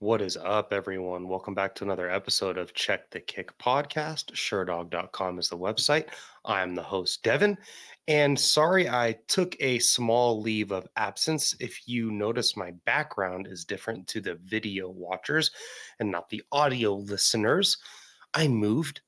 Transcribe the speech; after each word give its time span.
What 0.00 0.22
is 0.22 0.38
up, 0.38 0.72
everyone? 0.72 1.28
Welcome 1.28 1.52
back 1.52 1.74
to 1.74 1.84
another 1.84 2.08
episode 2.08 2.56
of 2.56 2.72
Check 2.72 3.10
the 3.10 3.20
Kick 3.20 3.52
podcast. 3.58 4.32
Sherdog.com 4.32 5.38
is 5.38 5.50
the 5.50 5.58
website. 5.58 6.06
I'm 6.42 6.74
the 6.74 6.82
host, 6.82 7.22
Devin. 7.22 7.58
And 8.08 8.40
sorry, 8.40 8.88
I 8.88 9.18
took 9.28 9.54
a 9.60 9.78
small 9.78 10.40
leave 10.40 10.70
of 10.72 10.88
absence. 10.96 11.54
If 11.60 11.86
you 11.86 12.10
notice, 12.10 12.56
my 12.56 12.70
background 12.86 13.46
is 13.46 13.66
different 13.66 14.06
to 14.06 14.22
the 14.22 14.38
video 14.42 14.88
watchers 14.88 15.50
and 15.98 16.10
not 16.10 16.30
the 16.30 16.42
audio 16.50 16.94
listeners. 16.94 17.76
I 18.32 18.48
moved, 18.48 19.02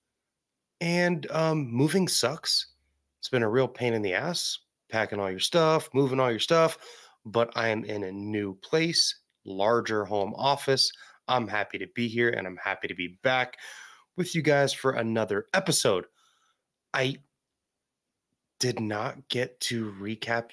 and 0.83 1.27
um, 1.31 1.73
moving 1.73 2.07
sucks. 2.07 2.67
It's 3.19 3.31
been 3.31 3.43
a 3.43 3.49
real 3.49 3.67
pain 3.67 3.95
in 3.95 4.03
the 4.03 4.13
ass, 4.13 4.59
packing 4.91 5.21
all 5.21 5.31
your 5.31 5.41
stuff, 5.41 5.89
moving 5.95 6.21
all 6.21 6.31
your 6.31 6.39
stuff, 6.39 6.77
but 7.25 7.51
I 7.57 7.69
am 7.69 7.83
in 7.87 8.05
a 8.05 8.13
new 8.13 8.57
place 8.57 9.21
larger 9.45 10.05
home 10.05 10.35
office. 10.37 10.93
I'm 11.29 11.49
happy 11.49 11.79
to 11.79 11.87
be 11.95 12.09
here 12.09 12.31
and 12.31 12.46
I'm 12.46 12.59
happy 12.63 12.89
to 12.89 12.95
be 12.95 13.19
back 13.23 13.57
with 14.17 14.35
you 14.35 14.43
guys 14.43 14.73
for 14.73 14.93
another 14.93 15.46
episode. 15.55 16.05
I 16.93 17.17
did 18.61 18.81
not 18.81 19.29
get 19.29 19.59
to 19.61 19.93
recap 20.00 20.50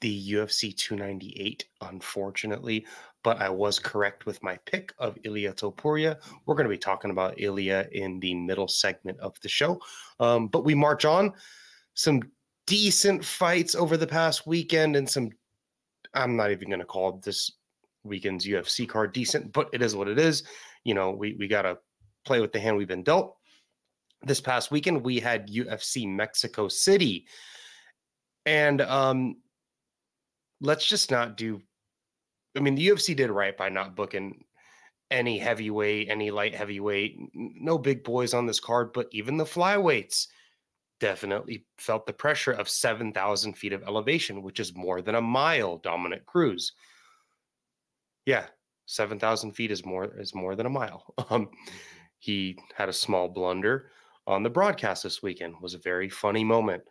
the 0.00 0.32
UFC 0.32 0.76
298, 0.76 1.64
unfortunately, 1.80 2.86
but 3.24 3.40
I 3.40 3.48
was 3.48 3.78
correct 3.78 4.26
with 4.26 4.42
my 4.42 4.56
pick 4.66 4.92
of 4.98 5.18
Ilia 5.24 5.52
Topuria. 5.52 6.16
We're 6.44 6.54
going 6.54 6.66
to 6.66 6.70
be 6.70 6.78
talking 6.78 7.10
about 7.10 7.40
Ilia 7.40 7.88
in 7.92 8.20
the 8.20 8.34
middle 8.34 8.68
segment 8.68 9.18
of 9.20 9.38
the 9.40 9.48
show. 9.48 9.80
Um, 10.20 10.48
but 10.48 10.64
we 10.64 10.74
march 10.74 11.04
on. 11.04 11.32
Some 11.94 12.22
decent 12.66 13.24
fights 13.24 13.74
over 13.74 13.96
the 13.96 14.06
past 14.06 14.46
weekend 14.46 14.96
and 14.96 15.08
some, 15.08 15.30
I'm 16.14 16.36
not 16.36 16.50
even 16.50 16.68
going 16.68 16.80
to 16.80 16.86
call 16.86 17.20
this 17.24 17.50
weekend's 18.06 18.46
UFC 18.46 18.88
card 18.88 19.12
decent, 19.12 19.52
but 19.52 19.68
it 19.72 19.82
is 19.82 19.94
what 19.94 20.08
it 20.08 20.18
is. 20.18 20.44
You 20.84 20.94
know, 20.94 21.10
we 21.10 21.36
we 21.38 21.48
got 21.48 21.62
to 21.62 21.78
play 22.24 22.40
with 22.40 22.52
the 22.52 22.60
hand 22.60 22.76
we've 22.76 22.88
been 22.88 23.02
dealt. 23.02 23.36
This 24.22 24.40
past 24.40 24.70
weekend 24.70 25.04
we 25.04 25.20
had 25.20 25.48
UFC 25.48 26.08
Mexico 26.08 26.68
City. 26.68 27.26
And 28.44 28.80
um 28.80 29.36
let's 30.60 30.86
just 30.86 31.10
not 31.10 31.36
do 31.36 31.60
I 32.56 32.60
mean, 32.60 32.74
the 32.74 32.88
UFC 32.88 33.14
did 33.14 33.30
right 33.30 33.56
by 33.56 33.68
not 33.68 33.94
booking 33.94 34.44
any 35.10 35.38
heavyweight, 35.38 36.08
any 36.08 36.30
light 36.30 36.54
heavyweight, 36.54 37.18
no 37.34 37.78
big 37.78 38.02
boys 38.02 38.34
on 38.34 38.46
this 38.46 38.58
card, 38.58 38.92
but 38.92 39.08
even 39.12 39.36
the 39.36 39.44
flyweights 39.44 40.26
definitely 40.98 41.66
felt 41.78 42.06
the 42.06 42.12
pressure 42.12 42.52
of 42.52 42.68
7,000 42.68 43.52
feet 43.54 43.74
of 43.74 43.82
elevation, 43.82 44.42
which 44.42 44.58
is 44.58 44.74
more 44.74 45.02
than 45.02 45.14
a 45.14 45.20
mile, 45.20 45.76
Dominick 45.76 46.24
Cruz 46.24 46.72
yeah, 48.26 48.46
seven 48.84 49.18
thousand 49.18 49.52
feet 49.52 49.70
is 49.70 49.86
more 49.86 50.12
is 50.18 50.34
more 50.34 50.54
than 50.54 50.66
a 50.66 50.70
mile. 50.70 51.14
Um, 51.30 51.48
he 52.18 52.58
had 52.74 52.88
a 52.88 52.94
small 52.94 53.28
blunder 53.28 53.90
on 54.26 54.42
the 54.42 54.50
broadcast 54.50 55.02
this 55.02 55.22
weekend. 55.22 55.54
It 55.54 55.62
was 55.62 55.74
a 55.74 55.78
very 55.78 56.08
funny 56.08 56.44
moment. 56.44 56.82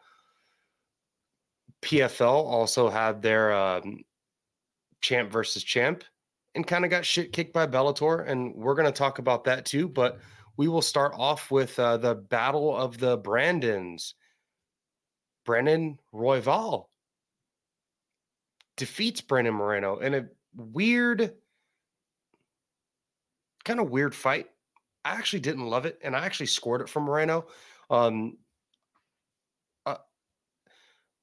PFL 1.81 2.21
also 2.21 2.89
had 2.89 3.21
their 3.21 3.53
um, 3.53 4.03
champ 5.01 5.31
versus 5.31 5.63
champ 5.63 6.03
and 6.53 6.65
kind 6.65 6.85
of 6.85 6.91
got 6.91 7.05
shit 7.05 7.33
kicked 7.33 7.53
by 7.53 7.67
Bellator, 7.67 8.27
and 8.27 8.55
we're 8.55 8.75
going 8.75 8.85
to 8.85 8.91
talk 8.91 9.19
about 9.19 9.43
that 9.43 9.65
too. 9.65 9.89
But 9.89 10.19
we 10.57 10.67
will 10.67 10.81
start 10.81 11.13
off 11.15 11.51
with 11.51 11.77
uh, 11.77 11.97
the 11.97 12.15
battle 12.15 12.75
of 12.75 12.97
the 12.97 13.17
Brandons. 13.17 14.15
Brandon 15.45 15.99
Royval 16.13 16.85
defeats 18.77 19.21
Brandon 19.21 19.53
Moreno 19.53 19.97
in 19.97 20.13
a 20.15 20.25
weird, 20.55 21.33
kind 23.63 23.79
of 23.79 23.89
weird 23.89 24.15
fight. 24.15 24.47
I 25.03 25.11
actually 25.11 25.41
didn't 25.41 25.67
love 25.67 25.85
it, 25.85 25.99
and 26.03 26.15
I 26.15 26.25
actually 26.25 26.47
scored 26.47 26.81
it 26.81 26.89
from 26.89 27.03
Moreno. 27.03 27.47
Um, 27.89 28.37
uh, 29.85 29.97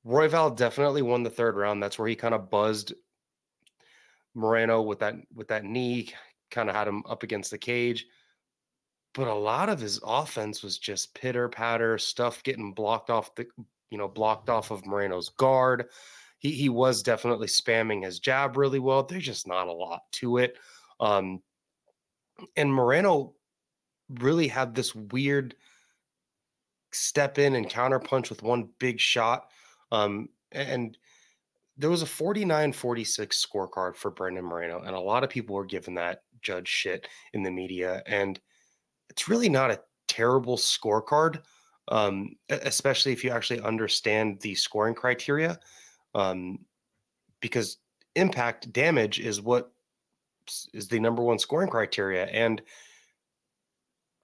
Royval 0.07 0.57
definitely 0.57 1.03
won 1.03 1.23
the 1.23 1.31
third 1.31 1.57
round. 1.57 1.83
That's 1.83 1.99
where 1.99 2.09
he 2.09 2.15
kind 2.15 2.35
of 2.35 2.51
buzzed 2.51 2.95
Moreno 4.35 4.83
with 4.83 5.01
that 5.01 5.17
with 5.35 5.49
that 5.49 5.65
knee, 5.65 6.13
kind 6.51 6.69
of 6.69 6.77
had 6.77 6.89
him 6.89 7.03
up 7.09 7.23
against 7.23 7.51
the 7.51 7.59
cage. 7.59 8.07
But 9.15 9.29
a 9.29 9.35
lot 9.35 9.69
of 9.69 9.81
his 9.81 10.01
offense 10.03 10.63
was 10.63 10.79
just 10.79 11.15
pitter 11.15 11.49
patter 11.49 11.99
stuff 11.99 12.43
getting 12.43 12.73
blocked 12.73 13.11
off 13.11 13.35
the 13.35 13.47
you 13.91 13.99
know 13.99 14.09
blocked 14.09 14.49
off 14.49 14.71
of 14.71 14.87
Moreno's 14.87 15.29
guard 15.31 15.89
he 16.43 16.51
he 16.51 16.69
was 16.69 17.03
definitely 17.03 17.47
spamming 17.47 18.05
his 18.05 18.19
jab 18.19 18.57
really 18.57 18.81
well. 18.81 19.05
There's 19.05 19.25
just 19.25 19.47
not 19.47 19.69
a 19.69 19.73
lot 19.73 20.03
to 20.13 20.39
it. 20.39 20.59
Um, 20.99 21.41
and 22.57 22.73
Moreno 22.75 23.35
really 24.11 24.49
had 24.49 24.75
this 24.75 24.93
weird 24.95 25.55
step 26.91 27.39
in 27.39 27.55
and 27.55 27.71
counter 27.71 28.01
punch 28.01 28.29
with 28.29 28.43
one 28.43 28.69
big 28.81 28.99
shot. 28.99 29.51
Um, 29.93 30.29
and 30.51 30.99
there 31.79 31.91
was 31.91 32.03
a 32.03 32.07
49 32.07 32.73
46 32.73 33.47
scorecard 33.47 33.95
for 33.95 34.11
Brandon 34.11 34.45
Moreno, 34.45 34.81
and 34.81 34.97
a 34.97 35.01
lot 35.01 35.23
of 35.23 35.31
people 35.31 35.55
were 35.55 35.65
giving 35.65 35.95
that 35.95 36.25
judge 36.43 36.69
shit 36.69 37.07
in 37.35 37.45
the 37.45 37.51
media. 37.53 38.03
And 38.07 38.41
it's 39.09 39.29
really 39.29 39.49
not 39.49 39.71
a 39.71 39.81
terrible 40.09 40.57
scorecard, 40.57 41.43
um, 41.87 42.35
especially 42.51 43.13
if 43.13 43.23
you 43.23 43.31
actually 43.31 43.61
understand 43.61 44.41
the 44.41 44.57
scoring 44.57 44.95
criteria 44.95 45.61
um, 46.15 46.59
because 47.41 47.79
impact 48.15 48.73
damage 48.73 49.21
is 49.21 49.41
what 49.41 49.73
is 50.75 50.89
the 50.89 51.01
number 51.01 51.23
one 51.23 51.39
scoring 51.39 51.69
criteria, 51.69 52.27
and 52.27 52.63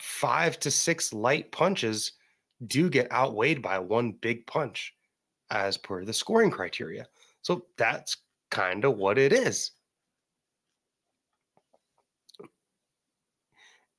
five 0.01 0.59
to 0.61 0.71
six 0.71 1.13
light 1.13 1.51
punches 1.53 2.13
do 2.67 2.91
get 2.91 3.11
outweighed 3.13 3.63
by 3.63 3.79
one 3.79 4.13
big 4.13 4.47
punch 4.47 4.95
as 5.51 5.77
per 5.77 6.05
the 6.05 6.13
scoring 6.13 6.51
criteria. 6.51 7.07
So 7.43 7.67
that's 7.77 8.17
kind 8.51 8.85
of 8.85 8.97
what 8.97 9.19
it 9.19 9.33
is. 9.33 9.71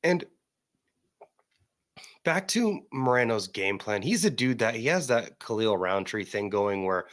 And 0.03 0.25
back 2.23 2.47
to 2.49 2.81
Moreno's 2.91 3.47
game 3.47 3.77
plan. 3.77 4.01
He's 4.01 4.25
a 4.25 4.29
dude 4.29 4.59
that 4.59 4.75
he 4.75 4.85
has 4.87 5.07
that 5.07 5.39
Khalil 5.39 5.77
Rountree 5.77 6.23
thing 6.23 6.49
going 6.49 6.85
where 6.85 7.07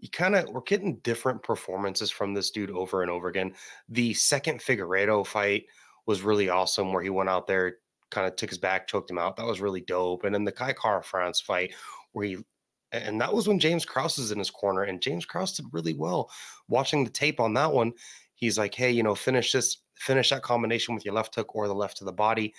you 0.00 0.08
kind 0.10 0.34
of 0.34 0.48
we're 0.48 0.62
getting 0.62 0.96
different 0.98 1.42
performances 1.42 2.10
from 2.10 2.34
this 2.34 2.50
dude 2.50 2.70
over 2.70 3.02
and 3.02 3.10
over 3.10 3.28
again. 3.28 3.54
The 3.88 4.14
second 4.14 4.60
Figueiredo 4.60 5.26
fight 5.26 5.66
was 6.06 6.22
really 6.22 6.48
awesome, 6.48 6.92
where 6.92 7.02
he 7.02 7.10
went 7.10 7.28
out 7.28 7.46
there, 7.46 7.76
kind 8.10 8.26
of 8.26 8.36
took 8.36 8.50
his 8.50 8.58
back, 8.58 8.86
choked 8.86 9.10
him 9.10 9.18
out. 9.18 9.36
That 9.36 9.46
was 9.46 9.60
really 9.60 9.82
dope. 9.82 10.24
And 10.24 10.34
then 10.34 10.44
the 10.44 10.52
Kai 10.52 10.72
Kara-France 10.72 11.40
fight, 11.40 11.74
where 12.12 12.26
he 12.26 12.38
and 12.92 13.18
that 13.20 13.32
was 13.32 13.48
when 13.48 13.58
James 13.58 13.86
Krause 13.86 14.18
is 14.18 14.32
in 14.32 14.38
his 14.38 14.50
corner, 14.50 14.82
and 14.82 15.00
James 15.00 15.24
Krause 15.24 15.54
did 15.54 15.66
really 15.72 15.94
well. 15.94 16.30
Watching 16.68 17.04
the 17.04 17.10
tape 17.10 17.40
on 17.40 17.54
that 17.54 17.72
one, 17.72 17.92
he's 18.34 18.58
like, 18.58 18.74
"Hey, 18.74 18.90
you 18.90 19.02
know, 19.02 19.14
finish 19.14 19.52
this, 19.52 19.78
finish 19.96 20.30
that 20.30 20.42
combination 20.42 20.94
with 20.94 21.04
your 21.04 21.14
left 21.14 21.34
hook 21.34 21.54
or 21.54 21.68
the 21.68 21.74
left 21.74 21.98
to 21.98 22.04
the 22.04 22.12
body." 22.12 22.54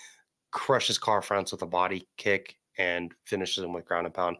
Crushes 0.51 0.99
Kara-France 0.99 1.51
with 1.51 1.63
a 1.63 1.67
body 1.67 2.07
kick 2.17 2.57
and 2.77 3.13
finishes 3.25 3.63
him 3.63 3.73
with 3.73 3.85
ground 3.85 4.05
and 4.05 4.13
pound 4.13 4.37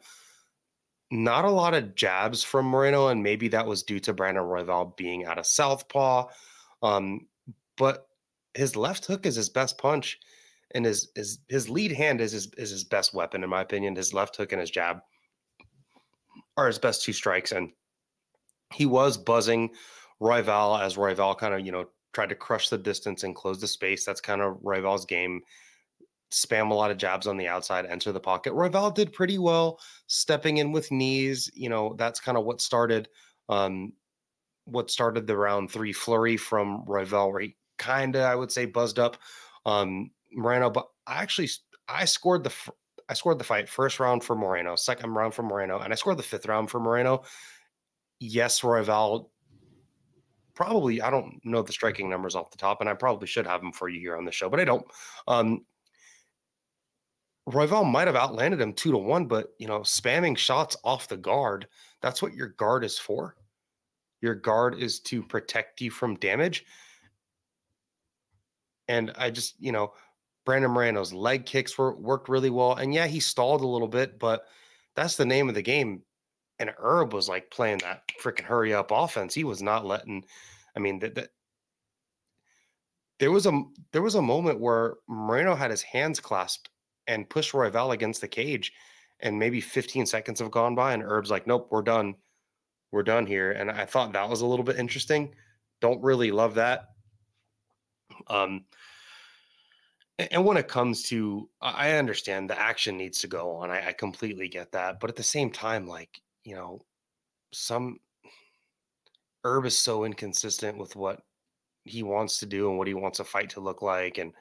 not 1.14 1.46
a 1.46 1.50
lot 1.50 1.76
of 1.76 1.94
jabs 1.94 2.44
from 2.44 2.66
Moreno, 2.66 3.10
and 3.10 3.22
maybe 3.22 3.48
that 3.50 3.68
was 3.68 3.84
due 3.84 4.00
to 4.00 4.14
Brandon 4.14 4.44
Royval 4.44 4.98
being 4.98 5.26
out 5.26 5.38
of 5.38 5.46
southpaw. 5.46 6.28
Um, 6.82 7.28
but 7.78 8.08
his 8.56 8.76
left 8.76 9.06
hook 9.06 9.28
is 9.28 9.36
his 9.36 9.50
best 9.50 9.78
punch, 9.78 10.20
and 10.74 10.84
his 10.84 11.12
his 11.16 11.40
his 11.48 11.70
lead 11.70 11.92
hand 11.92 12.20
is 12.20 12.32
his 12.32 12.52
is 12.58 12.72
his 12.72 12.84
best 12.84 13.14
weapon, 13.14 13.44
in 13.44 13.50
my 13.50 13.62
opinion. 13.62 13.96
His 13.96 14.14
left 14.14 14.36
hook 14.36 14.52
and 14.54 14.60
his 14.60 14.72
jab 14.72 15.02
are 16.58 16.66
his 16.66 16.80
best 16.80 17.04
two 17.04 17.14
strikes, 17.14 17.52
and 17.52 17.70
he 18.74 18.88
was 18.88 19.16
buzzing 19.16 19.70
Royval 20.20 20.82
as 20.82 20.96
Royval 20.96 21.38
kind 21.38 21.54
of 21.54 21.64
you 21.64 21.72
know 21.72 21.86
tried 22.14 22.30
to 22.30 22.36
crush 22.36 22.70
the 22.70 22.78
distance 22.78 23.24
and 23.24 23.36
close 23.36 23.62
the 23.62 23.68
space. 23.68 24.04
That's 24.04 24.22
kind 24.22 24.42
of 24.42 24.58
Royval's 24.64 25.06
game 25.06 25.42
spam 26.34 26.72
a 26.72 26.74
lot 26.74 26.92
of 26.92 26.98
jabs 26.98 27.28
on 27.28 27.38
the 27.38 27.48
outside, 27.48 27.86
enter 27.86 28.12
the 28.12 28.20
pocket. 28.20 28.54
Royval 28.54 28.94
did 28.94 29.14
pretty 29.14 29.38
well 29.38 29.80
stepping 30.08 30.58
in 30.58 30.72
with 30.72 30.92
knees. 30.92 31.50
You 31.54 31.70
know, 31.70 31.96
that's 31.98 32.20
kind 32.20 32.38
of 32.38 32.46
what 32.46 32.62
started 32.62 33.08
um, 33.50 33.94
what 34.66 34.90
started 34.90 35.28
the 35.28 35.38
round 35.38 35.72
three 35.72 35.94
flurry 35.94 36.38
from 36.38 36.86
Royval, 36.86 37.32
where 37.32 37.42
he 37.42 37.56
kind 37.78 38.16
of, 38.16 38.24
I 38.24 38.36
would 38.36 38.52
say, 38.52 38.66
buzzed 38.66 39.00
up 39.00 39.18
um, 39.66 40.12
Moreno. 40.32 40.70
But 40.70 40.88
I 41.06 41.22
actually, 41.22 41.50
I 41.88 42.06
scored 42.06 42.44
the, 42.44 42.54
I 43.10 43.14
scored 43.14 43.40
the 43.40 43.44
fight 43.44 43.70
first 43.70 44.00
round 44.00 44.24
for 44.24 44.36
Moreno, 44.36 44.76
second 44.76 45.14
round 45.14 45.34
for 45.34 45.44
Moreno, 45.44 45.80
and 45.80 45.92
I 45.92 45.96
scored 45.96 46.18
the 46.18 46.24
fifth 46.24 46.46
round 46.46 46.72
for 46.72 46.80
Moreno. 46.80 47.24
Yes, 48.20 48.62
Royval 48.62 49.28
probably 50.56 51.02
I 51.02 51.10
don't 51.10 51.40
know 51.44 51.62
the 51.62 51.74
striking 51.74 52.10
numbers 52.10 52.36
off 52.36 52.52
the 52.52 52.58
top, 52.58 52.80
and 52.80 52.90
I 52.90 52.94
probably 52.94 53.28
should 53.28 53.48
have 53.48 53.62
them 53.62 53.74
for 53.74 53.90
you 53.90 54.00
here 54.00 54.18
on 54.18 54.26
the 54.26 54.32
show, 54.32 54.50
but 54.50 54.60
I 54.60 54.66
don't. 54.66 54.86
Um, 55.28 55.66
Royval 57.50 57.90
might 57.90 58.08
have 58.08 58.16
outlanded 58.16 58.62
him 58.62 58.74
two 58.74 58.92
to 58.92 58.98
one, 58.98 59.26
but 59.26 59.54
you 59.60 59.68
know, 59.68 59.80
spamming 59.80 60.38
shots 60.38 60.78
off 60.84 61.08
the 61.08 61.18
guard, 61.18 61.68
that's 62.02 62.22
what 62.22 62.34
your 62.34 62.50
guard 62.50 62.84
is 62.84 62.98
for. 62.98 63.36
Your 64.22 64.36
guard 64.36 64.80
is 64.80 65.00
to 65.02 65.22
protect 65.22 65.82
you 65.82 65.92
from 65.92 66.16
damage. 66.16 66.66
And 68.88 69.12
I 69.18 69.30
just, 69.30 69.56
you 69.60 69.72
know, 69.72 69.94
Brandon 70.46 70.72
Moreno's 70.72 71.14
leg 71.14 71.46
kicks 71.46 71.78
were 71.78 71.96
worked 71.98 72.30
really 72.30 72.50
well. 72.50 72.76
And 72.76 72.94
yeah, 72.94 73.08
he 73.08 73.20
stalled 73.20 73.62
a 73.62 73.68
little 73.68 73.88
bit, 73.88 74.20
but 74.20 74.46
that's 74.96 75.16
the 75.18 75.26
name 75.26 75.50
of 75.50 75.56
the 75.56 75.62
game. 75.62 76.04
And 76.60 76.72
Herb 76.78 77.14
was 77.14 77.28
like 77.28 77.52
playing 77.52 77.80
that 77.80 78.04
freaking 78.22 78.44
hurry 78.44 78.74
up 78.74 78.92
offense. 78.92 79.34
He 79.34 79.44
was 79.44 79.62
not 79.62 79.86
letting, 79.86 80.24
I 80.76 80.80
mean, 80.80 81.00
that, 81.00 81.16
that 81.16 81.30
there 83.20 83.32
was 83.32 83.46
a 83.46 83.62
there 83.92 84.02
was 84.02 84.16
a 84.16 84.22
moment 84.22 84.60
where 84.60 84.96
Moreno 85.08 85.56
had 85.56 85.72
his 85.72 85.82
hands 85.82 86.20
clasped 86.20 86.70
and 87.08 87.30
pushed 87.30 87.54
Royval 87.54 87.94
against 87.94 88.22
the 88.22 88.28
cage, 88.28 88.74
and 89.20 89.38
maybe 89.38 89.62
15 89.62 90.06
seconds 90.06 90.40
have 90.40 90.52
gone 90.52 90.76
by, 90.76 90.94
and 90.94 91.04
Herb's 91.04 91.32
like, 91.32 91.48
"Nope, 91.48 91.68
we're 91.72 91.82
done, 91.82 92.16
we're 92.92 93.04
done 93.04 93.26
here." 93.26 93.52
And 93.52 93.72
I 93.72 93.86
thought 93.86 94.14
that 94.14 94.30
was 94.30 94.42
a 94.42 94.46
little 94.46 94.66
bit 94.66 94.78
interesting. 94.78 95.34
Don't 95.82 96.04
really 96.04 96.32
love 96.32 96.56
that. 96.56 96.90
Um, 98.28 98.66
and 100.20 100.46
when 100.46 100.58
it 100.58 100.68
comes 100.68 101.04
to, 101.10 101.50
I 101.62 101.94
understand 101.94 102.50
the 102.50 102.60
action 102.60 102.98
needs 102.98 103.20
to 103.20 103.28
go 103.28 103.52
on. 103.56 103.72
I, 103.72 103.90
I 103.90 103.94
completely 103.94 104.48
get 104.48 104.72
that, 104.74 105.00
but 105.00 105.10
at 105.10 105.16
the 105.16 105.24
same 105.24 105.52
time, 105.52 105.88
like 105.88 106.22
you 106.44 106.56
know, 106.56 106.82
some 107.52 108.00
Herb 109.44 109.66
is 109.66 109.78
so 109.78 110.06
inconsistent 110.06 110.78
with 110.78 110.96
what 110.96 111.22
he 111.86 112.04
wants 112.04 112.40
to 112.40 112.46
do 112.46 112.70
and 112.70 112.78
what 112.78 112.88
he 112.88 112.94
wants 112.94 113.20
a 113.20 113.24
fight 113.24 113.50
to 113.52 113.60
look 113.60 113.82
like 113.82 114.18
and 114.18 114.34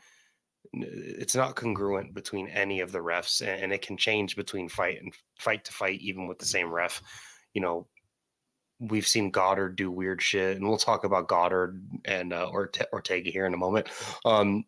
it's 0.73 1.35
not 1.35 1.57
congruent 1.57 2.15
between 2.15 2.49
any 2.49 2.81
of 2.81 2.93
the 2.93 2.99
refs 2.99 3.47
and 3.47 3.73
it 3.73 3.83
can 3.83 3.97
change 3.97 4.37
between 4.37 4.69
fight 4.69 5.01
and 5.03 5.13
fight 5.39 5.65
to 5.65 5.73
fight 5.73 6.01
even 6.01 6.27
with 6.27 6.39
the 6.39 6.47
same 6.47 6.73
ref. 6.73 7.03
You 7.55 7.63
know 7.63 7.87
we've 8.81 9.07
seen 9.07 9.31
goddard 9.31 9.77
do 9.77 9.91
weird 9.91 10.21
shit 10.21 10.57
and 10.57 10.69
we'll 10.69 10.77
talk 10.77 11.05
about 11.05 11.29
goddard 11.29 11.81
and 12.05 12.33
uh, 12.33 12.51
ortega 12.93 13.31
here 13.31 13.47
in 13.47 13.55
a 13.55 13.59
moment 13.59 13.89
um, 14.25 14.65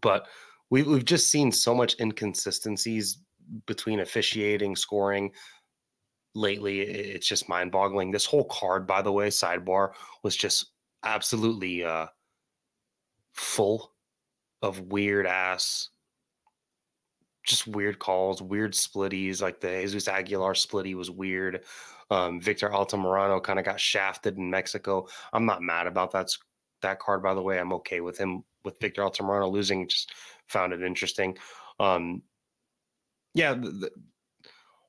but 0.00 0.26
we, 0.70 0.82
we've 0.82 1.04
just 1.04 1.30
seen 1.30 1.52
so 1.52 1.74
much 1.74 1.98
inconsistencies 2.00 3.18
between 3.66 4.00
officiating 4.00 4.74
scoring. 4.74 5.32
Lately 6.34 6.80
it's 6.80 7.26
just 7.26 7.48
mind-boggling. 7.48 8.10
This 8.10 8.26
whole 8.26 8.44
card 8.44 8.86
by 8.86 9.02
the 9.02 9.12
way 9.12 9.28
sidebar 9.28 9.92
was 10.22 10.36
just 10.36 10.72
absolutely 11.04 11.84
uh, 11.84 12.06
full 13.34 13.92
of 14.66 14.80
weird 14.80 15.26
ass, 15.26 15.90
just 17.46 17.66
weird 17.66 17.98
calls, 17.98 18.42
weird 18.42 18.72
splitties. 18.72 19.40
Like 19.40 19.60
the 19.60 19.68
Jesus 19.68 20.08
Aguilar 20.08 20.54
splitty 20.54 20.94
was 20.94 21.10
weird. 21.10 21.64
Um, 22.10 22.40
Victor 22.40 22.68
Altamirano 22.68 23.42
kind 23.42 23.58
of 23.58 23.64
got 23.64 23.80
shafted 23.80 24.36
in 24.36 24.50
Mexico. 24.50 25.06
I'm 25.32 25.46
not 25.46 25.62
mad 25.62 25.86
about 25.86 26.12
that 26.12 26.30
that 26.82 26.98
card, 26.98 27.22
by 27.22 27.34
the 27.34 27.42
way. 27.42 27.58
I'm 27.58 27.72
okay 27.74 28.00
with 28.00 28.18
him 28.18 28.44
with 28.64 28.80
Victor 28.80 29.02
Altamirano 29.02 29.50
losing. 29.50 29.88
Just 29.88 30.12
found 30.46 30.72
it 30.72 30.82
interesting. 30.82 31.36
Um, 31.80 32.22
yeah, 33.34 33.54
the, 33.54 33.70
the, 33.70 33.90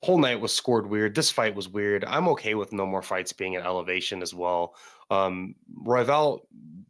whole 0.03 0.19
night 0.19 0.39
was 0.39 0.53
scored 0.53 0.87
weird. 0.87 1.15
This 1.15 1.31
fight 1.31 1.55
was 1.55 1.67
weird. 1.67 2.05
I'm 2.05 2.27
okay 2.29 2.53
with 2.53 2.71
no 2.71 2.85
more 2.85 3.01
fights 3.01 3.33
being 3.33 3.55
an 3.55 3.63
elevation 3.63 4.21
as 4.21 4.33
well. 4.33 4.75
Um, 5.09 5.55
Royval 5.85 6.41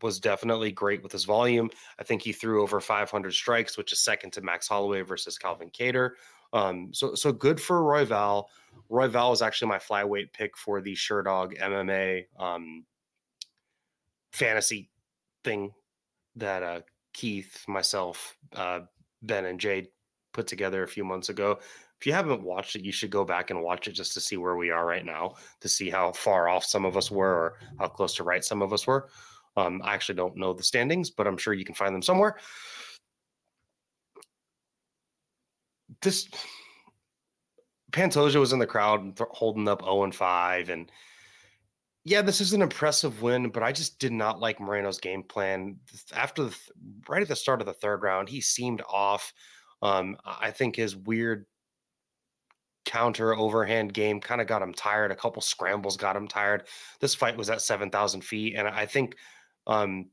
was 0.01 0.19
definitely 0.19 0.71
great 0.71 1.01
with 1.01 1.11
his 1.11 1.25
volume. 1.25 1.69
I 1.99 2.03
think 2.03 2.21
he 2.21 2.31
threw 2.31 2.61
over 2.61 2.79
500 2.79 3.33
strikes, 3.33 3.77
which 3.77 3.91
is 3.91 3.99
second 3.99 4.31
to 4.33 4.41
Max 4.41 4.67
Holloway 4.67 5.01
versus 5.01 5.37
Calvin 5.37 5.69
Kattar. 5.69 6.11
Um, 6.53 6.93
so 6.93 7.13
so 7.15 7.31
good 7.31 7.59
for 7.59 7.81
Royval. 7.81 8.45
Roy 8.89 9.07
Val 9.07 9.33
is 9.33 9.41
actually 9.41 9.69
my 9.69 9.79
flyweight 9.79 10.31
pick 10.33 10.57
for 10.57 10.81
the 10.81 10.93
Sherdog 10.95 11.59
MMA 11.59 12.25
um, 12.39 12.85
fantasy 14.31 14.89
thing 15.43 15.73
that 16.35 16.63
uh, 16.63 16.81
Keith, 17.13 17.65
myself, 17.67 18.37
uh, 18.55 18.81
Ben, 19.23 19.45
and 19.45 19.59
Jade 19.59 19.89
put 20.38 20.48
together 20.48 20.84
a 20.84 20.88
few 20.88 21.04
months 21.04 21.30
ago 21.30 21.60
if 22.00 22.06
you 22.06 22.13
haven't 22.13 22.44
watched 22.44 22.75
it, 22.75 22.86
you 22.86 22.92
should 22.92 23.10
go 23.10 23.25
back 23.25 23.50
and 23.50 23.62
watch 23.62 23.88
it 23.88 23.94
just 23.94 24.13
to 24.13 24.22
see 24.22 24.38
where 24.38 24.56
we 24.56 24.69
are 24.69 24.86
right 24.86 25.06
now, 25.06 25.34
to 25.62 25.68
see 25.68 25.89
how 25.89 26.12
far 26.12 26.48
off 26.48 26.63
some 26.63 26.86
of 26.86 26.95
us 26.95 27.10
were 27.10 27.34
or 27.34 27.60
how 27.80 27.88
close 27.88 28.16
to 28.16 28.24
right 28.24 28.44
some 28.44 28.62
of 28.62 28.72
us 28.72 28.86
were. 28.86 29.10
Um, 29.56 29.81
I 29.84 29.95
actually 29.95 30.16
don't 30.16 30.38
know 30.38 30.54
the 30.54 30.62
standings, 30.62 31.10
but 31.10 31.25
I'm 31.25 31.38
sure 31.38 31.56
you 31.56 31.66
can 31.66 31.74
find 31.74 31.95
them 31.95 32.04
somewhere. 32.04 32.38
This 36.04 36.30
Pantoja 37.92 38.39
was 38.39 38.54
in 38.54 38.60
the 38.60 38.68
crowd 38.68 39.19
holding 39.31 39.68
up 39.68 39.81
0 39.81 40.04
and 40.04 40.13
5. 40.13 40.69
And 40.69 40.92
yeah, 42.04 42.22
this 42.22 42.42
is 42.42 42.54
an 42.54 42.62
impressive 42.62 43.24
win, 43.24 43.50
but 43.50 43.63
I 43.63 43.72
just 43.72 43.98
did 43.98 44.12
not 44.12 44.39
like 44.39 44.60
Moreno's 44.60 45.00
game 45.00 45.24
plan. 45.24 45.78
After 46.13 46.44
the, 46.44 46.57
right 47.10 47.24
at 47.24 47.28
the 47.28 47.36
start 47.36 47.60
of 47.60 47.66
the 47.66 47.74
third 47.74 48.04
round, 48.04 48.30
he 48.30 48.39
seemed 48.39 48.84
off. 48.88 49.34
Um, 49.81 50.18
I 50.25 50.51
think 50.51 50.75
his 50.75 50.95
weird 50.95 51.45
counter 52.88 53.35
overhand 53.35 53.94
game 53.94 54.19
kind 54.19 54.41
of 54.41 54.47
got 54.47 54.62
him 54.62 54.74
tired. 54.74 55.12
A 55.12 55.15
couple 55.15 55.41
scrambles 55.41 55.97
got 55.97 56.15
him 56.15 56.27
tired. 56.27 56.63
This 57.00 57.13
fight 57.13 57.38
was 57.38 57.50
at 57.50 57.62
7,000 57.62 58.21
feet. 58.21 58.56
And 58.56 58.68
I 58.68 58.85
think 58.85 59.15
um, 59.68 60.09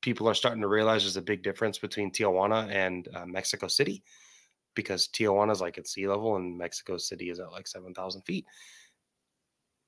people 0.00 0.28
are 0.28 0.34
starting 0.34 0.62
to 0.62 0.68
realize 0.68 1.02
there's 1.02 1.16
a 1.16 1.22
big 1.22 1.42
difference 1.42 1.78
between 1.78 2.12
Tijuana 2.12 2.70
and 2.70 3.08
uh, 3.14 3.26
Mexico 3.26 3.66
City 3.66 4.02
because 4.74 5.08
Tijuana 5.08 5.50
is 5.50 5.60
like 5.60 5.76
at 5.76 5.88
sea 5.88 6.06
level 6.06 6.36
and 6.36 6.56
Mexico 6.56 6.96
City 6.96 7.30
is 7.30 7.40
at 7.40 7.50
like 7.50 7.66
7,000 7.66 8.22
feet. 8.22 8.46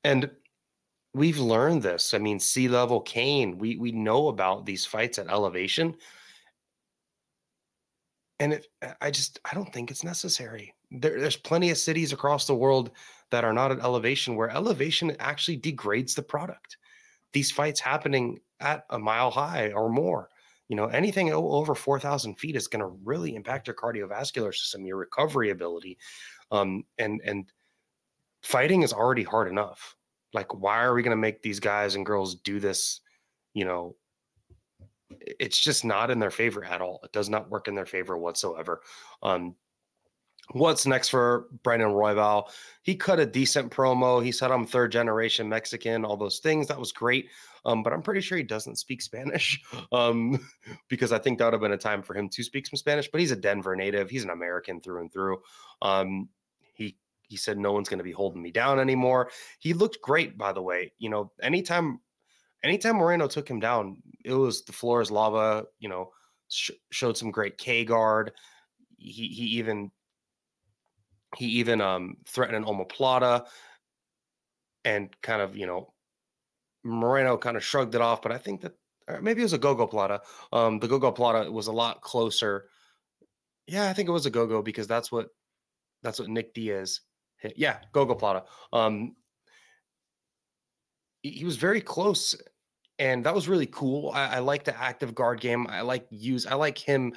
And 0.03 0.31
we've 1.15 1.39
learned 1.39 1.83
this. 1.83 2.13
I 2.13 2.19
mean, 2.19 2.41
sea 2.41 2.69
level 2.69 3.01
Cain, 3.01 3.57
we, 3.57 3.77
we 3.77 3.93
know 3.93 4.29
about 4.29 4.67
these 4.67 4.85
fights 4.85 5.19
at 5.19 5.29
elevation. 5.29 5.95
And 8.39 8.53
it, 8.53 8.67
I 9.01 9.11
just, 9.11 9.41
I 9.51 9.55
don't 9.55 9.73
think 9.73 9.91
it's 9.91 10.05
necessary 10.05 10.75
there, 10.91 11.21
there's 11.21 11.37
plenty 11.37 11.71
of 11.71 11.79
cities 11.79 12.13
across 12.13 12.47
the 12.47 12.55
world 12.55 12.91
that 13.31 13.45
are 13.45 13.53
not 13.53 13.73
at 13.73 13.81
elevation 13.81 14.37
where 14.37 14.51
elevation 14.51 15.17
actually 15.19 15.57
degrades 15.57 16.15
the 16.15 16.23
product. 16.23 16.77
These 17.33 17.51
fights 17.51 17.81
happening 17.81 18.39
at 18.61 18.85
a 18.91 18.99
mile 18.99 19.31
high 19.31 19.73
or 19.73 19.89
more, 19.91 20.29
you 20.69 20.77
know, 20.77 20.87
anything 20.87 21.33
over 21.33 21.75
4,000 21.75 22.37
feet 22.37 22.57
is 22.57 22.69
going 22.69 22.81
to 22.81 22.99
really 23.05 23.35
impact 23.35 23.67
your 23.67 23.77
cardiovascular 23.77 24.55
system, 24.55 24.87
your 24.87 24.97
recovery 24.97 25.51
ability. 25.51 25.99
Um, 26.51 26.85
and, 26.99 27.21
and 27.25 27.53
fighting 28.43 28.83
is 28.83 28.93
already 28.93 29.25
hard 29.25 29.49
enough. 29.49 29.97
Like, 30.33 30.55
why 30.55 30.83
are 30.83 30.95
we 30.95 31.03
going 31.03 31.17
to 31.17 31.21
make 31.21 31.43
these 31.43 31.61
guys 31.61 31.95
and 31.95 32.07
girls 32.07 32.37
do 32.37 32.61
this? 32.61 33.01
You 33.55 33.65
know, 33.65 33.97
it's 35.11 35.59
just 35.59 35.85
not 35.85 36.11
in 36.11 36.19
their 36.19 36.31
favor 36.31 36.65
at 36.65 36.81
all. 36.81 37.01
It 37.05 37.13
does 37.13 37.29
not 37.29 37.51
work 37.51 37.69
in 37.69 37.75
their 37.75 37.87
favor 37.87 38.17
whatsoever. 38.17 38.83
Um, 39.23 39.57
What's 40.53 40.87
next 40.87 41.09
for 41.09 41.49
Brandon 41.65 41.91
Royval? 41.91 42.51
He 42.83 42.95
cut 42.95 43.19
a 43.19 43.27
decent 43.27 43.73
promo. 43.73 44.25
He 44.25 44.31
said 44.31 44.53
I'm 44.53 44.65
third 44.65 44.93
generation 44.93 45.49
Mexican, 45.49 46.05
all 46.05 46.17
those 46.17 46.39
things. 46.39 46.69
That 46.69 46.79
was 46.79 46.93
great. 46.93 47.29
Um, 47.65 47.83
but 47.83 47.93
I'm 47.93 48.03
pretty 48.03 48.21
sure 48.21 48.39
he 48.39 48.45
doesn't 48.45 48.77
speak 48.79 49.03
Spanish 49.03 49.61
um, 49.93 50.39
because 50.89 51.11
I 51.11 51.19
think 51.19 51.39
that 51.39 51.47
would 51.47 51.55
have 51.55 51.61
been 51.61 51.73
a 51.73 51.77
time 51.77 52.01
for 52.01 52.15
him 52.15 52.29
to 52.29 52.45
speak 52.45 52.67
some 52.67 52.77
Spanish. 52.77 53.09
But 53.11 53.21
he's 53.21 53.33
a 53.33 53.37
Denver 53.37 53.75
native. 53.75 54.09
He's 54.09 54.23
an 54.23 54.31
American 54.31 54.81
through 54.81 55.01
and 55.01 55.13
through. 55.13 55.39
Um, 55.83 56.29
he 56.75 56.97
he 57.23 57.37
said 57.37 57.59
no 57.59 57.73
one's 57.73 57.89
going 57.89 57.99
to 57.99 58.05
be 58.05 58.13
holding 58.13 58.41
me 58.41 58.53
down 58.53 58.79
anymore. 58.79 59.31
He 59.59 59.75
looked 59.75 60.01
great, 60.01 60.39
by 60.39 60.53
the 60.53 60.63
way. 60.63 60.93
You 60.99 61.11
know, 61.11 61.33
anytime 61.43 61.99
anytime 62.63 62.97
Moreno 62.97 63.27
took 63.27 63.49
him 63.49 63.61
down, 63.61 64.03
it 64.25 64.35
was 64.35 64.65
the 64.65 64.73
floor 64.73 65.01
is 65.01 65.11
lava. 65.11 65.65
You 65.79 65.89
know, 65.89 66.11
sh- 66.49 66.71
showed 66.91 67.17
some 67.17 67.31
great 67.31 67.59
K 67.59 67.85
guard. 67.85 68.33
He 68.99 69.29
he 69.29 69.45
even 69.59 69.91
he 71.37 71.47
even 71.47 71.81
um, 71.81 72.17
threatened 72.27 72.57
an 72.57 72.65
omoplata 72.65 73.47
and 74.85 75.15
kind 75.23 75.43
of, 75.43 75.57
you 75.57 75.67
know, 75.67 75.93
Moreno 76.85 77.37
kind 77.37 77.57
of 77.57 77.65
shrugged 77.65 77.95
it 77.95 78.01
off, 78.01 78.23
but 78.23 78.33
I 78.33 78.39
think 78.39 78.61
that 78.63 78.73
maybe 79.21 79.41
it 79.41 79.45
was 79.45 79.53
a 79.53 79.59
go-go 79.59 79.87
plata. 79.87 80.23
Um, 80.53 80.79
the 80.79 80.89
go-go 80.89 81.13
plata 81.13 81.51
was 81.51 81.67
a 81.67 81.73
lot 81.73 82.01
closer. 82.01 82.69
Yeah, 83.67 83.89
I 83.89 83.93
think 83.93 84.09
it 84.09 84.13
was 84.13 84.27
a 84.27 84.31
go-go 84.31 84.63
because 84.63 84.87
that's 84.87 85.11
what 85.11 85.29
that's 86.03 86.21
what 86.21 86.29
Nick 86.29 86.55
Diaz 86.55 87.01
hit. 87.39 87.55
Yeah, 87.57 87.79
go-go 87.93 88.15
plata. 88.15 88.45
Um, 88.73 89.17
he, 91.23 91.45
was 91.45 91.57
very 91.57 91.81
close, 91.81 92.35
and 92.99 93.25
that 93.25 93.35
was 93.35 93.49
really 93.49 93.67
cool. 93.67 94.11
I, 94.15 94.37
I 94.37 94.39
like 94.39 94.65
the 94.65 94.79
active 94.81 95.15
guard 95.15 95.41
game. 95.41 95.67
I 95.69 95.81
like 95.81 96.07
use. 96.11 96.47
I 96.47 96.55
like 96.55 96.79
him. 96.79 97.15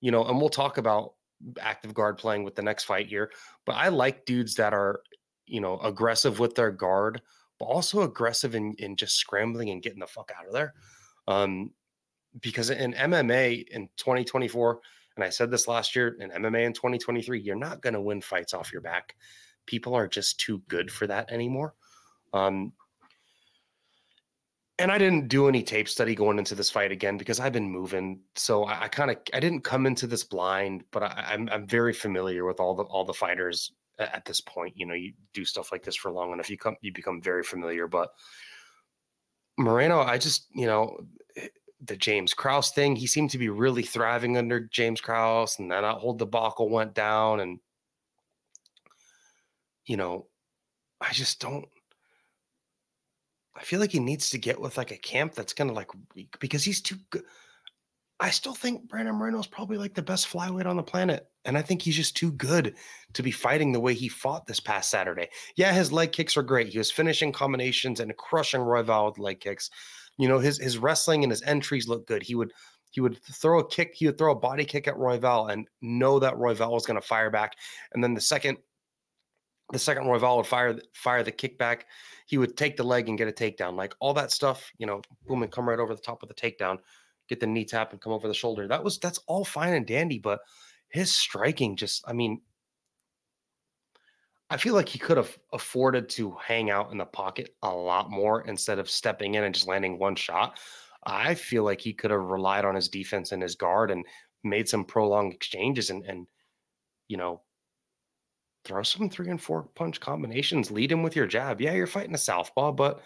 You 0.00 0.10
know, 0.10 0.24
and 0.24 0.38
we'll 0.38 0.48
talk 0.48 0.78
about 0.78 1.14
active 1.60 1.94
guard 1.94 2.18
playing 2.18 2.44
with 2.44 2.54
the 2.54 2.62
next 2.62 2.84
fight 2.84 3.06
here. 3.06 3.30
But 3.64 3.72
I 3.72 3.88
like 3.88 4.24
dudes 4.24 4.54
that 4.56 4.72
are, 4.72 5.00
you 5.46 5.60
know, 5.60 5.78
aggressive 5.80 6.38
with 6.38 6.54
their 6.54 6.70
guard, 6.70 7.20
but 7.58 7.66
also 7.66 8.02
aggressive 8.02 8.54
in, 8.54 8.74
in 8.78 8.96
just 8.96 9.16
scrambling 9.16 9.70
and 9.70 9.82
getting 9.82 10.00
the 10.00 10.06
fuck 10.06 10.32
out 10.36 10.46
of 10.46 10.52
there. 10.52 10.74
Um, 11.28 11.70
because 12.40 12.70
in 12.70 12.94
MMA 12.94 13.68
in 13.68 13.88
2024, 13.96 14.80
and 15.16 15.24
I 15.24 15.28
said 15.28 15.50
this 15.50 15.68
last 15.68 15.94
year 15.94 16.16
in 16.20 16.30
MMA 16.30 16.64
in 16.64 16.72
2023, 16.72 17.40
you're 17.40 17.56
not 17.56 17.82
going 17.82 17.94
to 17.94 18.00
win 18.00 18.20
fights 18.20 18.54
off 18.54 18.72
your 18.72 18.80
back. 18.80 19.14
People 19.66 19.94
are 19.94 20.08
just 20.08 20.40
too 20.40 20.62
good 20.68 20.90
for 20.90 21.06
that 21.06 21.30
anymore. 21.30 21.74
Um, 22.32 22.72
and 24.78 24.90
I 24.90 24.98
didn't 24.98 25.28
do 25.28 25.48
any 25.48 25.62
tape 25.62 25.88
study 25.88 26.14
going 26.14 26.38
into 26.38 26.54
this 26.54 26.70
fight 26.70 26.92
again 26.92 27.18
because 27.18 27.38
I've 27.40 27.52
been 27.52 27.70
moving. 27.70 28.20
So 28.34 28.64
I, 28.64 28.84
I 28.84 28.88
kind 28.88 29.10
of 29.10 29.18
I 29.34 29.40
didn't 29.40 29.62
come 29.62 29.86
into 29.86 30.06
this 30.06 30.24
blind, 30.24 30.84
but 30.90 31.02
I, 31.02 31.26
I'm 31.30 31.48
I'm 31.50 31.66
very 31.66 31.92
familiar 31.92 32.44
with 32.44 32.60
all 32.60 32.74
the 32.74 32.84
all 32.84 33.04
the 33.04 33.12
fighters 33.12 33.72
at 33.98 34.24
this 34.24 34.40
point. 34.40 34.74
You 34.76 34.86
know, 34.86 34.94
you 34.94 35.12
do 35.34 35.44
stuff 35.44 35.72
like 35.72 35.82
this 35.82 35.96
for 35.96 36.10
long 36.10 36.32
enough, 36.32 36.50
you 36.50 36.58
come 36.58 36.76
you 36.80 36.92
become 36.92 37.20
very 37.20 37.42
familiar. 37.42 37.86
But 37.86 38.10
Moreno, 39.58 40.00
I 40.00 40.18
just 40.18 40.46
you 40.54 40.66
know 40.66 40.96
eh, 41.36 41.48
the 41.84 41.96
James 41.96 42.34
Krause 42.34 42.70
thing. 42.70 42.96
He 42.96 43.06
seemed 43.06 43.30
to 43.30 43.38
be 43.38 43.50
really 43.50 43.82
thriving 43.82 44.36
under 44.36 44.60
James 44.60 45.00
Krause, 45.00 45.58
and 45.58 45.70
then 45.70 45.82
that 45.82 45.96
whole 45.96 46.14
debacle 46.14 46.68
went 46.70 46.94
down, 46.94 47.40
and 47.40 47.60
you 49.84 49.96
know, 49.96 50.26
I 51.00 51.12
just 51.12 51.40
don't. 51.40 51.66
I 53.54 53.62
feel 53.62 53.80
like 53.80 53.92
he 53.92 54.00
needs 54.00 54.30
to 54.30 54.38
get 54.38 54.60
with 54.60 54.76
like 54.76 54.90
a 54.90 54.96
camp 54.96 55.34
that's 55.34 55.52
gonna 55.52 55.72
like 55.72 55.88
because 56.40 56.64
he's 56.64 56.80
too 56.80 56.96
good. 57.10 57.24
I 58.20 58.30
still 58.30 58.54
think 58.54 58.88
Brandon 58.88 59.16
Moreno 59.16 59.40
is 59.40 59.48
probably 59.48 59.76
like 59.76 59.94
the 59.94 60.02
best 60.02 60.28
flyweight 60.28 60.66
on 60.66 60.76
the 60.76 60.82
planet. 60.82 61.26
And 61.44 61.58
I 61.58 61.62
think 61.62 61.82
he's 61.82 61.96
just 61.96 62.16
too 62.16 62.30
good 62.32 62.76
to 63.14 63.22
be 63.22 63.32
fighting 63.32 63.72
the 63.72 63.80
way 63.80 63.94
he 63.94 64.08
fought 64.08 64.46
this 64.46 64.60
past 64.60 64.90
Saturday. 64.90 65.28
Yeah, 65.56 65.72
his 65.72 65.90
leg 65.90 66.12
kicks 66.12 66.36
are 66.36 66.42
great. 66.44 66.68
He 66.68 66.78
was 66.78 66.90
finishing 66.90 67.32
combinations 67.32 67.98
and 67.98 68.16
crushing 68.16 68.60
Royval 68.60 69.06
with 69.06 69.18
leg 69.18 69.40
kicks. 69.40 69.70
You 70.18 70.28
know, 70.28 70.38
his 70.38 70.58
his 70.58 70.78
wrestling 70.78 71.24
and 71.24 71.32
his 71.32 71.42
entries 71.42 71.88
look 71.88 72.06
good. 72.06 72.22
He 72.22 72.36
would 72.36 72.52
he 72.92 73.00
would 73.00 73.18
throw 73.24 73.58
a 73.58 73.68
kick, 73.68 73.94
he 73.94 74.06
would 74.06 74.18
throw 74.18 74.32
a 74.32 74.38
body 74.38 74.64
kick 74.64 74.86
at 74.86 74.94
Royval 74.94 75.50
and 75.50 75.66
know 75.80 76.18
that 76.18 76.34
Royval 76.34 76.72
was 76.72 76.86
going 76.86 77.00
to 77.00 77.06
fire 77.06 77.30
back. 77.30 77.54
And 77.92 78.04
then 78.04 78.14
the 78.14 78.20
second 78.20 78.58
the 79.72 79.78
second 79.78 80.04
Royval 80.04 80.36
would 80.36 80.46
fire 80.46 80.78
fire 80.94 81.22
the 81.22 81.32
kickback, 81.32 81.82
he 82.26 82.38
would 82.38 82.56
take 82.56 82.76
the 82.76 82.84
leg 82.84 83.08
and 83.08 83.18
get 83.18 83.28
a 83.28 83.32
takedown. 83.32 83.74
Like 83.74 83.94
all 84.00 84.14
that 84.14 84.30
stuff, 84.30 84.70
you 84.78 84.86
know, 84.86 85.02
boom 85.26 85.42
and 85.42 85.50
come 85.50 85.68
right 85.68 85.78
over 85.78 85.94
the 85.94 86.00
top 86.00 86.22
of 86.22 86.28
the 86.28 86.34
takedown, 86.34 86.78
get 87.28 87.40
the 87.40 87.46
knee 87.46 87.64
tap 87.64 87.92
and 87.92 88.00
come 88.00 88.12
over 88.12 88.28
the 88.28 88.34
shoulder. 88.34 88.68
That 88.68 88.84
was 88.84 88.98
that's 88.98 89.18
all 89.26 89.44
fine 89.44 89.74
and 89.74 89.86
dandy, 89.86 90.18
but 90.18 90.40
his 90.90 91.12
striking 91.12 91.74
just, 91.74 92.04
I 92.06 92.12
mean, 92.12 92.42
I 94.50 94.58
feel 94.58 94.74
like 94.74 94.88
he 94.88 94.98
could 94.98 95.16
have 95.16 95.38
afforded 95.54 96.10
to 96.10 96.36
hang 96.42 96.68
out 96.68 96.92
in 96.92 96.98
the 96.98 97.06
pocket 97.06 97.54
a 97.62 97.74
lot 97.74 98.10
more 98.10 98.42
instead 98.42 98.78
of 98.78 98.90
stepping 98.90 99.34
in 99.34 99.44
and 99.44 99.54
just 99.54 99.66
landing 99.66 99.98
one 99.98 100.14
shot. 100.14 100.58
I 101.04 101.34
feel 101.34 101.64
like 101.64 101.80
he 101.80 101.94
could 101.94 102.10
have 102.10 102.20
relied 102.20 102.66
on 102.66 102.74
his 102.74 102.90
defense 102.90 103.32
and 103.32 103.42
his 103.42 103.54
guard 103.54 103.90
and 103.90 104.04
made 104.44 104.68
some 104.68 104.84
prolonged 104.84 105.32
exchanges 105.32 105.88
and 105.88 106.04
and 106.04 106.26
you 107.08 107.16
know 107.16 107.40
throw 108.64 108.82
some 108.82 109.10
three 109.10 109.28
and 109.28 109.40
four 109.40 109.64
punch 109.74 110.00
combinations, 110.00 110.70
lead 110.70 110.92
him 110.92 111.02
with 111.02 111.16
your 111.16 111.26
jab. 111.26 111.60
Yeah, 111.60 111.72
you're 111.72 111.86
fighting 111.86 112.14
a 112.14 112.18
southpaw, 112.18 112.72
but 112.72 113.02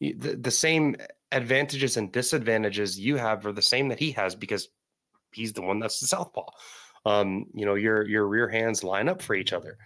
the, 0.00 0.12
the 0.12 0.50
same 0.50 0.96
advantages 1.32 1.96
and 1.96 2.12
disadvantages 2.12 2.98
you 2.98 3.16
have 3.16 3.44
are 3.46 3.52
the 3.52 3.62
same 3.62 3.88
that 3.88 3.98
he 3.98 4.12
has 4.12 4.34
because 4.34 4.68
he's 5.32 5.52
the 5.52 5.62
one 5.62 5.80
that's 5.80 6.00
the 6.00 6.06
southpaw. 6.06 6.46
Um, 7.06 7.46
you 7.52 7.66
know, 7.66 7.74
your 7.74 8.06
your 8.08 8.26
rear 8.26 8.48
hands 8.48 8.82
line 8.82 9.08
up 9.08 9.20
for 9.20 9.34
each 9.34 9.52
other. 9.52 9.76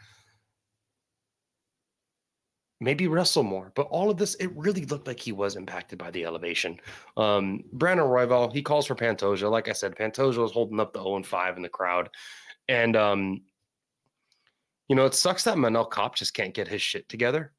Maybe 2.81 3.09
wrestle 3.09 3.43
more, 3.43 3.73
but 3.75 3.89
all 3.89 4.09
of 4.09 4.19
this, 4.19 4.37
it 4.37 4.57
really 4.57 4.85
looked 4.85 5.09
like 5.09 5.19
he 5.19 5.33
was 5.33 5.57
impacted 5.57 5.99
by 5.99 6.13
the 6.13 6.25
elevation. 6.25 6.79
Um, 7.17 7.65
Brandon 7.73 8.07
Royval, 8.07 8.53
he 8.53 8.63
calls 8.63 8.87
for 8.87 8.95
Pantoja. 8.95 9.51
Like 9.51 9.69
I 9.69 9.73
said, 9.73 9.97
Pantoja 9.97 10.39
was 10.39 10.53
holding 10.53 10.79
up 10.79 10.93
the 10.93 11.03
0 11.03 11.17
and 11.17 11.27
5 11.27 11.57
in 11.57 11.65
the 11.65 11.69
crowd. 11.69 12.09
And 12.69 12.95
um, 12.95 13.41
you 14.89 14.97
know, 14.97 15.05
it 15.05 15.15
sucks 15.15 15.45
that 15.45 15.57
Manel 15.57 15.91
Kape 15.91 16.15
just 16.15 16.35
can't 16.35 16.55
get 16.55 16.69
his 16.69 16.83
shit 16.83 17.09
together. 17.09 17.53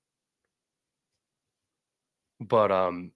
But 2.39 2.71
um 2.71 3.11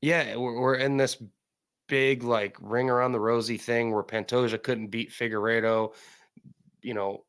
yeah, 0.00 0.36
we're, 0.36 0.60
we're 0.60 0.74
in 0.76 0.96
this 0.96 1.20
big 1.88 2.22
like 2.22 2.56
ring 2.60 2.90
around 2.90 3.12
the 3.12 3.20
rosy 3.20 3.56
thing 3.56 3.92
where 3.92 4.02
Pantoja 4.02 4.62
couldn't 4.62 4.88
beat 4.88 5.10
Figueiredo. 5.10 5.94
You 6.82 6.94
know, 6.94 7.24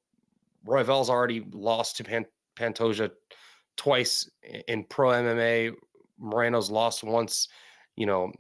Royval's 0.66 1.10
already 1.10 1.46
lost 1.52 1.98
to 1.98 2.04
Pan- 2.04 2.26
Pantoja 2.56 3.12
twice 3.78 4.30
in 4.68 4.84
pro 4.84 5.10
MMA. 5.10 5.74
Moreno's 6.20 6.70
lost 6.70 7.04
once, 7.04 7.48
you 7.96 8.06
know, 8.06 8.32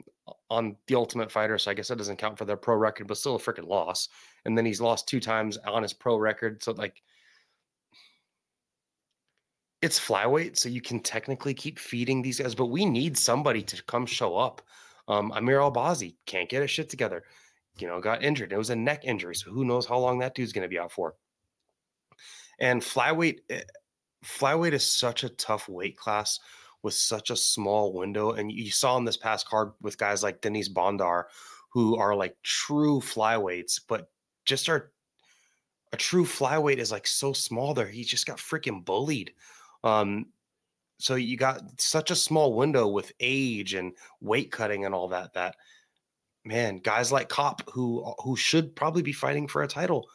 on 0.49 0.75
the 0.87 0.95
Ultimate 0.95 1.31
Fighter. 1.31 1.57
So 1.57 1.71
I 1.71 1.73
guess 1.73 1.87
that 1.87 1.97
doesn't 1.97 2.17
count 2.17 2.37
for 2.37 2.45
their 2.45 2.57
pro 2.57 2.75
record, 2.75 3.07
but 3.07 3.17
still 3.17 3.35
a 3.35 3.39
freaking 3.39 3.67
loss. 3.67 4.09
And 4.47 4.57
then 4.57 4.65
he's 4.65 4.81
lost 4.81 5.07
two 5.07 5.19
times 5.19 5.57
on 5.57 5.83
his 5.83 5.93
pro 5.93 6.17
record. 6.17 6.63
So 6.63 6.71
like, 6.71 7.03
it's 9.81 9.99
flyweight, 9.99 10.57
so 10.57 10.69
you 10.69 10.81
can 10.81 11.01
technically 11.01 11.53
keep 11.53 11.77
feeding 11.77 12.21
these 12.21 12.39
guys, 12.39 12.55
but 12.55 12.67
we 12.67 12.83
need 12.85 13.15
somebody 13.17 13.61
to 13.61 13.83
come 13.83 14.07
show 14.07 14.35
up. 14.35 14.61
Um, 15.07 15.31
Amir 15.33 15.59
Albazi 15.59 16.15
can't 16.25 16.49
get 16.49 16.63
his 16.63 16.71
shit 16.71 16.89
together. 16.89 17.23
You 17.77 17.87
know, 17.87 18.01
got 18.01 18.23
injured. 18.23 18.51
It 18.51 18.57
was 18.57 18.71
a 18.71 18.75
neck 18.75 19.05
injury, 19.05 19.35
so 19.35 19.51
who 19.51 19.65
knows 19.65 19.85
how 19.85 19.99
long 19.99 20.17
that 20.19 20.33
dude's 20.33 20.51
going 20.51 20.63
to 20.63 20.69
be 20.69 20.79
out 20.79 20.91
for. 20.91 21.13
And 22.59 22.81
flyweight, 22.81 23.39
eh, 23.51 23.61
flyweight 24.25 24.73
is 24.73 24.91
such 24.91 25.23
a 25.23 25.29
tough 25.29 25.69
weight 25.69 25.95
class 25.95 26.39
with 26.81 26.95
such 26.95 27.29
a 27.29 27.35
small 27.35 27.93
window. 27.93 28.31
And 28.31 28.51
you 28.51 28.71
saw 28.71 28.97
in 28.97 29.05
this 29.05 29.17
past 29.17 29.47
card 29.47 29.73
with 29.81 29.97
guys 29.97 30.23
like 30.23 30.41
Denys 30.41 30.73
Bondar, 30.73 31.25
who 31.69 31.97
are 31.97 32.15
like 32.15 32.35
true 32.41 32.99
flyweights, 32.99 33.79
but 33.87 34.09
just 34.47 34.67
are 34.69 34.91
a 35.93 35.97
true 35.97 36.25
flyweight 36.25 36.77
is 36.77 36.91
like 36.91 37.05
so 37.05 37.33
small 37.33 37.73
there. 37.73 37.87
He 37.87 38.03
just 38.03 38.25
got 38.25 38.37
freaking 38.37 38.83
bullied. 38.83 39.31
Um, 39.83 40.27
so 40.97 41.15
you 41.15 41.37
got 41.37 41.61
such 41.79 42.09
a 42.09 42.15
small 42.15 42.53
window 42.53 42.87
with 42.87 43.11
age 43.19 43.75
and 43.75 43.93
weight 44.19 44.51
cutting 44.51 44.85
and 44.85 44.95
all 44.95 45.09
that. 45.09 45.33
That 45.33 45.55
man, 46.43 46.77
guys 46.77 47.11
like 47.11 47.29
Kape 47.29 47.61
who 47.71 48.03
who 48.23 48.35
should 48.35 48.75
probably 48.75 49.03
be 49.03 49.13
fighting 49.13 49.47
for 49.47 49.61
a 49.61 49.67
title 49.67 50.07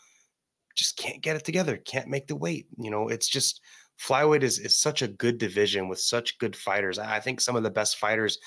just 0.75 0.97
can't 0.97 1.23
get 1.23 1.37
it 1.37 1.45
together. 1.45 1.77
Can't 1.77 2.09
make 2.09 2.27
the 2.27 2.37
weight. 2.37 2.67
You 2.79 2.91
know, 2.91 3.09
it's 3.09 3.29
just 3.29 3.61
flyweight 4.01 4.43
is 4.43 4.59
is 4.59 4.77
such 4.77 5.03
a 5.03 5.09
good 5.09 5.39
division 5.39 5.89
with 5.89 6.01
such 6.01 6.39
good 6.39 6.57
fighters. 6.57 6.99
I 6.99 7.21
think 7.21 7.41
some 7.41 7.57
of 7.57 7.63
the 7.63 7.71
best 7.71 7.99
fighters, 7.99 8.39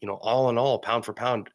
you 0.00 0.08
know, 0.08 0.14
all 0.14 0.50
in 0.50 0.58
all, 0.58 0.78
pound 0.78 1.04
for 1.04 1.12
pound, 1.12 1.50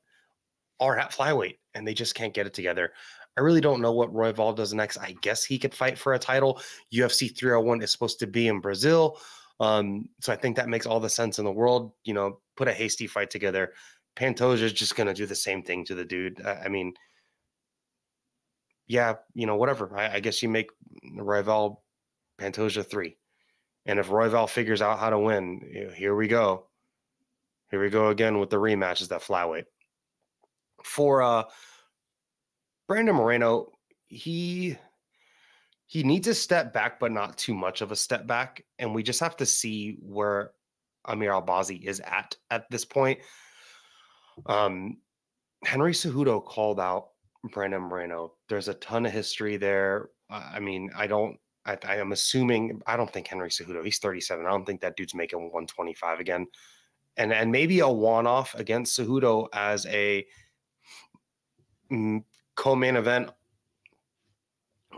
are 0.80 0.98
at 0.98 1.12
flyweight, 1.12 1.58
and 1.74 1.88
they 1.88 1.94
just 1.94 2.16
can't 2.16 2.34
get 2.34 2.48
it 2.48 2.54
together. 2.54 2.92
I 3.38 3.42
really 3.42 3.62
don't 3.62 3.82
know 3.82 3.92
what 3.92 4.14
Royval 4.14 4.56
does 4.56 4.74
next. 4.74 4.98
I 4.98 5.16
guess 5.22 5.44
he 5.44 5.60
could 5.60 5.74
fight 5.74 5.98
for 5.98 6.14
a 6.14 6.20
title. 6.20 6.62
UFC 6.94 7.38
301 7.38 7.82
is 7.82 7.92
supposed 7.92 8.20
to 8.20 8.28
be 8.28 8.48
in 8.48 8.62
Brazil. 8.62 9.20
Um, 9.60 10.08
so 10.22 10.32
I 10.32 10.36
think 10.36 10.56
that 10.56 10.70
makes 10.70 10.86
all 10.86 11.00
the 11.00 11.10
sense 11.10 11.40
in 11.40 11.46
the 11.46 11.52
world. 11.52 11.92
You 12.04 12.14
know, 12.14 12.40
put 12.56 12.68
a 12.68 12.74
hasty 12.74 13.08
fight 13.08 13.30
together. 13.30 13.74
Pantoja 14.16 14.62
is 14.62 14.74
just 14.74 14.96
going 14.96 15.08
to 15.08 15.14
do 15.14 15.26
the 15.26 15.36
same 15.36 15.64
thing 15.64 15.84
to 15.86 15.96
the 15.96 16.06
dude. 16.06 16.42
I, 16.46 16.54
I, 16.66 16.68
mean, 16.70 16.94
yeah, 18.88 19.16
you 19.34 19.46
know, 19.46 19.58
whatever. 19.58 19.96
I, 19.98 20.16
I 20.16 20.20
guess 20.22 20.42
you 20.42 20.48
make 20.48 20.70
Royval 21.18 21.78
Pantoja 22.40 22.86
three. 22.86 23.18
And 23.86 24.00
if 24.00 24.08
Royval 24.08 24.50
figures 24.50 24.82
out 24.82 25.00
how 25.00 25.10
to 25.10 25.20
win, 25.20 25.92
here 25.96 26.16
we 26.16 26.28
go. 26.28 26.68
Here 27.70 27.82
we 27.82 27.90
go 27.90 28.10
again 28.10 28.40
with 28.40 28.50
the 28.50 28.58
rematches 28.58 29.10
that 29.10 29.22
flyweight. 29.22 29.66
For 30.84 31.22
uh 31.22 31.44
Brandon 32.88 33.16
Moreno, 33.16 33.72
he 34.08 34.78
he 35.88 36.04
needs 36.04 36.28
a 36.28 36.34
step 36.34 36.74
back, 36.74 37.00
but 37.00 37.12
not 37.12 37.38
too 37.38 37.54
much 37.54 37.82
of 37.82 37.92
a 37.92 37.96
step 37.96 38.26
back. 38.26 38.66
And 38.80 38.94
we 38.94 39.04
just 39.04 39.20
have 39.20 39.38
to 39.38 39.46
see 39.46 39.98
where 40.02 40.52
Amir 41.06 41.32
Albazi 41.32 41.84
is 41.84 42.00
at 42.02 42.36
at 42.50 42.70
this 42.70 42.86
point. 42.86 43.20
Um, 44.48 44.98
Henry 45.64 45.94
Cejudo 45.94 46.44
called 46.44 46.80
out 46.80 47.10
Brandon 47.52 47.82
Moreno. 47.82 48.34
There's 48.50 48.68
a 48.68 48.74
ton 48.76 49.06
of 49.06 49.12
history 49.12 49.58
there. 49.58 50.10
I 50.30 50.60
mean, 50.60 50.92
I 50.96 51.08
don't. 51.08 51.38
I, 51.66 51.78
I 51.84 51.96
am 51.98 52.12
assuming. 52.12 52.82
I 52.88 52.98
don't 52.98 53.12
think 53.12 53.28
Henry 53.28 53.50
Cejudo. 53.50 53.84
He's 53.84 54.00
37. 54.00 54.46
I 54.46 54.50
don't 54.50 54.66
think 54.66 54.82
that 54.82 54.96
dude's 54.96 55.16
making 55.16 55.40
125 55.40 56.20
again. 56.20 56.48
And 57.18 57.32
and 57.32 57.52
maybe 57.52 57.80
a 57.80 57.88
one 57.88 58.28
off 58.28 58.56
against 58.56 59.00
Cejudo 59.00 59.48
as 59.54 59.86
a 59.86 60.26
mm, 61.92 62.24
co-main 62.56 62.96
event 62.96 63.30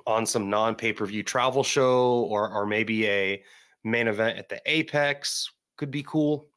on 0.06 0.26
some 0.26 0.50
non-pay-per-view 0.50 1.24
travel 1.24 1.64
show 1.64 2.28
or 2.30 2.50
or 2.50 2.66
maybe 2.66 3.08
a 3.08 3.44
main 3.84 4.08
event 4.08 4.38
at 4.38 4.50
the 4.50 4.62
Apex 4.66 5.52
could 5.76 5.92
be 5.92 6.04
cool. 6.04 6.48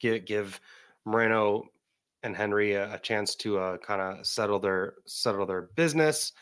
Give 0.00 0.24
give 0.24 0.60
Moreno 1.04 1.64
and 2.22 2.36
Henry 2.36 2.74
a, 2.74 2.94
a 2.94 2.98
chance 2.98 3.34
to 3.36 3.58
uh, 3.58 3.76
kind 3.78 4.00
of 4.00 4.26
settle 4.26 4.58
their 4.58 4.94
settle 5.06 5.46
their 5.46 5.62
business, 5.74 6.32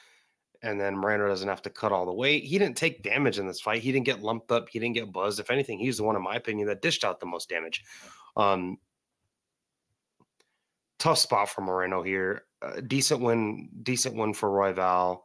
and 0.62 0.80
then 0.80 0.97
Moreno 0.97 1.26
doesn't 1.26 1.49
have 1.49 1.62
to 1.62 1.71
cut 1.71 1.92
all 1.92 2.07
the 2.07 2.12
weight. 2.12 2.45
He 2.45 2.59
didn't 2.59 2.76
take 2.76 3.02
damage 3.02 3.38
in 3.38 3.47
this 3.47 3.61
fight. 3.61 3.83
He 3.83 3.92
didn't 3.92 4.07
get 4.07 4.23
lumped 4.23 4.52
up. 4.52 4.69
He 4.69 4.78
didn't 4.78 4.95
get 4.95 5.12
buzzed. 5.12 5.40
If 5.40 5.50
anything, 5.50 5.78
he's 5.78 5.97
the 5.97 6.04
one, 6.04 6.16
in 6.16 6.23
my 6.23 6.37
opinion, 6.37 6.69
that 6.69 6.83
dished 6.83 7.04
out 7.04 7.19
the 7.19 7.26
most 7.26 7.49
damage. 7.49 7.83
Um, 8.37 8.78
tough 11.00 11.19
spot 11.19 11.49
for 11.49 11.62
Moreno 11.62 12.02
here. 12.02 12.45
Uh, 12.62 12.80
decent 12.87 13.21
win, 13.21 13.69
decent 13.83 14.14
win 14.14 14.33
for 14.33 14.50
Royval. 14.50 15.23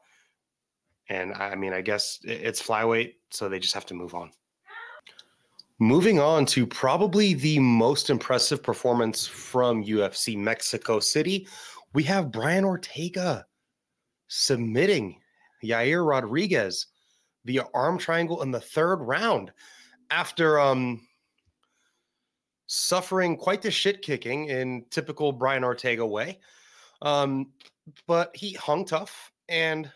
And 1.10 1.34
I 1.34 1.54
mean, 1.54 1.74
I 1.74 1.82
guess 1.82 2.20
it's 2.24 2.62
flyweight, 2.62 3.14
so 3.30 3.48
they 3.48 3.60
just 3.60 3.76
have 3.76 3.86
to 3.88 3.94
move 3.94 4.16
on. 4.16 4.32
Moving 5.78 6.20
on 6.20 6.46
to 6.48 6.66
probably 6.66 7.34
the 7.34 7.60
most 7.60 8.10
impressive 8.10 8.64
performance 8.64 9.28
from 9.28 9.84
UFC 9.84 10.38
Mexico 10.38 11.00
City, 11.00 11.48
we 11.94 12.02
have 12.04 12.32
Brian 12.32 12.64
Ortega 12.64 13.46
submitting 14.28 15.20
Yair 15.64 16.08
Rodriguez 16.08 16.88
via 17.44 17.66
arm 17.74 17.98
triangle 17.98 18.42
in 18.42 18.52
the 18.52 18.60
third 18.60 18.98
round 18.98 19.52
after 20.10 20.60
um, 20.60 21.06
suffering 22.68 23.38
quite 23.38 23.62
the 23.62 23.72
shit 23.72 24.02
kicking 24.02 24.46
in 24.46 24.86
typical 24.90 25.32
Brian 25.32 25.64
Ortega 25.64 26.06
way. 26.06 26.40
Um, 27.02 27.52
but 28.08 28.36
he 28.36 28.54
hung 28.54 28.86
tough 28.86 29.32
and 29.48 29.92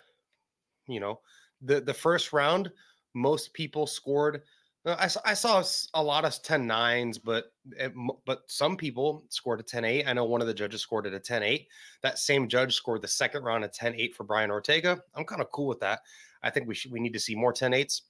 you 0.87 0.99
know 0.99 1.21
the 1.61 1.81
the 1.81 1.93
first 1.93 2.33
round 2.33 2.71
most 3.15 3.53
people 3.53 3.87
scored 3.87 4.43
uh, 4.85 4.95
I, 4.97 5.31
I 5.31 5.33
saw 5.33 5.63
a 5.93 6.01
lot 6.01 6.25
of 6.25 6.41
10 6.41 6.65
nines, 6.65 7.17
but 7.17 7.51
it, 7.71 7.91
but 8.25 8.43
some 8.47 8.77
people 8.77 9.25
scored 9.29 9.59
a 9.59 9.63
10 9.63 9.83
8. 9.83 10.07
I 10.07 10.13
know 10.13 10.25
one 10.25 10.41
of 10.41 10.47
the 10.47 10.53
judges 10.53 10.81
scored 10.81 11.05
at 11.05 11.13
a 11.13 11.19
10 11.19 11.43
8. 11.43 11.67
That 12.01 12.17
same 12.17 12.47
judge 12.47 12.75
scored 12.75 13.01
the 13.01 13.07
second 13.07 13.43
round 13.43 13.65
a 13.65 13.67
10 13.67 13.95
8 13.95 14.15
for 14.15 14.23
Brian 14.23 14.51
Ortega. 14.51 15.01
I'm 15.15 15.25
kind 15.25 15.41
of 15.41 15.51
cool 15.51 15.67
with 15.67 15.81
that. 15.81 16.01
I 16.43 16.49
think 16.49 16.67
we 16.67 16.75
should 16.75 16.91
we 16.91 17.01
need 17.01 17.13
to 17.13 17.19
see 17.19 17.35
more 17.35 17.51
10 17.51 17.71
8s. 17.71 18.01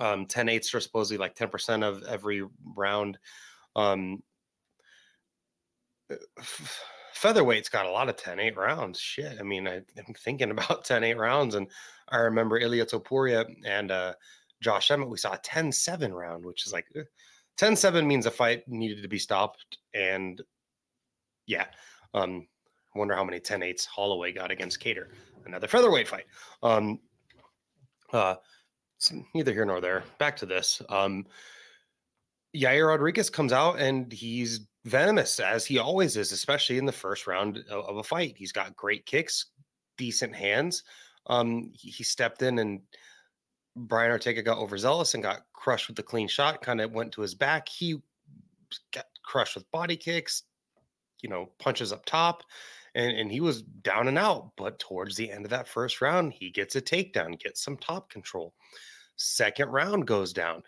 Um, 0.00 0.26
10 0.26 0.46
8s 0.46 0.74
are 0.74 0.80
supposedly 0.80 1.18
like 1.18 1.36
10% 1.36 1.84
of 1.84 2.02
every 2.04 2.42
round. 2.74 3.18
Um, 3.76 4.22
uh, 6.10 6.16
featherweight's 7.14 7.68
got 7.68 7.86
a 7.86 7.90
lot 7.90 8.08
of 8.08 8.16
10 8.16 8.38
8 8.38 8.56
rounds. 8.56 8.98
Shit. 8.98 9.38
I 9.38 9.42
mean, 9.42 9.66
I, 9.66 9.76
am 9.76 10.14
thinking 10.18 10.50
about 10.52 10.84
10 10.84 11.04
8 11.04 11.16
rounds, 11.16 11.54
and 11.54 11.68
I 12.08 12.18
remember 12.18 12.58
Ilia 12.58 12.86
Topuria 12.86 13.46
and 13.64 13.90
uh, 13.90 14.14
Josh 14.60 14.90
Emmett, 14.90 15.08
we 15.08 15.18
saw 15.18 15.34
a 15.34 15.38
10 15.38 15.72
7 15.72 16.12
round, 16.12 16.44
which 16.44 16.66
is 16.66 16.72
like 16.72 16.86
eh, 16.96 17.02
10 17.56 17.76
7 17.76 18.06
means 18.06 18.26
a 18.26 18.30
fight 18.30 18.66
needed 18.68 19.02
to 19.02 19.08
be 19.08 19.18
stopped. 19.18 19.78
And 19.94 20.40
yeah, 21.46 21.66
um, 22.14 22.46
wonder 22.94 23.14
how 23.14 23.24
many 23.24 23.40
10 23.40 23.60
8s 23.60 23.86
Holloway 23.86 24.32
got 24.32 24.50
against 24.50 24.80
Kattar, 24.80 25.08
another 25.44 25.68
featherweight 25.68 26.08
fight. 26.08 26.26
Um, 26.62 27.00
uh, 28.12 28.36
neither 29.34 29.52
here 29.52 29.64
nor 29.64 29.80
there. 29.80 30.04
Back 30.18 30.36
to 30.38 30.46
this. 30.46 30.82
Um, 30.88 31.26
Yair 32.54 32.88
Rodriguez 32.88 33.30
comes 33.30 33.52
out 33.52 33.78
and 33.78 34.12
he's 34.12 34.66
venomous 34.84 35.40
as 35.40 35.66
he 35.66 35.78
always 35.78 36.16
is, 36.16 36.32
especially 36.32 36.78
in 36.78 36.86
the 36.86 36.92
first 36.92 37.26
round 37.26 37.64
of, 37.70 37.96
a 37.96 38.02
fight. 38.02 38.34
He's 38.36 38.52
got 38.52 38.76
great 38.76 39.04
kicks, 39.04 39.46
decent 39.98 40.34
hands. 40.34 40.82
Um, 41.26 41.70
he, 41.74 41.90
he 41.90 42.04
stepped 42.04 42.42
in 42.42 42.58
and 42.58 42.80
Brian 43.74 44.10
Ortega 44.10 44.42
got 44.42 44.58
overzealous 44.58 45.14
and 45.14 45.22
got 45.22 45.42
crushed 45.52 45.88
with 45.88 45.96
the 45.96 46.02
clean 46.02 46.28
shot, 46.28 46.62
kind 46.62 46.80
of 46.80 46.92
went 46.92 47.12
to 47.12 47.20
his 47.20 47.34
back. 47.34 47.68
He 47.68 48.00
got 48.92 49.04
crushed 49.22 49.54
with 49.54 49.70
body 49.70 49.96
kicks, 49.96 50.44
you 51.20 51.28
know, 51.28 51.50
punches 51.58 51.92
up 51.92 52.04
top, 52.06 52.42
and, 52.96 53.16
and 53.16 53.30
he 53.30 53.40
was 53.40 53.62
down 53.62 54.08
and 54.08 54.18
out. 54.18 54.50
But 54.56 54.78
towards 54.78 55.14
the 55.14 55.30
end 55.30 55.44
of 55.44 55.50
that 55.50 55.68
first 55.68 56.00
round, 56.00 56.32
he 56.32 56.50
gets 56.50 56.74
a 56.74 56.80
takedown, 56.80 57.38
gets 57.38 57.62
some 57.62 57.76
top 57.76 58.10
control. 58.10 58.54
Second 59.16 59.68
round 59.68 60.06
goes 60.06 60.32
down, 60.32 60.62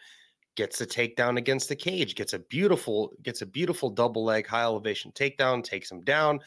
gets 0.54 0.80
a 0.80 0.86
takedown 0.86 1.38
against 1.38 1.68
the 1.68 1.76
cage, 1.76 2.14
gets 2.14 2.34
a 2.34 2.38
beautiful, 2.38 3.12
gets 3.22 3.42
a 3.42 3.46
beautiful 3.46 3.90
double 3.90 4.24
leg 4.24 4.46
high 4.46 4.62
elevation 4.62 5.10
takedown, 5.12 5.64
takes 5.64 5.90
him 5.90 6.02
down. 6.02 6.40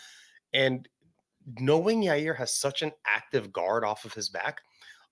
And 0.54 0.88
knowing 1.60 2.04
Yair 2.04 2.36
has 2.38 2.54
such 2.54 2.84
an 2.84 2.92
active 3.06 3.52
guard 3.52 3.84
off 3.84 4.06
of 4.06 4.14
his 4.14 4.30
back, 4.30 4.62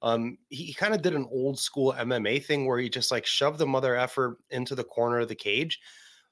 um, 0.03 0.37
he, 0.49 0.65
he 0.65 0.73
kind 0.73 0.93
of 0.93 1.01
did 1.01 1.15
an 1.15 1.27
old 1.31 1.59
school 1.59 1.93
MMA 1.93 2.45
thing 2.45 2.67
where 2.67 2.77
he 2.77 2.89
just 2.89 3.11
like 3.11 3.25
shoved 3.25 3.57
the 3.57 3.65
mother 3.65 3.95
effort 3.95 4.37
into 4.51 4.75
the 4.75 4.83
corner 4.83 5.19
of 5.19 5.27
the 5.27 5.35
cage, 5.35 5.79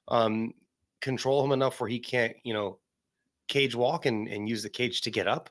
um, 0.06 0.54
control 1.00 1.44
him 1.44 1.52
enough 1.52 1.80
where 1.80 1.90
he 1.90 1.98
can't, 1.98 2.34
you 2.44 2.54
know, 2.54 2.78
cage 3.48 3.74
walk 3.74 4.06
and, 4.06 4.28
and 4.28 4.48
use 4.48 4.62
the 4.62 4.68
cage 4.68 5.00
to 5.02 5.10
get 5.10 5.26
up. 5.26 5.50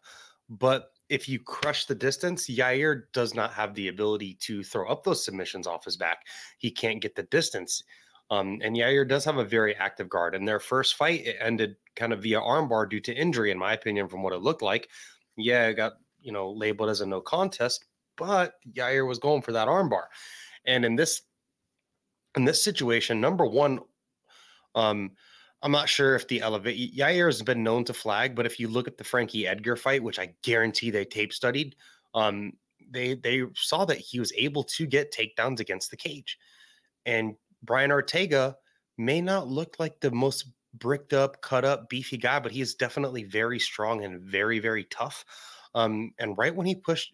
But 0.49 0.91
if 1.09 1.27
you 1.27 1.39
crush 1.39 1.85
the 1.85 1.95
distance, 1.95 2.49
Yair 2.49 3.03
does 3.13 3.33
not 3.33 3.53
have 3.53 3.73
the 3.73 3.87
ability 3.87 4.35
to 4.41 4.63
throw 4.63 4.89
up 4.89 5.03
those 5.03 5.23
submissions 5.23 5.67
off 5.67 5.85
his 5.85 5.97
back. 5.97 6.25
He 6.57 6.71
can't 6.71 7.01
get 7.01 7.15
the 7.15 7.23
distance. 7.23 7.83
Um, 8.29 8.59
and 8.61 8.75
Yair 8.75 9.07
does 9.07 9.23
have 9.25 9.37
a 9.37 9.43
very 9.43 9.75
active 9.75 10.09
guard. 10.09 10.35
In 10.35 10.45
their 10.45 10.59
first 10.59 10.95
fight, 10.95 11.25
it 11.25 11.37
ended 11.39 11.75
kind 11.95 12.11
of 12.11 12.21
via 12.21 12.39
armbar 12.39 12.89
due 12.89 12.99
to 13.01 13.15
injury, 13.15 13.51
in 13.51 13.57
my 13.57 13.73
opinion, 13.73 14.07
from 14.07 14.21
what 14.21 14.33
it 14.33 14.41
looked 14.41 14.61
like. 14.61 14.89
Yeah, 15.37 15.67
it 15.67 15.75
got 15.75 15.93
you 16.21 16.31
know 16.31 16.51
labeled 16.51 16.89
as 16.89 17.01
a 17.01 17.05
no 17.05 17.21
contest, 17.21 17.85
but 18.17 18.55
Yair 18.73 19.07
was 19.07 19.19
going 19.19 19.41
for 19.41 19.53
that 19.53 19.69
armbar. 19.69 20.03
And 20.65 20.83
in 20.83 20.95
this 20.95 21.21
in 22.35 22.43
this 22.43 22.61
situation, 22.61 23.21
number 23.21 23.45
one, 23.45 23.79
um, 24.75 25.11
I'm 25.61 25.71
not 25.71 25.89
sure 25.89 26.15
if 26.15 26.27
the 26.27 26.41
elevate 26.41 26.95
Yair 26.95 27.25
has 27.25 27.41
been 27.41 27.63
known 27.63 27.83
to 27.85 27.93
flag, 27.93 28.35
but 28.35 28.45
if 28.45 28.59
you 28.59 28.67
look 28.67 28.87
at 28.87 28.97
the 28.97 29.03
Frankie 29.03 29.47
Edgar 29.47 29.75
fight, 29.75 30.03
which 30.03 30.19
I 30.19 30.35
guarantee 30.43 30.91
they 30.91 31.05
tape 31.05 31.33
studied, 31.33 31.75
um, 32.13 32.53
they 32.89 33.15
they 33.15 33.43
saw 33.55 33.85
that 33.85 33.97
he 33.97 34.19
was 34.19 34.31
able 34.37 34.63
to 34.63 34.85
get 34.85 35.13
takedowns 35.13 35.59
against 35.59 35.89
the 35.89 35.97
cage. 35.97 36.37
And 37.05 37.35
Brian 37.63 37.91
Ortega 37.91 38.57
may 38.97 39.21
not 39.21 39.47
look 39.47 39.77
like 39.79 39.99
the 39.99 40.11
most 40.11 40.51
bricked 40.73 41.13
up, 41.13 41.41
cut 41.41 41.65
up, 41.65 41.89
beefy 41.89 42.17
guy, 42.17 42.39
but 42.39 42.51
he 42.51 42.61
is 42.61 42.75
definitely 42.75 43.23
very 43.23 43.59
strong 43.59 44.03
and 44.03 44.21
very, 44.21 44.59
very 44.59 44.83
tough. 44.85 45.25
Um, 45.73 46.13
and 46.19 46.37
right 46.37 46.55
when 46.55 46.67
he 46.67 46.75
pushed 46.75 47.13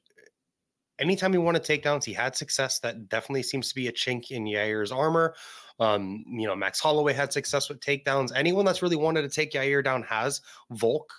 anytime 1.00 1.32
he 1.32 1.38
wanted 1.38 1.64
takedowns, 1.64 2.04
he 2.04 2.14
had 2.14 2.36
success. 2.36 2.80
That 2.80 3.10
definitely 3.10 3.44
seems 3.44 3.70
to 3.70 3.76
be 3.76 3.88
a 3.88 3.92
chink 3.92 4.32
in 4.32 4.46
Yair's 4.46 4.92
armor. 4.92 5.36
Um, 5.80 6.24
you 6.28 6.48
know, 6.48 6.56
Max 6.56 6.80
Holloway 6.80 7.14
had 7.14 7.34
success 7.34 7.70
with 7.70 7.80
takedowns. 7.80 8.32
Anyone 8.36 8.66
that's 8.66 8.82
really 8.82 8.96
wanted 8.96 9.24
to 9.24 9.30
take 9.30 9.54
Yair 9.54 9.84
down 9.84 10.04
has. 10.04 10.42
Volk, 10.72 11.12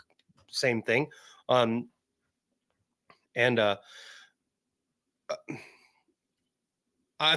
same 0.50 0.82
thing. 0.82 1.08
Um, 1.48 1.88
and 3.34 3.58
uh, 3.58 3.76
uh, 5.28 5.36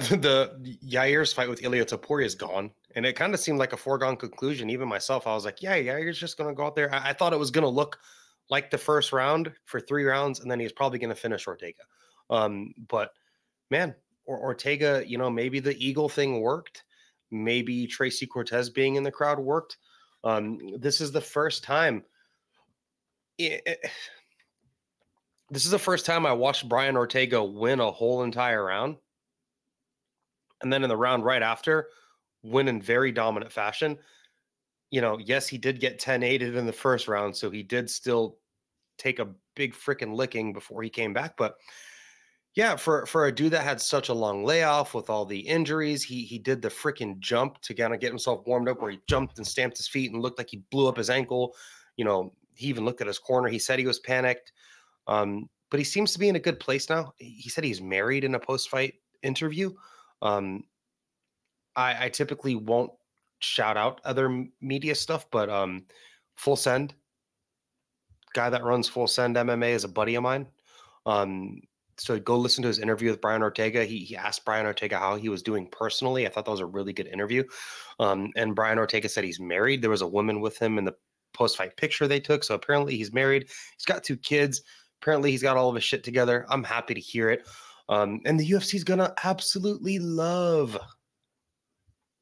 the 0.00 0.78
Yair's 0.86 1.32
fight 1.32 1.48
with 1.48 1.62
Ilia 1.62 1.84
Topuria 1.84 2.24
is 2.24 2.34
gone. 2.34 2.70
And 2.94 3.04
it 3.04 3.14
kind 3.14 3.34
of 3.34 3.40
seemed 3.40 3.58
like 3.58 3.72
a 3.72 3.76
foregone 3.76 4.16
conclusion. 4.16 4.70
Even 4.70 4.88
myself, 4.88 5.26
I 5.26 5.34
was 5.34 5.44
like, 5.44 5.62
yeah, 5.62 5.76
Yair's 5.76 6.18
just 6.18 6.38
going 6.38 6.48
to 6.48 6.54
go 6.54 6.66
out 6.66 6.74
there. 6.74 6.92
I, 6.94 7.10
I 7.10 7.12
thought 7.12 7.32
it 7.32 7.38
was 7.38 7.50
going 7.50 7.62
to 7.62 7.68
look 7.68 7.98
like 8.50 8.70
the 8.70 8.78
first 8.78 9.12
round 9.12 9.52
for 9.66 9.80
three 9.80 10.04
rounds, 10.04 10.40
and 10.40 10.50
then 10.50 10.58
he's 10.58 10.72
probably 10.72 10.98
going 10.98 11.10
to 11.10 11.20
finish 11.20 11.46
Ortega. 11.46 11.82
Um, 12.30 12.74
but 12.88 13.10
man, 13.70 13.94
or 14.24 14.38
Ortega, 14.38 15.02
you 15.06 15.18
know, 15.18 15.30
maybe 15.30 15.60
the 15.60 15.76
Eagle 15.84 16.08
thing 16.08 16.40
worked. 16.40 16.84
Maybe 17.30 17.86
Tracy 17.86 18.26
Cortez 18.26 18.70
being 18.70 18.96
in 18.96 19.02
the 19.02 19.10
crowd 19.10 19.38
worked. 19.38 19.76
Um, 20.24 20.58
this 20.78 21.00
is 21.00 21.12
the 21.12 21.20
first 21.20 21.62
time. 21.62 22.04
It, 23.38 23.62
it, 23.66 23.78
this 25.50 25.64
is 25.64 25.70
the 25.70 25.78
first 25.78 26.04
time 26.04 26.26
I 26.26 26.32
watched 26.32 26.68
Brian 26.68 26.96
Ortega 26.96 27.42
win 27.42 27.80
a 27.80 27.90
whole 27.90 28.22
entire 28.22 28.64
round. 28.64 28.96
And 30.62 30.72
then 30.72 30.82
in 30.82 30.88
the 30.88 30.96
round 30.96 31.24
right 31.24 31.42
after, 31.42 31.88
win 32.42 32.68
in 32.68 32.82
very 32.82 33.12
dominant 33.12 33.52
fashion. 33.52 33.98
You 34.90 35.00
know, 35.00 35.18
yes, 35.18 35.46
he 35.46 35.58
did 35.58 35.80
get 35.80 35.98
10 35.98 36.22
aided 36.22 36.56
in 36.56 36.66
the 36.66 36.72
first 36.72 37.08
round. 37.08 37.36
So 37.36 37.50
he 37.50 37.62
did 37.62 37.88
still 37.88 38.38
take 38.98 39.18
a 39.20 39.28
big 39.54 39.74
freaking 39.74 40.14
licking 40.14 40.52
before 40.52 40.82
he 40.82 40.90
came 40.90 41.12
back. 41.12 41.36
But 41.36 41.56
yeah, 42.54 42.76
for 42.76 43.06
for 43.06 43.26
a 43.26 43.32
dude 43.32 43.52
that 43.52 43.64
had 43.64 43.80
such 43.80 44.08
a 44.08 44.14
long 44.14 44.44
layoff 44.44 44.94
with 44.94 45.10
all 45.10 45.24
the 45.24 45.38
injuries, 45.38 46.02
he 46.02 46.24
he 46.24 46.38
did 46.38 46.62
the 46.62 46.68
freaking 46.68 47.18
jump 47.18 47.60
to 47.62 47.74
kind 47.74 47.94
of 47.94 48.00
get 48.00 48.10
himself 48.10 48.46
warmed 48.46 48.68
up, 48.68 48.80
where 48.80 48.90
he 48.90 49.00
jumped 49.08 49.38
and 49.38 49.46
stamped 49.46 49.76
his 49.76 49.88
feet 49.88 50.12
and 50.12 50.22
looked 50.22 50.38
like 50.38 50.50
he 50.50 50.62
blew 50.70 50.88
up 50.88 50.96
his 50.96 51.10
ankle. 51.10 51.54
You 51.96 52.04
know, 52.04 52.32
he 52.54 52.66
even 52.66 52.84
looked 52.84 53.00
at 53.00 53.06
his 53.06 53.18
corner. 53.18 53.48
He 53.48 53.58
said 53.58 53.78
he 53.78 53.86
was 53.86 54.00
panicked, 54.00 54.52
um, 55.06 55.48
but 55.70 55.78
he 55.78 55.84
seems 55.84 56.12
to 56.12 56.18
be 56.18 56.28
in 56.28 56.36
a 56.36 56.40
good 56.40 56.58
place 56.58 56.90
now. 56.90 57.12
He 57.18 57.48
said 57.48 57.64
he's 57.64 57.80
married 57.80 58.24
in 58.24 58.34
a 58.34 58.40
post 58.40 58.70
fight 58.70 58.94
interview. 59.22 59.72
Um, 60.22 60.64
I, 61.76 62.06
I 62.06 62.08
typically 62.08 62.56
won't 62.56 62.90
shout 63.38 63.76
out 63.76 64.00
other 64.04 64.46
media 64.60 64.94
stuff, 64.94 65.26
but 65.30 65.48
um, 65.48 65.84
Full 66.36 66.56
Send, 66.56 66.94
guy 68.32 68.50
that 68.50 68.64
runs 68.64 68.88
Full 68.88 69.06
Send 69.06 69.36
MMA 69.36 69.70
is 69.70 69.84
a 69.84 69.88
buddy 69.88 70.16
of 70.16 70.22
mine. 70.22 70.46
Um, 71.06 71.60
so 71.98 72.18
go 72.18 72.36
listen 72.36 72.62
to 72.62 72.68
his 72.68 72.78
interview 72.78 73.10
with 73.10 73.20
Brian 73.20 73.42
Ortega. 73.42 73.84
He, 73.84 73.98
he 74.04 74.16
asked 74.16 74.44
Brian 74.44 74.66
Ortega 74.66 74.98
how 74.98 75.16
he 75.16 75.28
was 75.28 75.42
doing 75.42 75.68
personally. 75.70 76.26
I 76.26 76.30
thought 76.30 76.44
that 76.44 76.50
was 76.50 76.60
a 76.60 76.66
really 76.66 76.92
good 76.92 77.08
interview. 77.08 77.44
Um, 77.98 78.30
and 78.36 78.54
Brian 78.54 78.78
Ortega 78.78 79.08
said 79.08 79.24
he's 79.24 79.40
married. 79.40 79.82
There 79.82 79.90
was 79.90 80.02
a 80.02 80.06
woman 80.06 80.40
with 80.40 80.58
him 80.58 80.78
in 80.78 80.84
the 80.84 80.94
post 81.34 81.56
fight 81.56 81.76
picture 81.76 82.06
they 82.06 82.20
took. 82.20 82.44
So 82.44 82.54
apparently 82.54 82.96
he's 82.96 83.12
married. 83.12 83.48
He's 83.76 83.84
got 83.84 84.04
two 84.04 84.16
kids. 84.16 84.62
Apparently 85.02 85.30
he's 85.30 85.42
got 85.42 85.56
all 85.56 85.68
of 85.68 85.74
his 85.74 85.84
shit 85.84 86.04
together. 86.04 86.46
I'm 86.48 86.64
happy 86.64 86.94
to 86.94 87.00
hear 87.00 87.30
it. 87.30 87.46
Um, 87.88 88.20
and 88.24 88.38
the 88.38 88.50
UFC 88.50 88.74
is 88.74 88.84
gonna 88.84 89.14
absolutely 89.24 89.98
love 89.98 90.78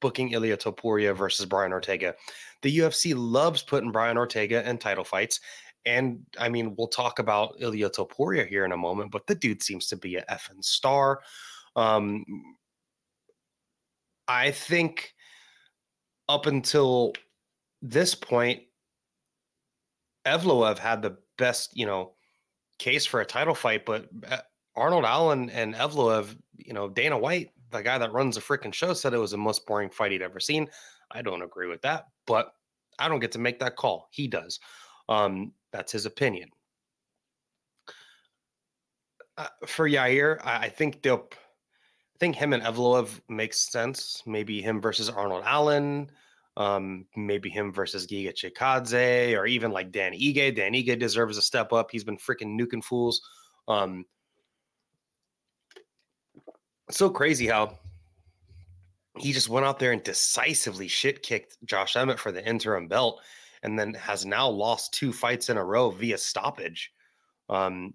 booking 0.00 0.30
Ilia 0.32 0.56
Topuria 0.56 1.16
versus 1.16 1.46
Brian 1.46 1.72
Ortega. 1.72 2.14
The 2.62 2.78
UFC 2.78 3.14
loves 3.16 3.62
putting 3.62 3.92
Brian 3.92 4.16
Ortega 4.16 4.68
in 4.68 4.78
title 4.78 5.04
fights. 5.04 5.40
And 5.86 6.26
I 6.38 6.48
mean, 6.48 6.74
we'll 6.76 6.88
talk 6.88 7.20
about 7.20 7.56
Ilia 7.60 7.88
Topuria 7.88 8.46
here 8.46 8.64
in 8.64 8.72
a 8.72 8.76
moment, 8.76 9.12
but 9.12 9.26
the 9.26 9.36
dude 9.36 9.62
seems 9.62 9.86
to 9.86 9.96
be 9.96 10.16
a 10.16 10.24
effing 10.24 10.62
star. 10.62 11.20
Um, 11.76 12.24
I 14.26 14.50
think 14.50 15.14
up 16.28 16.46
until 16.46 17.12
this 17.80 18.14
point, 18.16 18.62
Evloev 20.26 20.78
had 20.78 21.02
the 21.02 21.16
best, 21.38 21.76
you 21.76 21.86
know, 21.86 22.14
case 22.78 23.06
for 23.06 23.20
a 23.20 23.26
title 23.26 23.54
fight, 23.54 23.86
but 23.86 24.08
uh, 24.28 24.38
Arnold 24.74 25.04
Allen 25.04 25.50
and 25.50 25.74
Evloev, 25.74 26.36
you 26.56 26.72
know, 26.72 26.88
Dana 26.88 27.16
White, 27.16 27.50
the 27.70 27.82
guy 27.82 27.96
that 27.98 28.12
runs 28.12 28.34
the 28.34 28.40
freaking 28.40 28.74
show, 28.74 28.92
said 28.92 29.14
it 29.14 29.18
was 29.18 29.30
the 29.30 29.38
most 29.38 29.64
boring 29.66 29.90
fight 29.90 30.10
he'd 30.10 30.22
ever 30.22 30.40
seen. 30.40 30.68
I 31.12 31.22
don't 31.22 31.42
agree 31.42 31.68
with 31.68 31.82
that, 31.82 32.06
but 32.26 32.52
I 32.98 33.08
don't 33.08 33.20
get 33.20 33.32
to 33.32 33.38
make 33.38 33.60
that 33.60 33.76
call. 33.76 34.08
He 34.10 34.26
does. 34.26 34.58
Um, 35.08 35.52
that's 35.76 35.92
his 35.92 36.06
opinion. 36.06 36.48
Uh, 39.38 39.48
for 39.66 39.88
Yair, 39.88 40.38
I, 40.44 40.64
I 40.64 40.68
think 40.68 41.02
they'll. 41.02 41.28
I 41.32 42.18
think 42.18 42.36
him 42.36 42.54
and 42.54 42.62
Evloev 42.62 43.20
makes 43.28 43.70
sense. 43.70 44.22
Maybe 44.24 44.62
him 44.62 44.80
versus 44.80 45.10
Arnold 45.10 45.42
Allen. 45.44 46.10
Um, 46.56 47.04
maybe 47.14 47.50
him 47.50 47.70
versus 47.70 48.06
Giga 48.06 48.32
Chikadze, 48.32 49.36
or 49.36 49.44
even 49.44 49.70
like 49.70 49.92
Dan 49.92 50.14
Ige. 50.14 50.56
Dan 50.56 50.72
Ige 50.72 50.98
deserves 50.98 51.36
a 51.36 51.42
step 51.42 51.74
up. 51.74 51.90
He's 51.90 52.04
been 52.04 52.16
freaking 52.16 52.58
nuking 52.58 52.82
fools. 52.82 53.20
Um, 53.68 54.06
so 56.90 57.10
crazy 57.10 57.46
how 57.46 57.78
he 59.18 59.32
just 59.32 59.48
went 59.48 59.66
out 59.66 59.78
there 59.78 59.92
and 59.92 60.02
decisively 60.02 60.88
shit 60.88 61.22
kicked 61.22 61.58
Josh 61.64 61.96
Emmett 61.96 62.18
for 62.18 62.32
the 62.32 62.46
interim 62.46 62.88
belt, 62.88 63.20
and 63.66 63.76
then 63.76 63.92
has 63.94 64.24
now 64.24 64.48
lost 64.48 64.94
two 64.94 65.12
fights 65.12 65.50
in 65.50 65.56
a 65.56 65.64
row 65.64 65.90
via 65.90 66.16
stoppage. 66.16 66.92
Um, 67.48 67.94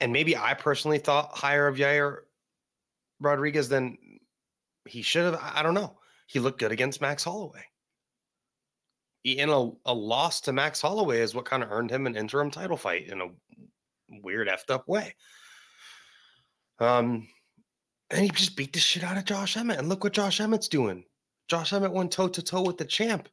and 0.00 0.12
maybe 0.12 0.36
I 0.36 0.54
personally 0.54 0.98
thought 0.98 1.36
higher 1.36 1.66
of 1.66 1.76
Yair 1.76 2.18
Rodriguez 3.18 3.68
than 3.68 3.98
he 4.86 5.02
should 5.02 5.24
have. 5.24 5.40
I 5.42 5.64
don't 5.64 5.74
know. 5.74 5.98
He 6.28 6.38
looked 6.38 6.60
good 6.60 6.70
against 6.70 7.00
Max 7.00 7.24
Holloway. 7.24 7.64
In 9.24 9.50
a, 9.50 9.70
a 9.84 9.92
loss 9.92 10.40
to 10.42 10.52
Max 10.52 10.80
Holloway 10.80 11.20
is 11.20 11.34
what 11.34 11.44
kind 11.44 11.64
of 11.64 11.72
earned 11.72 11.90
him 11.90 12.06
an 12.06 12.16
interim 12.16 12.52
title 12.52 12.76
fight 12.76 13.08
in 13.08 13.20
a 13.20 13.26
weird 14.22 14.48
effed 14.48 14.72
up 14.72 14.86
way. 14.86 15.16
Um, 16.78 17.26
and 18.10 18.22
he 18.22 18.30
just 18.30 18.56
beat 18.56 18.72
the 18.72 18.78
shit 18.78 19.02
out 19.02 19.18
of 19.18 19.24
Josh 19.24 19.56
Emmett. 19.56 19.80
And 19.80 19.88
look 19.88 20.04
what 20.04 20.12
Josh 20.12 20.40
Emmett's 20.40 20.68
doing. 20.68 21.04
Josh 21.50 21.72
Emmett 21.72 21.90
went 21.90 22.12
toe 22.12 22.28
to 22.28 22.42
toe 22.42 22.62
with 22.62 22.78
the 22.78 22.84
champ. 22.84 23.28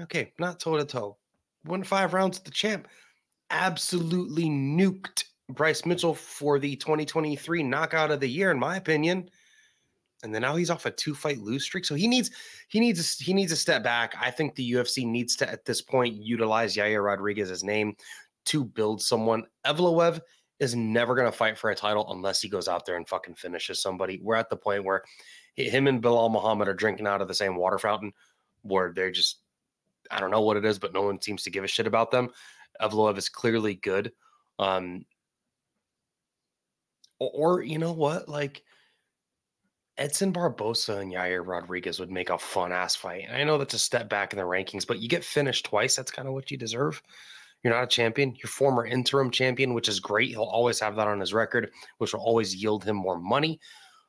Okay, 0.00 0.32
not 0.38 0.60
toe 0.60 0.76
to 0.76 0.84
toe. 0.84 1.16
Won 1.64 1.82
five 1.82 2.14
rounds 2.14 2.38
with 2.38 2.44
the 2.44 2.52
champ. 2.52 2.86
Absolutely 3.50 4.44
nuked 4.44 5.24
Bryce 5.48 5.84
Mitchell 5.84 6.14
for 6.14 6.60
the 6.60 6.76
2023 6.76 7.64
knockout 7.64 8.12
of 8.12 8.20
the 8.20 8.28
year, 8.28 8.52
in 8.52 8.58
my 8.60 8.76
opinion. 8.76 9.28
And 10.22 10.32
then 10.32 10.42
now 10.42 10.54
he's 10.54 10.70
off 10.70 10.86
a 10.86 10.92
two 10.92 11.12
fight 11.12 11.38
lose 11.38 11.64
streak. 11.64 11.84
So 11.84 11.96
he 11.96 12.06
needs 12.06 12.30
he 12.68 12.78
needs 12.78 13.18
he 13.18 13.34
needs 13.34 13.50
a 13.50 13.56
step 13.56 13.82
back. 13.82 14.14
I 14.20 14.30
think 14.30 14.54
the 14.54 14.72
UFC 14.74 15.04
needs 15.04 15.34
to 15.36 15.50
at 15.50 15.64
this 15.64 15.82
point 15.82 16.14
utilize 16.14 16.76
Yair 16.76 17.04
Rodriguez's 17.04 17.64
name 17.64 17.96
to 18.44 18.64
build 18.64 19.02
someone. 19.02 19.42
Evloev 19.66 20.20
is 20.60 20.76
never 20.76 21.16
going 21.16 21.30
to 21.30 21.36
fight 21.36 21.58
for 21.58 21.70
a 21.70 21.74
title 21.74 22.12
unless 22.12 22.40
he 22.40 22.48
goes 22.48 22.68
out 22.68 22.86
there 22.86 22.96
and 22.96 23.08
fucking 23.08 23.34
finishes 23.34 23.82
somebody. 23.82 24.20
We're 24.22 24.36
at 24.36 24.50
the 24.50 24.56
point 24.56 24.84
where 24.84 25.02
him 25.56 25.86
and 25.86 26.02
Belal 26.02 26.30
Muhammad 26.30 26.68
are 26.68 26.74
drinking 26.74 27.06
out 27.06 27.20
of 27.20 27.28
the 27.28 27.34
same 27.34 27.56
water 27.56 27.78
fountain 27.78 28.12
where 28.62 28.92
they're 28.94 29.10
just, 29.10 29.40
I 30.10 30.20
don't 30.20 30.30
know 30.30 30.42
what 30.42 30.56
it 30.56 30.64
is, 30.64 30.78
but 30.78 30.92
no 30.92 31.02
one 31.02 31.20
seems 31.20 31.42
to 31.44 31.50
give 31.50 31.64
a 31.64 31.68
shit 31.68 31.86
about 31.86 32.10
them. 32.10 32.30
Evloev 32.80 33.16
is 33.16 33.28
clearly 33.28 33.74
good. 33.74 34.12
Um, 34.58 35.04
or, 37.18 37.30
or 37.34 37.62
you 37.62 37.78
know 37.78 37.92
what? 37.92 38.28
Like, 38.28 38.62
Edson 39.98 40.30
Barbosa 40.30 41.00
and 41.00 41.10
Yair 41.10 41.46
Rodriguez 41.46 41.98
would 41.98 42.10
make 42.10 42.28
a 42.28 42.36
fun 42.36 42.70
ass 42.70 42.94
fight. 42.94 43.24
And 43.26 43.36
I 43.36 43.44
know 43.44 43.56
that's 43.56 43.72
a 43.72 43.78
step 43.78 44.10
back 44.10 44.34
in 44.34 44.38
the 44.38 44.44
rankings, 44.44 44.86
but 44.86 44.98
you 44.98 45.08
get 45.08 45.24
finished 45.24 45.64
twice. 45.64 45.96
That's 45.96 46.10
kind 46.10 46.28
of 46.28 46.34
what 46.34 46.50
you 46.50 46.58
deserve. 46.58 47.02
You're 47.62 47.72
not 47.72 47.84
a 47.84 47.86
champion. 47.86 48.36
Your 48.36 48.50
former 48.50 48.84
interim 48.84 49.30
champion, 49.30 49.72
which 49.72 49.88
is 49.88 49.98
great. 49.98 50.28
He'll 50.28 50.42
always 50.42 50.78
have 50.80 50.96
that 50.96 51.08
on 51.08 51.18
his 51.18 51.32
record, 51.32 51.70
which 51.96 52.12
will 52.12 52.20
always 52.20 52.54
yield 52.54 52.84
him 52.84 52.96
more 52.96 53.18
money. 53.18 53.58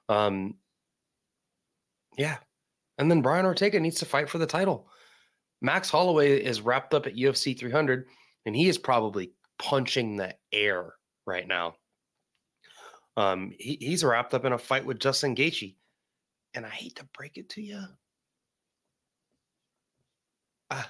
Um, 0.09 0.55
yeah. 2.17 2.37
And 2.97 3.09
then 3.09 3.21
Brian 3.21 3.45
Ortega 3.45 3.79
needs 3.79 3.99
to 3.99 4.05
fight 4.05 4.29
for 4.29 4.39
the 4.39 4.45
title. 4.45 4.89
Max 5.61 5.89
Holloway 5.89 6.39
is 6.39 6.61
wrapped 6.61 6.93
up 6.93 7.07
at 7.07 7.15
UFC 7.15 7.57
300, 7.57 8.07
and 8.45 8.55
he 8.55 8.67
is 8.67 8.77
probably 8.77 9.31
punching 9.59 10.17
the 10.17 10.35
air 10.51 10.93
right 11.25 11.47
now. 11.47 11.75
Um, 13.15 13.51
he, 13.57 13.77
he's 13.79 14.03
wrapped 14.03 14.33
up 14.33 14.45
in 14.45 14.53
a 14.53 14.57
fight 14.57 14.85
with 14.85 14.99
Justin 14.99 15.35
Gaethje, 15.35 15.75
and 16.53 16.65
I 16.65 16.69
hate 16.69 16.95
to 16.97 17.07
break 17.17 17.37
it 17.37 17.49
to 17.49 17.61
you. 17.61 17.81
Uh, 20.69 20.83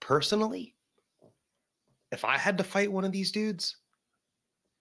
personally, 0.00 0.74
if 2.12 2.24
I 2.24 2.38
had 2.38 2.58
to 2.58 2.64
fight 2.64 2.92
one 2.92 3.04
of 3.04 3.12
these 3.12 3.32
dudes, 3.32 3.76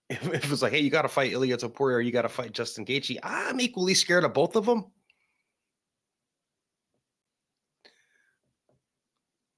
if, 0.10 0.26
it 0.28 0.50
was 0.50 0.62
like, 0.62 0.72
hey, 0.72 0.80
you 0.80 0.90
got 0.90 1.02
to 1.02 1.10
fight 1.10 1.32
Ilia 1.32 1.58
Topuria 1.58 1.96
or 1.96 2.02
you 2.02 2.12
got 2.12 2.22
to 2.22 2.30
fight 2.30 2.54
Justin 2.54 2.86
Gaethje, 2.86 3.20
I'm 3.24 3.60
equally 3.60 3.94
scared 3.94 4.24
of 4.24 4.34
both 4.34 4.56
of 4.56 4.66
them. 4.66 4.86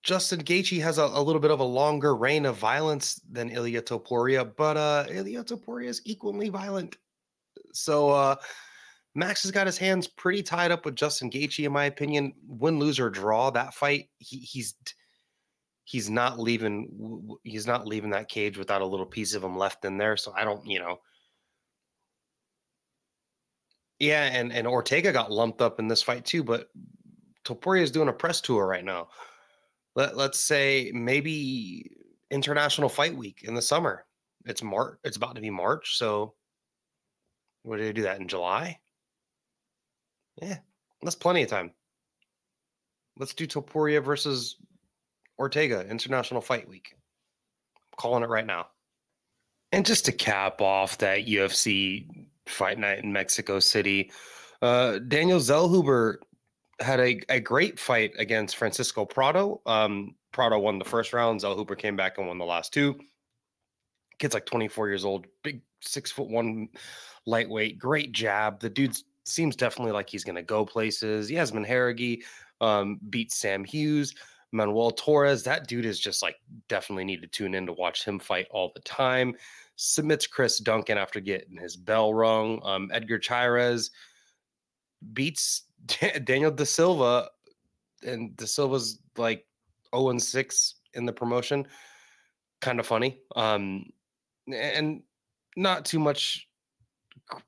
Justin 0.07 0.41
Gaethje 0.41 0.81
has 0.81 0.99
a, 0.99 1.03
a, 1.03 1.21
little 1.21 1.41
bit 1.41 1.51
of 1.51 1.59
a 1.59 1.65
longer 1.65 2.15
reign 2.15 2.45
of 2.45 2.55
violence 2.55 3.19
than 3.29 3.49
Ilia 3.49 3.81
Topuria, 3.81 4.49
but 4.55 4.77
uh, 4.77 5.03
Ilia 5.09 5.43
Topuria 5.43 5.89
is 5.89 6.01
equally 6.05 6.47
violent. 6.47 6.95
So 7.73 8.11
uh, 8.11 8.35
Max 9.15 9.43
has 9.43 9.51
got 9.51 9.67
his 9.67 9.77
hands 9.77 10.07
pretty 10.07 10.41
tied 10.41 10.71
up 10.71 10.85
with 10.85 10.95
Justin 10.95 11.29
Gaethje, 11.29 11.65
in 11.65 11.73
my 11.73 11.85
opinion. 11.85 12.33
Win, 12.47 12.79
lose, 12.79 13.01
or 13.01 13.09
draw 13.09 13.49
that 13.49 13.73
fight, 13.73 14.05
he, 14.19 14.37
he's 14.37 14.75
he's 15.83 16.09
not 16.09 16.39
leaving 16.39 17.37
he's 17.43 17.67
not 17.67 17.85
leaving 17.85 18.09
that 18.11 18.29
cage 18.29 18.57
without 18.57 18.81
a 18.81 18.85
little 18.85 19.05
piece 19.05 19.33
of 19.33 19.43
him 19.43 19.57
left 19.57 19.85
in 19.85 19.97
there 19.97 20.17
so 20.17 20.33
i 20.35 20.43
don't 20.43 20.67
you 20.67 20.79
know 20.79 20.99
yeah 23.97 24.23
and 24.25 24.51
and 24.51 24.67
ortega 24.67 25.13
got 25.13 25.31
lumped 25.31 25.61
up 25.61 25.79
in 25.79 25.87
this 25.87 26.03
fight 26.03 26.25
too 26.25 26.43
but 26.43 26.67
topuria 27.45 27.81
is 27.81 27.89
doing 27.89 28.09
a 28.09 28.13
press 28.13 28.41
tour 28.41 28.67
right 28.67 28.83
now 28.83 29.07
Let, 29.97 30.15
let's 30.15 30.39
say 30.39 30.91
maybe 30.93 31.91
international 32.31 32.87
fight 32.87 33.15
week 33.15 33.43
in 33.43 33.53
the 33.53 33.61
summer 33.61 34.05
it's 34.45 34.63
march 34.63 34.97
it's 35.03 35.17
about 35.17 35.35
to 35.35 35.41
be 35.41 35.49
march 35.49 35.97
so 35.97 36.33
what 37.63 37.77
did 37.77 37.87
they 37.87 37.93
do 37.93 38.03
that 38.03 38.19
in 38.19 38.27
july 38.27 38.77
yeah 40.41 40.57
that's 41.01 41.15
plenty 41.15 41.41
of 41.43 41.49
time 41.49 41.71
let's 43.17 43.33
do 43.33 43.47
topuria 43.47 44.03
versus 44.03 44.57
Ortega 45.39 45.87
International 45.87 46.41
Fight 46.41 46.67
Week. 46.67 46.93
I'm 46.93 47.97
calling 47.97 48.23
it 48.23 48.29
right 48.29 48.45
now. 48.45 48.67
And 49.71 49.85
just 49.85 50.05
to 50.05 50.11
cap 50.11 50.61
off 50.61 50.97
that 50.99 51.27
UFC 51.27 52.27
fight 52.45 52.79
night 52.79 53.03
in 53.03 53.11
Mexico 53.11 53.59
City, 53.59 54.11
uh, 54.61 54.99
Daniel 54.99 55.39
Zellhuber 55.39 56.17
had 56.79 56.99
a, 56.99 57.19
a 57.29 57.39
great 57.39 57.79
fight 57.79 58.13
against 58.17 58.55
Francisco 58.55 59.05
Prado. 59.05 59.61
Um, 59.65 60.15
Prado 60.31 60.59
won 60.59 60.79
the 60.79 60.85
first 60.85 61.13
round. 61.13 61.41
Zellhuber 61.41 61.77
came 61.77 61.95
back 61.95 62.17
and 62.17 62.27
won 62.27 62.37
the 62.37 62.45
last 62.45 62.73
two. 62.73 62.99
Kid's 64.19 64.33
like 64.33 64.45
24 64.45 64.87
years 64.87 65.05
old, 65.05 65.27
big 65.43 65.61
six 65.81 66.11
foot 66.11 66.29
one 66.29 66.69
lightweight, 67.25 67.77
great 67.77 68.11
jab. 68.11 68.59
The 68.59 68.69
dude 68.69 68.97
seems 69.25 69.55
definitely 69.55 69.91
like 69.91 70.09
he's 70.09 70.23
going 70.23 70.35
to 70.35 70.43
go 70.43 70.65
places. 70.65 71.29
Yasmin 71.29 71.65
Jauregui 71.65 72.23
um, 72.61 72.99
beat 73.09 73.31
Sam 73.31 73.63
Hughes. 73.63 74.15
Manuel 74.53 74.91
Torres, 74.91 75.43
that 75.43 75.67
dude 75.67 75.85
is 75.85 75.99
just 75.99 76.21
like 76.21 76.37
definitely 76.69 77.03
need 77.03 77.21
to 77.21 77.27
tune 77.27 77.53
in 77.53 77.65
to 77.65 77.73
watch 77.73 78.05
him 78.05 78.17
fight 78.17 78.47
all 78.49 78.71
the 78.73 78.81
time. 78.81 79.35
Submits 79.75 80.25
Chris 80.25 80.59
Duncan 80.59 80.97
after 80.97 81.19
getting 81.19 81.57
his 81.57 81.75
bell 81.75 82.13
rung. 82.13 82.61
Um, 82.63 82.89
Edgar 82.93 83.19
Chairez 83.19 83.91
beats 85.13 85.63
Daniel 86.23 86.51
Da 86.51 86.63
Silva, 86.63 87.29
and 88.03 88.35
Da 88.37 88.45
Silva's 88.45 88.99
like 89.17 89.45
0 89.95 90.09
and 90.09 90.21
6 90.21 90.75
in 90.93 91.05
the 91.05 91.13
promotion. 91.13 91.67
Kind 92.61 92.79
of 92.79 92.87
funny. 92.87 93.19
Um, 93.35 93.85
and 94.51 95.03
not 95.55 95.85
too 95.85 95.99
much, 95.99 96.47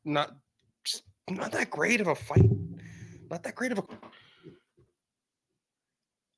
not 0.06 0.36
just 0.84 1.04
not 1.30 1.52
that 1.52 1.69
great 1.69 2.02
of 2.02 2.08
a 2.08 2.15
fight. 2.15 2.49
Not 3.30 3.43
that 3.43 3.56
great 3.56 3.71
of 3.71 3.80
a 3.80 3.84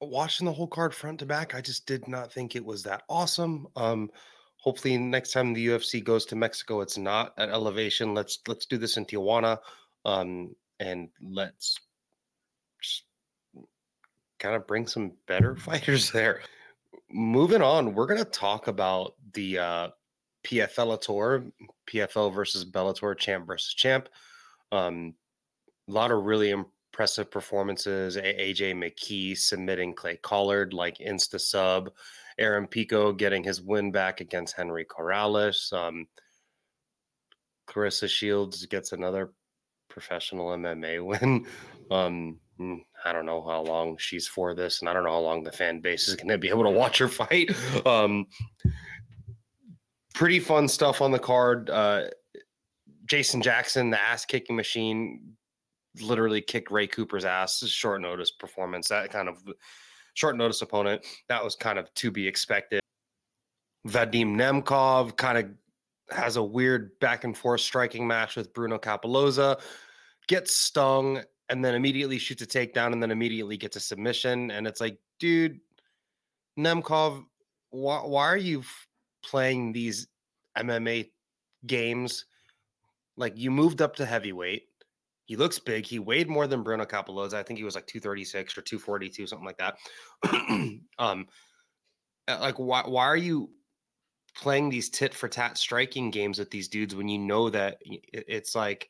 watching 0.01 0.45
the 0.45 0.51
whole 0.51 0.67
card 0.67 0.93
front 0.93 1.19
to 1.19 1.25
back, 1.25 1.55
I 1.55 1.61
just 1.61 1.85
did 1.85 2.07
not 2.07 2.33
think 2.33 2.55
it 2.55 2.65
was 2.65 2.83
that 2.83 3.03
awesome. 3.07 3.67
Um, 3.75 4.09
hopefully 4.57 4.97
next 4.97 5.31
time 5.31 5.53
the 5.53 5.67
UFC 5.67 6.03
goes 6.03 6.25
to 6.25 6.35
Mexico, 6.35 6.81
it's 6.81 6.97
not 6.97 7.33
at 7.37 7.49
elevation. 7.49 8.13
Let's 8.13 8.39
let's 8.47 8.65
do 8.65 8.77
this 8.77 8.97
in 8.97 9.05
Tijuana, 9.05 9.59
um, 10.05 10.55
and 10.79 11.09
let's 11.21 11.79
kind 14.41 14.55
of 14.55 14.67
bring 14.67 14.87
some 14.87 15.13
better 15.27 15.55
fighters 15.67 16.11
there. 16.11 16.41
Moving 17.09 17.61
on, 17.61 17.93
we're 17.93 18.07
gonna 18.07 18.25
talk 18.25 18.67
about 18.67 19.13
the 19.33 19.59
uh, 19.59 19.89
PFL 20.43 20.99
tour, 20.99 21.45
PFL 21.87 22.33
versus 22.33 22.65
Bellator, 22.65 23.17
champ 23.17 23.47
versus 23.47 23.73
champ. 23.73 24.09
Um, 24.71 25.13
a 25.87 25.91
lot 25.91 26.11
of 26.11 26.23
really 26.23 26.49
impressive 26.51 27.29
performances. 27.29 28.17
AJ 28.17 28.75
McKee 28.75 29.37
submitting 29.37 29.93
Clay 29.93 30.17
Collard 30.17 30.73
like 30.73 30.97
insta 30.97 31.39
sub. 31.39 31.91
Aaron 32.37 32.67
Pico 32.67 33.11
getting 33.13 33.43
his 33.43 33.61
win 33.61 33.91
back 33.91 34.21
against 34.21 34.55
Henry 34.55 34.85
Corrales. 34.85 35.71
Um, 35.73 36.07
Claressa 37.67 38.09
Shields 38.09 38.65
gets 38.65 38.91
another 38.91 39.31
professional 39.89 40.47
MMA 40.47 41.05
win. 41.21 41.45
Um, 41.89 42.39
I 43.03 43.13
don't 43.13 43.25
know 43.25 43.41
how 43.41 43.61
long 43.61 43.97
she's 43.97 44.27
for 44.27 44.53
this, 44.53 44.81
and 44.81 44.89
I 44.89 44.93
don't 44.93 45.03
know 45.03 45.11
how 45.11 45.19
long 45.19 45.43
the 45.43 45.51
fan 45.51 45.79
base 45.79 46.07
is 46.07 46.15
going 46.15 46.29
to 46.29 46.37
be 46.37 46.49
able 46.49 46.63
to 46.63 46.69
watch 46.69 46.97
her 46.99 47.07
fight. 47.07 47.51
Um, 47.85 48.27
pretty 50.13 50.39
fun 50.39 50.67
stuff 50.67 51.01
on 51.01 51.11
the 51.11 51.19
card. 51.19 51.69
Uh, 51.69 52.05
Jason 53.05 53.41
Jackson, 53.41 53.89
the 53.89 54.01
ass 54.01 54.25
kicking 54.25 54.55
machine, 54.55 55.33
literally 55.99 56.41
kicked 56.41 56.71
Ray 56.71 56.87
Cooper's 56.87 57.25
ass. 57.25 57.65
Short 57.67 58.01
notice 58.01 58.31
performance. 58.31 58.87
That 58.89 59.11
kind 59.11 59.27
of 59.27 59.43
short 60.13 60.37
notice 60.37 60.61
opponent. 60.61 61.05
That 61.27 61.43
was 61.43 61.55
kind 61.55 61.79
of 61.79 61.93
to 61.95 62.11
be 62.11 62.27
expected. 62.27 62.81
Vadim 63.87 64.35
Nemkov 64.35 65.17
kind 65.17 65.37
of 65.37 65.49
has 66.15 66.35
a 66.35 66.43
weird 66.43 66.97
back 66.99 67.23
and 67.23 67.35
forth 67.35 67.61
striking 67.61 68.05
match 68.07 68.35
with 68.35 68.53
Bruno 68.53 68.77
Cappelozza, 68.77 69.59
gets 70.27 70.55
stung, 70.55 71.21
and 71.51 71.63
then 71.63 71.75
immediately 71.75 72.17
shoots 72.17 72.41
a 72.41 72.47
takedown, 72.47 72.93
and 72.93 73.03
then 73.03 73.11
immediately 73.11 73.57
gets 73.57 73.75
a 73.75 73.81
submission. 73.81 74.49
And 74.51 74.65
it's 74.65 74.79
like, 74.79 74.97
dude, 75.19 75.59
Nemkov, 76.57 77.25
why, 77.69 77.97
why 77.99 78.25
are 78.25 78.37
you 78.37 78.61
f- 78.61 78.87
playing 79.21 79.73
these 79.73 80.07
MMA 80.57 81.11
games? 81.67 82.25
Like, 83.17 83.37
you 83.37 83.51
moved 83.51 83.81
up 83.81 83.97
to 83.97 84.05
heavyweight. 84.05 84.63
He 85.25 85.35
looks 85.35 85.59
big. 85.59 85.85
He 85.85 85.99
weighed 85.99 86.29
more 86.29 86.47
than 86.47 86.63
Bruno 86.63 86.85
Cappelozza. 86.85 87.33
I 87.33 87.43
think 87.43 87.59
he 87.59 87.65
was 87.65 87.75
like 87.75 87.85
236 87.85 88.57
or 88.57 88.61
242, 88.61 89.27
something 89.27 89.45
like 89.45 89.57
that. 89.57 89.77
um, 90.99 91.27
uh, 92.27 92.37
like 92.39 92.55
why 92.55 92.83
why 92.85 93.05
are 93.05 93.17
you 93.17 93.49
playing 94.35 94.69
these 94.69 94.89
tit 94.89 95.13
for 95.13 95.27
tat 95.27 95.57
striking 95.57 96.11
games 96.11 96.39
with 96.39 96.49
these 96.51 96.67
dudes 96.67 96.95
when 96.95 97.07
you 97.07 97.17
know 97.17 97.49
that 97.49 97.77
it's 98.13 98.55
like 98.55 98.89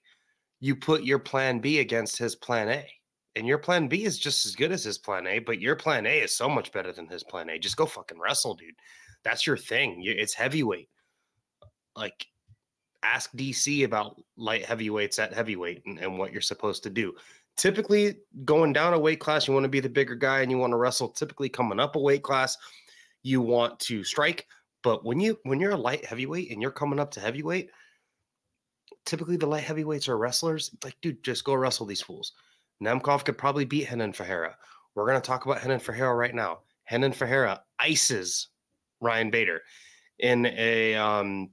you 0.61 0.75
put 0.75 1.03
your 1.03 1.19
plan 1.19 1.59
B 1.59 1.79
against 1.79 2.17
his 2.17 2.35
plan 2.35 2.69
A. 2.69 2.87
And 3.35 3.47
your 3.47 3.57
plan 3.57 3.87
B 3.87 4.03
is 4.03 4.17
just 4.17 4.45
as 4.45 4.55
good 4.55 4.71
as 4.71 4.83
his 4.83 4.97
plan 4.97 5.25
A, 5.25 5.39
but 5.39 5.59
your 5.59 5.75
plan 5.75 6.05
A 6.05 6.19
is 6.19 6.35
so 6.35 6.47
much 6.47 6.71
better 6.71 6.91
than 6.91 7.07
his 7.07 7.23
plan 7.23 7.49
A. 7.49 7.57
Just 7.57 7.77
go 7.77 7.85
fucking 7.85 8.19
wrestle, 8.19 8.53
dude. 8.53 8.75
That's 9.23 9.47
your 9.47 9.57
thing. 9.57 10.03
It's 10.05 10.33
heavyweight. 10.33 10.89
Like 11.95 12.25
ask 13.03 13.31
DC 13.33 13.83
about 13.83 14.21
light 14.37 14.65
heavyweights 14.65 15.17
at 15.17 15.33
heavyweight 15.33 15.81
and, 15.85 15.97
and, 15.99 16.19
what 16.19 16.31
you're 16.31 16.41
supposed 16.41 16.83
to 16.83 16.89
do. 16.89 17.13
Typically, 17.57 18.17
going 18.45 18.73
down 18.73 18.93
a 18.93 18.99
weight 18.99 19.19
class, 19.19 19.47
you 19.47 19.53
want 19.53 19.63
to 19.63 19.69
be 19.69 19.79
the 19.79 19.89
bigger 19.89 20.15
guy 20.15 20.41
and 20.41 20.51
you 20.51 20.57
want 20.57 20.71
to 20.71 20.77
wrestle. 20.77 21.09
Typically, 21.09 21.49
coming 21.49 21.79
up 21.79 21.95
a 21.95 21.99
weight 21.99 22.23
class, 22.23 22.57
you 23.23 23.41
want 23.41 23.79
to 23.79 24.03
strike. 24.03 24.45
But 24.83 25.05
when 25.05 25.19
you 25.19 25.39
when 25.43 25.59
you're 25.59 25.71
a 25.71 25.77
light 25.77 26.05
heavyweight 26.05 26.51
and 26.51 26.61
you're 26.61 26.71
coming 26.71 26.99
up 26.99 27.11
to 27.11 27.19
heavyweight, 27.19 27.69
typically 29.05 29.37
the 29.37 29.47
light 29.47 29.63
heavyweights 29.63 30.09
are 30.09 30.17
wrestlers. 30.17 30.71
Like, 30.83 30.95
dude, 31.01 31.23
just 31.23 31.43
go 31.43 31.53
wrestle 31.53 31.85
these 31.85 32.01
fools. 32.01 32.33
Nemkov 32.83 33.25
could 33.25 33.37
probably 33.37 33.65
beat 33.65 33.89
Renan 33.89 34.13
Ferreira. 34.13 34.55
We're 34.95 35.07
going 35.07 35.21
to 35.21 35.25
talk 35.25 35.45
about 35.45 35.61
Renan 35.61 35.79
Ferreira 35.79 36.15
right 36.15 36.33
now. 36.33 36.59
Renan 36.91 37.13
Ferreira 37.13 37.61
ices 37.79 38.49
Ryan 38.99 39.29
Bader 39.29 39.61
in 40.19 40.45
a 40.45 40.95
um, 40.95 41.49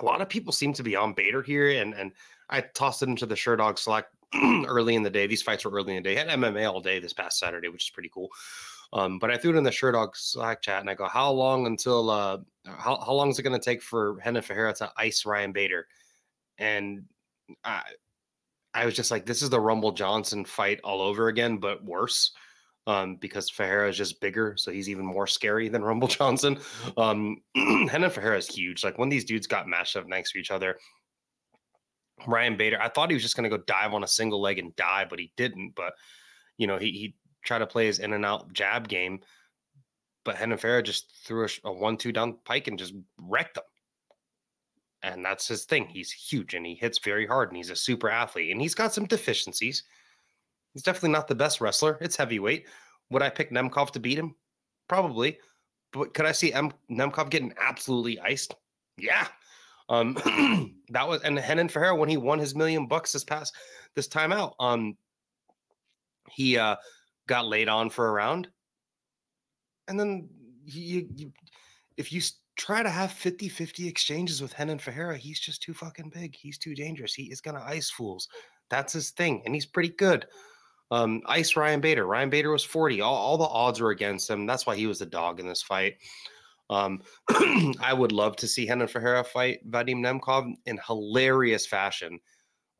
a 0.00 0.04
lot 0.04 0.20
of 0.20 0.28
people 0.28 0.52
seem 0.52 0.72
to 0.74 0.82
be 0.82 0.96
on 0.96 1.12
Bader 1.12 1.42
here, 1.42 1.80
and 1.80 1.94
and 1.94 2.12
I 2.50 2.60
tossed 2.60 3.02
it 3.02 3.08
into 3.08 3.26
the 3.26 3.34
Sherdog 3.34 3.78
Slack 3.78 4.06
early 4.66 4.94
in 4.94 5.02
the 5.02 5.10
day. 5.10 5.26
These 5.26 5.42
fights 5.42 5.64
were 5.64 5.70
early 5.70 5.96
in 5.96 6.02
the 6.02 6.08
day. 6.08 6.16
I 6.20 6.24
had 6.24 6.38
MMA 6.38 6.70
all 6.70 6.80
day 6.80 6.98
this 6.98 7.12
past 7.12 7.38
Saturday, 7.38 7.68
which 7.68 7.84
is 7.84 7.90
pretty 7.90 8.10
cool. 8.12 8.28
Um, 8.92 9.18
but 9.18 9.30
I 9.30 9.36
threw 9.36 9.54
it 9.54 9.56
in 9.58 9.64
the 9.64 9.70
Sherdog 9.70 10.10
Slack 10.14 10.62
chat, 10.62 10.80
and 10.80 10.90
I 10.90 10.94
go, 10.94 11.06
"How 11.06 11.30
long 11.30 11.66
until 11.66 12.10
uh, 12.10 12.38
how 12.66 13.00
how 13.00 13.12
long 13.12 13.30
is 13.30 13.38
it 13.38 13.42
going 13.42 13.58
to 13.58 13.64
take 13.64 13.82
for 13.82 14.14
Renan 14.14 14.42
Ferreira 14.42 14.74
to 14.74 14.92
ice 14.96 15.26
Ryan 15.26 15.52
Bader?" 15.52 15.86
And 16.58 17.04
I 17.64 17.82
I 18.72 18.86
was 18.86 18.94
just 18.94 19.10
like, 19.10 19.26
"This 19.26 19.42
is 19.42 19.50
the 19.50 19.60
Rumble 19.60 19.92
Johnson 19.92 20.44
fight 20.44 20.80
all 20.84 21.00
over 21.00 21.28
again, 21.28 21.58
but 21.58 21.84
worse." 21.84 22.32
um, 22.86 23.16
because 23.16 23.48
Ferreira 23.48 23.88
is 23.88 23.96
just 23.96 24.20
bigger, 24.20 24.54
so 24.56 24.70
he's 24.70 24.88
even 24.88 25.06
more 25.06 25.26
scary 25.26 25.68
than 25.68 25.82
Rumble 25.82 26.08
Johnson. 26.08 26.58
Um, 26.96 27.40
Renan 27.56 28.10
Ferreira 28.10 28.38
is 28.38 28.48
huge. 28.48 28.84
Like 28.84 28.98
when 28.98 29.08
these 29.08 29.24
dudes 29.24 29.46
got 29.46 29.68
matched 29.68 29.96
up 29.96 30.06
next 30.06 30.32
to 30.32 30.38
each 30.38 30.50
other, 30.50 30.78
Ryan 32.26 32.56
Bader, 32.56 32.80
I 32.80 32.88
thought 32.88 33.10
he 33.10 33.14
was 33.14 33.22
just 33.22 33.36
going 33.36 33.48
to 33.48 33.56
go 33.56 33.62
dive 33.66 33.94
on 33.94 34.04
a 34.04 34.08
single 34.08 34.40
leg 34.40 34.58
and 34.58 34.74
die, 34.76 35.06
but 35.08 35.18
he 35.18 35.32
didn't. 35.36 35.74
But 35.74 35.94
you 36.58 36.66
know, 36.66 36.78
he 36.78 36.90
he 36.92 37.14
tried 37.44 37.58
to 37.58 37.66
play 37.66 37.86
his 37.86 37.98
in 37.98 38.12
and 38.12 38.24
out 38.24 38.52
jab 38.52 38.88
game, 38.88 39.20
but 40.24 40.40
Renan 40.40 40.58
Ferreira 40.58 40.82
just 40.82 41.12
threw 41.24 41.44
a, 41.44 41.48
a 41.64 41.72
one-two 41.72 42.12
down 42.12 42.38
pike 42.44 42.68
and 42.68 42.78
just 42.78 42.94
wrecked 43.18 43.58
him. 43.58 43.64
And 45.02 45.24
that's 45.24 45.46
his 45.46 45.64
thing. 45.64 45.86
He's 45.86 46.10
huge 46.10 46.54
and 46.54 46.64
he 46.64 46.74
hits 46.74 46.98
very 46.98 47.26
hard 47.26 47.50
and 47.50 47.56
he's 47.56 47.70
a 47.70 47.76
super 47.76 48.08
athlete 48.08 48.50
and 48.50 48.60
he's 48.60 48.74
got 48.74 48.94
some 48.94 49.04
deficiencies 49.04 49.84
He's 50.74 50.82
definitely 50.82 51.10
not 51.10 51.28
the 51.28 51.36
best 51.36 51.60
wrestler. 51.60 51.96
It's 52.00 52.16
heavyweight. 52.16 52.66
Would 53.10 53.22
I 53.22 53.30
pick 53.30 53.50
Nemkov 53.50 53.92
to 53.92 54.00
beat 54.00 54.18
him? 54.18 54.34
Probably. 54.88 55.38
But 55.92 56.12
could 56.12 56.26
I 56.26 56.32
see 56.32 56.52
M- 56.52 56.72
Nemkov 56.90 57.30
getting 57.30 57.54
absolutely 57.60 58.18
iced? 58.18 58.54
Yeah. 58.98 59.28
Um, 59.88 60.14
that 60.90 61.08
was 61.08 61.22
and 61.22 61.36
Renan 61.36 61.68
Ferreira 61.68 61.94
when 61.94 62.08
he 62.08 62.16
won 62.16 62.40
his 62.40 62.54
million 62.54 62.86
bucks 62.86 63.12
this 63.12 63.22
past 63.22 63.54
this 63.94 64.08
time 64.08 64.32
out. 64.32 64.54
Um, 64.58 64.96
he 66.30 66.58
uh 66.58 66.76
got 67.28 67.46
laid 67.46 67.68
on 67.68 67.90
for 67.90 68.08
a 68.08 68.12
round, 68.12 68.48
and 69.88 69.98
then 69.98 70.28
you, 70.64 71.08
you 71.14 71.32
if 71.96 72.12
you 72.12 72.20
try 72.56 72.82
to 72.82 72.90
have 72.90 73.10
50-50 73.10 73.88
exchanges 73.88 74.40
with 74.40 74.58
Renan 74.58 74.78
Ferreira, 74.78 75.16
he's 75.16 75.40
just 75.40 75.62
too 75.62 75.74
fucking 75.74 76.10
big. 76.10 76.34
He's 76.36 76.58
too 76.58 76.74
dangerous. 76.74 77.14
He 77.14 77.24
is 77.24 77.40
gonna 77.40 77.62
ice 77.64 77.90
fools. 77.90 78.28
That's 78.70 78.92
his 78.92 79.10
thing, 79.10 79.42
and 79.44 79.54
he's 79.54 79.66
pretty 79.66 79.90
good. 79.90 80.26
Um, 80.90 81.22
ice 81.26 81.56
Ryan 81.56 81.80
Bader. 81.80 82.06
Ryan 82.06 82.30
Bader 82.30 82.50
was 82.50 82.64
40. 82.64 83.00
All, 83.00 83.14
all 83.14 83.38
the 83.38 83.44
odds 83.44 83.80
were 83.80 83.90
against 83.90 84.28
him. 84.28 84.46
That's 84.46 84.66
why 84.66 84.76
he 84.76 84.86
was 84.86 84.98
the 84.98 85.06
dog 85.06 85.40
in 85.40 85.48
this 85.48 85.62
fight. 85.62 85.96
Um, 86.70 87.02
I 87.80 87.92
would 87.92 88.12
love 88.12 88.36
to 88.36 88.48
see 88.48 88.68
Renan 88.68 88.88
Ferreira 88.88 89.24
fight 89.24 89.68
Vadim 89.70 90.00
Nemkov 90.00 90.52
in 90.66 90.78
hilarious 90.86 91.66
fashion. 91.66 92.20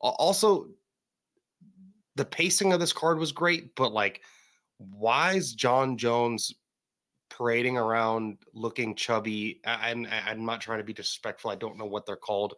Also, 0.01 0.69
the 2.17 2.25
pacing 2.25 2.73
of 2.73 2.81
this 2.81 2.93
card 2.93 3.19
was 3.19 3.33
great, 3.33 3.75
but 3.75 3.93
like, 3.93 4.21
why 4.79 5.35
is 5.35 5.55
Jon 5.55 5.97
Jones 5.97 6.53
parading 7.37 7.77
around 7.77 8.38
looking 8.53 8.94
chubby? 8.94 9.61
And 9.64 10.07
I'm 10.07 10.44
not 10.44 10.61
trying 10.61 10.79
to 10.79 10.85
be 10.85 10.92
disrespectful. 10.92 11.51
I 11.51 11.57
don't 11.57 11.79
know 11.79 11.87
what 11.87 12.07
they're 12.07 12.16
called. 12.16 12.55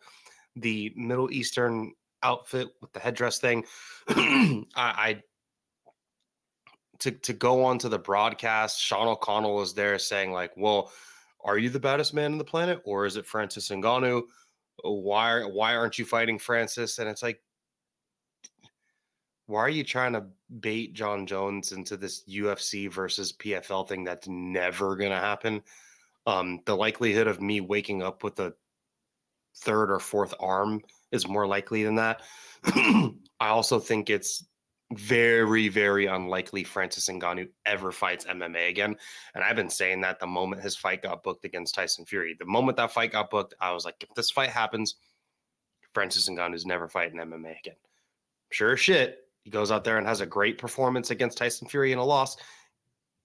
The 0.56 0.92
Middle 0.96 1.30
Eastern 1.30 1.92
outfit 2.22 2.68
with 2.80 2.92
the 2.92 3.00
headdress 3.00 3.38
thing. 3.38 3.64
I, 4.08 4.64
I 4.76 5.22
to 7.00 7.10
to 7.10 7.32
go 7.32 7.64
onto 7.64 7.88
the 7.88 7.98
broadcast, 7.98 8.80
Sean 8.80 9.08
O'Connell 9.08 9.56
was 9.56 9.74
there 9.74 9.98
saying 9.98 10.32
like, 10.32 10.52
"Well, 10.56 10.92
are 11.44 11.58
you 11.58 11.70
the 11.70 11.80
baddest 11.80 12.14
man 12.14 12.32
on 12.32 12.38
the 12.38 12.44
planet, 12.44 12.80
or 12.84 13.06
is 13.06 13.16
it 13.16 13.26
Francis 13.26 13.68
Ngannou? 13.68 14.22
Why 14.82 15.44
why 15.44 15.74
aren't 15.74 15.98
you 15.98 16.04
fighting 16.04 16.38
Francis?" 16.38 16.98
And 16.98 17.08
it's 17.08 17.22
like, 17.22 17.40
why 19.46 19.60
are 19.60 19.68
you 19.68 19.84
trying 19.84 20.12
to 20.12 20.26
bait 20.60 20.92
Jon 20.92 21.26
Jones 21.26 21.72
into 21.72 21.96
this 21.96 22.24
UFC 22.28 22.90
versus 22.90 23.32
PFL 23.32 23.88
thing 23.88 24.04
that's 24.04 24.28
never 24.28 24.96
gonna 24.96 25.20
happen? 25.20 25.62
Um, 26.26 26.60
the 26.66 26.76
likelihood 26.76 27.28
of 27.28 27.40
me 27.40 27.60
waking 27.60 28.02
up 28.02 28.24
with 28.24 28.40
a 28.40 28.54
third 29.58 29.90
or 29.90 30.00
fourth 30.00 30.34
arm 30.40 30.82
is 31.12 31.28
more 31.28 31.46
likely 31.46 31.84
than 31.84 31.94
that. 31.96 32.22
I 32.64 33.48
also 33.48 33.78
think 33.78 34.10
it's 34.10 34.44
very, 34.92 35.68
very 35.68 36.06
unlikely 36.06 36.64
Francis 36.64 37.08
Ngannou 37.08 37.48
ever 37.64 37.90
fights 37.90 38.24
MMA 38.24 38.68
again. 38.68 38.96
And 39.34 39.42
I've 39.42 39.56
been 39.56 39.70
saying 39.70 40.00
that 40.02 40.20
the 40.20 40.26
moment 40.26 40.62
his 40.62 40.76
fight 40.76 41.02
got 41.02 41.22
booked 41.22 41.44
against 41.44 41.74
Tyson 41.74 42.04
Fury. 42.04 42.36
The 42.38 42.46
moment 42.46 42.76
that 42.76 42.92
fight 42.92 43.12
got 43.12 43.30
booked, 43.30 43.54
I 43.60 43.72
was 43.72 43.84
like, 43.84 43.96
if 44.00 44.14
this 44.14 44.30
fight 44.30 44.50
happens, 44.50 44.96
Francis 45.92 46.28
Ngannou's 46.28 46.66
never 46.66 46.88
fighting 46.88 47.18
MMA 47.18 47.58
again. 47.58 47.76
Sure 48.50 48.76
shit, 48.76 49.25
he 49.46 49.50
goes 49.52 49.70
out 49.70 49.84
there 49.84 49.96
and 49.96 50.04
has 50.08 50.20
a 50.20 50.26
great 50.26 50.58
performance 50.58 51.12
against 51.12 51.38
Tyson 51.38 51.68
Fury 51.68 51.92
in 51.92 51.98
a 51.98 52.04
loss. 52.04 52.36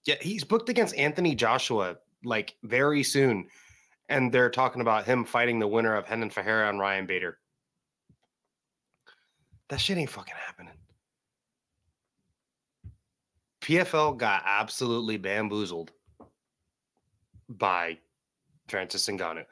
Yet 0.06 0.22
he's 0.22 0.44
booked 0.44 0.70
against 0.70 0.96
Anthony 0.96 1.34
Joshua 1.34 1.96
like 2.24 2.54
very 2.62 3.02
soon. 3.02 3.48
And 4.08 4.32
they're 4.32 4.52
talking 4.52 4.84
about 4.84 5.06
him 5.06 5.26
fighting 5.26 5.58
the 5.58 5.68
winner 5.68 5.96
of 5.96 6.08
Renan 6.08 6.30
Ferreira 6.30 6.70
and 6.70 6.80
Ryan 6.80 7.08
Bader. 7.08 7.40
That 9.70 9.82
shit 9.82 9.98
ain't 9.98 10.12
fucking 10.12 10.36
happening. 10.46 10.76
PFL 13.62 14.16
got 14.16 14.44
absolutely 14.46 15.18
bamboozled 15.18 15.90
by 17.50 17.98
Francis 18.68 19.08
Ngannou. 19.08 19.46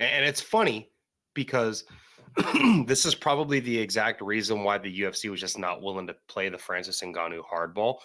And 0.00 0.24
it's 0.24 0.40
funny 0.40 0.88
because 1.34 1.84
this 2.86 3.06
is 3.06 3.14
probably 3.14 3.60
the 3.60 3.78
exact 3.78 4.20
reason 4.20 4.64
why 4.64 4.78
the 4.78 5.00
UFC 5.00 5.30
was 5.30 5.40
just 5.40 5.58
not 5.58 5.82
willing 5.82 6.06
to 6.06 6.16
play 6.28 6.48
the 6.48 6.58
Francis 6.58 7.00
Ngannou 7.00 7.42
hardball. 7.44 7.98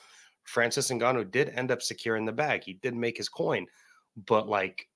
Francis 0.44 0.92
Ngannou 0.92 1.30
did 1.32 1.50
end 1.50 1.72
up 1.72 1.82
securing 1.82 2.26
the 2.26 2.32
bag. 2.32 2.64
He 2.64 2.74
did 2.74 2.96
make 2.96 3.18
his 3.18 3.30
coin, 3.30 3.66
but 4.28 4.48
like 4.48 4.88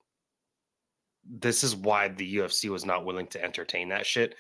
this 1.28 1.64
is 1.64 1.76
why 1.76 2.10
the 2.10 2.38
UFC 2.38 2.70
was 2.70 2.86
not 2.86 3.06
willing 3.06 3.28
to 3.28 3.44
entertain 3.44 3.90
that 3.90 4.06
shit. 4.06 4.36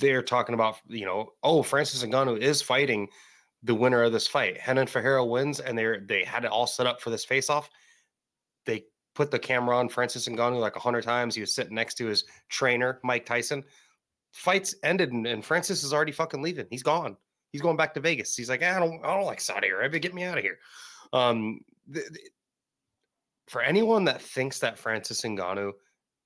They're 0.00 0.22
talking 0.22 0.54
about, 0.54 0.78
you 0.88 1.06
know, 1.06 1.32
oh, 1.42 1.62
Francis 1.62 2.02
Ngannou 2.02 2.38
is 2.38 2.60
fighting 2.60 3.08
the 3.62 3.74
winner 3.74 4.02
of 4.02 4.12
this 4.12 4.26
fight. 4.26 4.58
Renan 4.66 4.86
Ferreira 4.86 5.24
wins, 5.24 5.60
and 5.60 5.78
they're 5.78 6.00
they 6.00 6.24
had 6.24 6.44
it 6.44 6.50
all 6.50 6.66
set 6.66 6.86
up 6.86 7.00
for 7.00 7.10
this 7.10 7.24
face 7.24 7.48
off. 7.48 7.70
They 8.66 8.84
put 9.20 9.30
the 9.30 9.38
camera 9.38 9.76
on 9.76 9.86
Francis 9.86 10.26
Ngannou 10.26 10.58
like 10.58 10.76
a 10.76 10.80
hundred 10.80 11.04
times. 11.04 11.34
He 11.34 11.42
was 11.42 11.54
sitting 11.54 11.74
next 11.74 11.96
to 11.96 12.06
his 12.06 12.24
trainer, 12.48 13.00
Mike 13.04 13.26
Tyson. 13.26 13.62
Fights 14.32 14.74
ended, 14.82 15.12
and, 15.12 15.26
and, 15.26 15.44
Francis 15.44 15.84
is 15.84 15.92
already 15.92 16.10
fucking 16.10 16.40
leaving. 16.40 16.66
He's 16.70 16.82
gone. 16.82 17.18
He's 17.52 17.60
going 17.60 17.76
back 17.76 17.92
to 17.94 18.00
Vegas. 18.00 18.34
He's 18.34 18.48
like, 18.48 18.62
I 18.62 18.78
don't, 18.78 19.04
I 19.04 19.14
don't 19.14 19.26
like 19.26 19.42
Saudi 19.42 19.68
Arabia. 19.68 20.00
Get 20.00 20.14
me 20.14 20.22
out 20.24 20.38
of 20.38 20.42
here. 20.42 20.58
Um, 21.12 21.60
for 23.46 23.60
anyone 23.60 24.06
that 24.06 24.22
thinks 24.22 24.58
that 24.60 24.78
Francis 24.78 25.20
Ngannou 25.20 25.72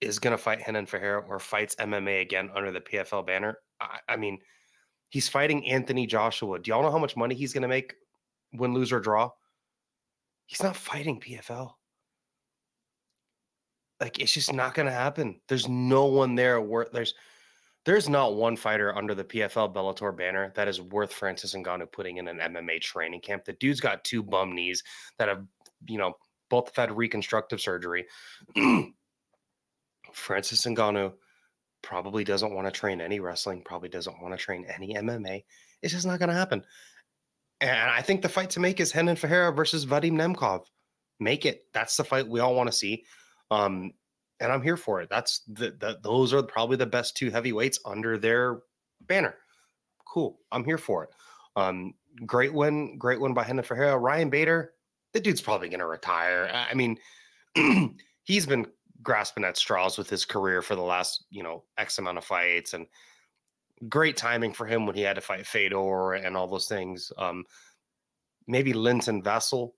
is 0.00 0.20
going 0.20 0.36
to 0.36 0.38
fight 0.38 0.60
Renan 0.64 0.86
Ferreira 0.86 1.24
or 1.26 1.40
fights 1.40 1.74
MMA 1.80 2.22
again 2.22 2.48
under 2.54 2.70
the 2.70 2.80
PFL 2.80 3.26
banner, 3.26 3.58
I, 3.80 3.98
I 4.08 4.16
mean, 4.16 4.38
he's 5.08 5.28
fighting 5.28 5.68
Anthony 5.68 6.06
Joshua. 6.06 6.60
Do 6.60 6.68
y'all 6.68 6.82
know 6.82 6.92
how 6.92 6.98
much 6.98 7.16
money 7.16 7.34
he's 7.34 7.52
going 7.52 7.62
to 7.62 7.68
make 7.68 7.94
win, 8.52 8.72
lose, 8.72 8.92
or 8.92 9.00
draw? 9.00 9.30
He's 10.46 10.62
not 10.62 10.76
fighting 10.76 11.18
PFL. 11.18 11.72
Like 14.04 14.18
it's 14.18 14.32
just 14.32 14.52
not 14.52 14.74
going 14.74 14.84
to 14.84 14.92
happen. 14.92 15.40
There's 15.48 15.66
no 15.66 16.04
one 16.04 16.34
there 16.34 16.60
worth. 16.60 16.92
There's 16.92 17.14
there's 17.86 18.06
not 18.06 18.34
one 18.34 18.54
fighter 18.54 18.94
under 18.94 19.14
the 19.14 19.24
PFL 19.24 19.74
Bellator 19.74 20.14
banner 20.14 20.52
that 20.56 20.68
is 20.68 20.78
worth 20.78 21.10
Francis 21.10 21.54
Ngannou 21.54 21.90
putting 21.90 22.18
in 22.18 22.28
an 22.28 22.36
MMA 22.36 22.82
training 22.82 23.22
camp. 23.22 23.46
The 23.46 23.54
dude's 23.54 23.80
got 23.80 24.04
two 24.04 24.22
bum 24.22 24.54
knees 24.54 24.82
that 25.18 25.28
have, 25.28 25.46
you 25.88 25.96
know, 25.96 26.12
both 26.50 26.76
had 26.76 26.94
reconstructive 26.94 27.62
surgery. 27.62 28.04
Francis 30.12 30.66
Ngannou 30.66 31.14
probably 31.80 32.24
doesn't 32.24 32.54
want 32.54 32.66
to 32.66 32.78
train 32.78 33.00
any 33.00 33.20
wrestling, 33.20 33.62
probably 33.64 33.88
doesn't 33.88 34.20
want 34.20 34.34
to 34.34 34.44
train 34.44 34.66
any 34.68 34.92
MMA. 34.96 35.44
It's 35.80 35.94
just 35.94 36.04
not 36.04 36.18
going 36.18 36.28
to 36.28 36.34
happen. 36.34 36.62
And 37.62 37.90
I 37.90 38.02
think 38.02 38.20
the 38.20 38.28
fight 38.28 38.50
to 38.50 38.60
make 38.60 38.80
is 38.80 38.94
Renan 38.94 39.16
Ferreira 39.16 39.50
versus 39.50 39.86
Vadim 39.86 40.12
Nemkov. 40.12 40.66
Make 41.20 41.46
it. 41.46 41.64
That's 41.72 41.96
the 41.96 42.04
fight 42.04 42.28
we 42.28 42.40
all 42.40 42.54
want 42.54 42.70
to 42.70 42.76
see. 42.76 43.06
Um, 43.50 43.92
and 44.40 44.52
I'm 44.52 44.62
here 44.62 44.76
for 44.76 45.00
it. 45.00 45.08
That's 45.08 45.40
the, 45.48 45.76
the 45.78 45.98
those 46.02 46.32
are 46.32 46.42
probably 46.42 46.76
the 46.76 46.86
best 46.86 47.16
two 47.16 47.30
heavyweights 47.30 47.78
under 47.84 48.18
their 48.18 48.60
banner. 49.02 49.36
Cool. 50.06 50.38
I'm 50.52 50.64
here 50.64 50.78
for 50.78 51.04
it. 51.04 51.10
Um, 51.56 51.94
great 52.26 52.52
win, 52.52 52.98
great 52.98 53.20
win 53.20 53.34
by 53.34 53.44
Renan 53.44 53.64
Ferreira. 53.64 53.98
Ryan 53.98 54.30
Bader, 54.30 54.72
the 55.12 55.20
dude's 55.20 55.40
probably 55.40 55.68
to 55.68 55.86
retire. 55.86 56.50
I 56.52 56.74
mean, 56.74 56.98
he's 58.24 58.46
been 58.46 58.66
grasping 59.02 59.44
at 59.44 59.56
straws 59.56 59.98
with 59.98 60.10
his 60.10 60.24
career 60.24 60.62
for 60.62 60.74
the 60.74 60.82
last, 60.82 61.24
you 61.30 61.42
know, 61.42 61.64
X 61.78 61.98
amount 61.98 62.18
of 62.18 62.24
fights 62.24 62.74
and 62.74 62.86
great 63.88 64.16
timing 64.16 64.52
for 64.52 64.66
him 64.66 64.86
when 64.86 64.94
he 64.94 65.02
had 65.02 65.16
to 65.16 65.20
fight 65.20 65.46
Fedor 65.46 66.14
and 66.14 66.36
all 66.36 66.46
those 66.46 66.66
things. 66.66 67.12
Um, 67.18 67.44
maybe 68.46 68.72
Linton 68.72 69.22
Vassell 69.22 69.72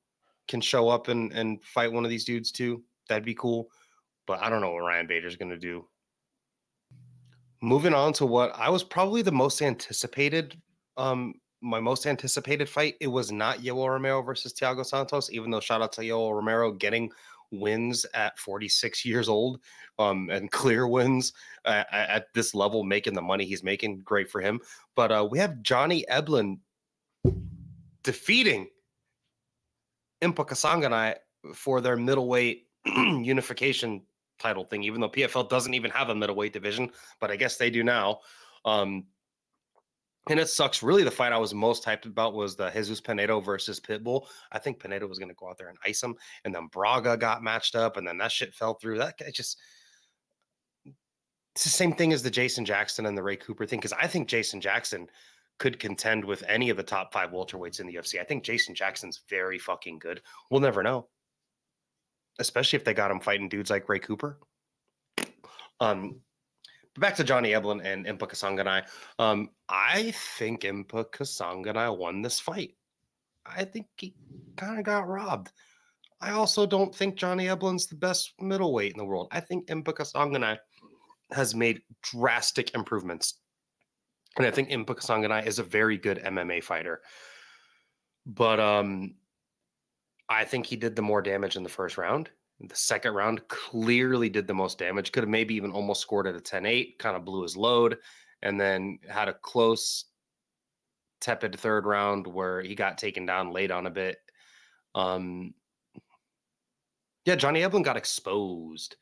can 0.48 0.61
show 0.61 0.88
up 0.88 1.09
and, 1.09 1.33
and 1.33 1.62
fight 1.64 1.92
one 1.92 2.05
of 2.05 2.11
these 2.11 2.24
dudes 2.24 2.52
too. 2.52 2.83
That'd 3.09 3.25
be 3.25 3.35
cool. 3.35 3.69
But 4.27 4.42
I 4.42 4.51
don't 4.51 4.61
know 4.61 4.73
what 4.73 4.81
Ryan 4.81 5.07
Bader's 5.07 5.37
going 5.37 5.51
to 5.51 5.59
do. 5.59 5.87
Moving 7.62 7.95
on 7.95 8.12
to 8.14 8.27
what 8.27 8.53
I 8.55 8.69
was 8.69 8.83
probably 8.83 9.23
the 9.23 9.33
most 9.33 9.62
anticipated 9.62 10.61
um, 10.97 11.35
my 11.61 11.81
most 11.81 12.07
anticipated 12.07 12.69
fight, 12.69 12.95
it 13.01 13.07
was 13.09 13.33
not 13.33 13.59
Yoel 13.59 13.88
Romero 13.88 14.23
versus 14.23 14.53
Thiago 14.53 14.85
Santos, 14.85 15.31
even 15.31 15.51
though 15.51 15.61
shout 15.61 15.83
out 15.83 15.92
to 15.92 16.03
Yoel 16.03 16.35
Romero 16.35 16.73
getting 16.73 17.11
wins 17.51 18.05
at 18.14 18.38
46 18.38 19.05
years 19.05 19.29
old 19.29 19.61
um, 19.99 20.29
and 20.31 20.51
clear 20.53 20.87
wins 20.87 21.33
at, 21.64 21.87
at, 21.92 22.27
this 22.35 22.55
level, 22.55 22.85
making 22.85 23.14
the 23.14 23.23
money 23.23 23.45
he's 23.45 23.62
making. 23.62 24.01
Great 24.01 24.31
for 24.31 24.40
him. 24.40 24.61
But 24.95 25.12
uh, 25.12 25.27
we 25.31 25.38
have 25.38 25.62
Johnny 25.62 26.05
Eblen 26.11 26.59
defeating 28.03 28.69
Impa 30.23 30.47
Kasanganay 30.47 31.14
for 31.55 31.81
their 31.81 31.97
middleweight 31.97 32.65
unification 33.25 34.03
title 34.38 34.64
thing, 34.64 34.83
even 34.83 35.01
though 35.01 35.09
PFL 35.09 35.49
doesn't 35.49 35.75
even 35.75 35.90
have 35.90 36.11
a 36.11 36.14
middleweight 36.14 36.53
division, 36.53 36.90
but 37.20 37.31
I 37.31 37.37
guess 37.37 37.57
they 37.57 37.70
do 37.70 37.83
now. 37.83 38.20
Um, 38.64 39.05
and 40.29 40.40
it 40.40 40.49
sucks. 40.49 40.83
Really, 40.83 41.05
the 41.05 41.11
fight 41.11 41.33
I 41.33 41.38
was 41.38 41.55
most 41.55 41.85
hyped 41.85 42.07
about 42.07 42.35
was 42.35 42.57
the 42.57 42.70
Jesus 42.70 43.01
Pinedo 43.01 43.40
versus 43.40 43.79
Pitbull. 43.79 44.27
I 44.51 44.59
think 44.59 44.81
Pinedo 44.81 45.07
was 45.07 45.18
going 45.18 45.29
to 45.29 45.37
go 45.37 45.49
out 45.49 45.57
there 45.57 45.68
and 45.68 45.79
ice 45.85 46.03
him, 46.03 46.16
and 46.44 46.55
then 46.55 46.66
Braga 46.72 47.16
got 47.16 47.42
matched 47.42 47.77
up, 47.77 47.96
and 47.96 48.07
then 48.07 48.18
that 48.18 48.33
shit 48.33 48.55
fell 48.55 48.75
through. 48.75 48.99
That 48.99 49.18
guy 49.18 49.31
just. 49.33 49.59
It's 51.55 51.64
the 51.64 51.70
same 51.70 51.94
thing 51.94 52.12
as 52.12 52.22
the 52.22 52.31
Jason 52.31 52.66
Jackson 52.66 53.07
and 53.07 53.16
the 53.16 53.22
Ray 53.22 53.37
Cooper 53.37 53.64
thing, 53.64 53.79
because 53.79 53.94
I 53.94 54.07
think 54.07 54.29
Jason 54.29 54.61
Jackson 54.61 55.09
could 55.59 55.79
contend 55.79 56.22
with 56.22 56.44
any 56.46 56.68
of 56.68 56.77
the 56.77 56.83
top 56.83 57.14
five 57.14 57.31
welterweights 57.31 57.81
in 57.81 57.87
the 57.87 57.94
UFC. 57.94 58.20
I 58.20 58.25
think 58.25 58.44
Jason 58.44 58.75
Jackson's 58.75 59.22
very 59.31 59.59
fucking 59.59 59.99
good. 59.99 60.20
We'll 60.51 60.61
never 60.61 60.83
know, 60.83 61.09
especially 62.38 62.77
if 62.77 62.85
they 62.85 62.94
got 62.94 63.11
him 63.11 63.20
fighting 63.20 63.49
dudes 63.49 63.70
like 63.70 63.88
Ray 63.88 63.99
Cooper. 63.99 64.38
Um, 65.81 66.20
but 66.94 67.01
back 67.01 67.16
to 67.16 67.25
Johnny 67.25 67.51
Eblen 67.51 67.85
and 67.85 68.07
Impa 68.07 68.29
Kasanganay. 68.29 68.87
Um, 69.18 69.51
I 69.68 70.12
think 70.38 70.62
Impa 70.62 71.05
Kasanganay 71.11 71.96
won 71.96 72.22
this 72.22 72.40
fight. 72.40 72.75
I 73.44 73.64
think 73.64 73.87
he 73.99 74.14
kind 74.57 74.79
of 74.79 74.85
got 74.85 75.07
robbed. 75.07 75.53
I 76.20 76.31
also 76.31 76.66
don't 76.66 76.94
think 76.94 77.16
Johnny 77.16 77.46
Eblen's 77.46 77.87
the 77.87 77.96
best 77.96 78.33
middleweight 78.40 78.92
in 78.92 78.99
the 78.99 79.05
world. 79.05 79.29
I 79.31 79.40
think 79.40 79.66
Impa 79.66 79.92
Kasanganay 79.92 80.57
has 81.33 81.55
made 81.55 81.83
drastic 82.03 82.75
improvements. 82.75 83.35
And 84.37 84.46
I 84.46 84.51
think 84.51 84.70
Impa 84.70 84.96
Kasanganay 84.96 85.46
is 85.46 85.59
a 85.59 85.62
very 85.62 85.99
good 85.99 86.18
MMA 86.18 86.62
fighter. 86.62 87.03
But 88.25 88.59
um, 88.61 89.14
I 90.29 90.45
think 90.45 90.67
he 90.67 90.77
did 90.77 90.97
the 90.97 91.03
more 91.03 91.23
damage 91.23 91.57
in 91.57 91.62
the 91.62 91.69
first 91.69 91.99
round. 91.99 92.31
The 92.61 92.75
second 92.75 93.15
round 93.15 93.47
clearly 93.49 94.29
did 94.29 94.47
the 94.47 94.55
most 94.55 94.79
damage. 94.79 95.12
Could 95.12 95.25
have 95.25 95.31
maybe 95.31 95.55
even 95.55 95.73
almost 95.73 96.01
scored 96.01 96.27
at 96.27 96.35
a 96.35 96.41
10 96.41 96.65
8, 96.65 96.99
kind 96.99 97.17
of 97.17 97.25
blew 97.25 97.43
his 97.43 97.57
load, 97.57 97.99
and 98.43 98.61
then 98.61 98.99
had 99.09 99.29
a 99.29 99.35
close, 99.35 100.07
tepid 101.21 101.59
third 101.59 101.85
round 101.85 102.27
where 102.27 102.62
he 102.62 102.75
got 102.75 102.99
taken 102.99 103.27
down 103.27 103.53
late 103.53 103.71
on 103.71 103.87
a 103.87 103.91
bit. 103.91 104.19
Um, 104.95 105.55
yeah, 107.27 107.37
Johnny 107.37 107.61
Eblen 107.61 107.85
got 107.85 107.97
exposed. 107.97 108.97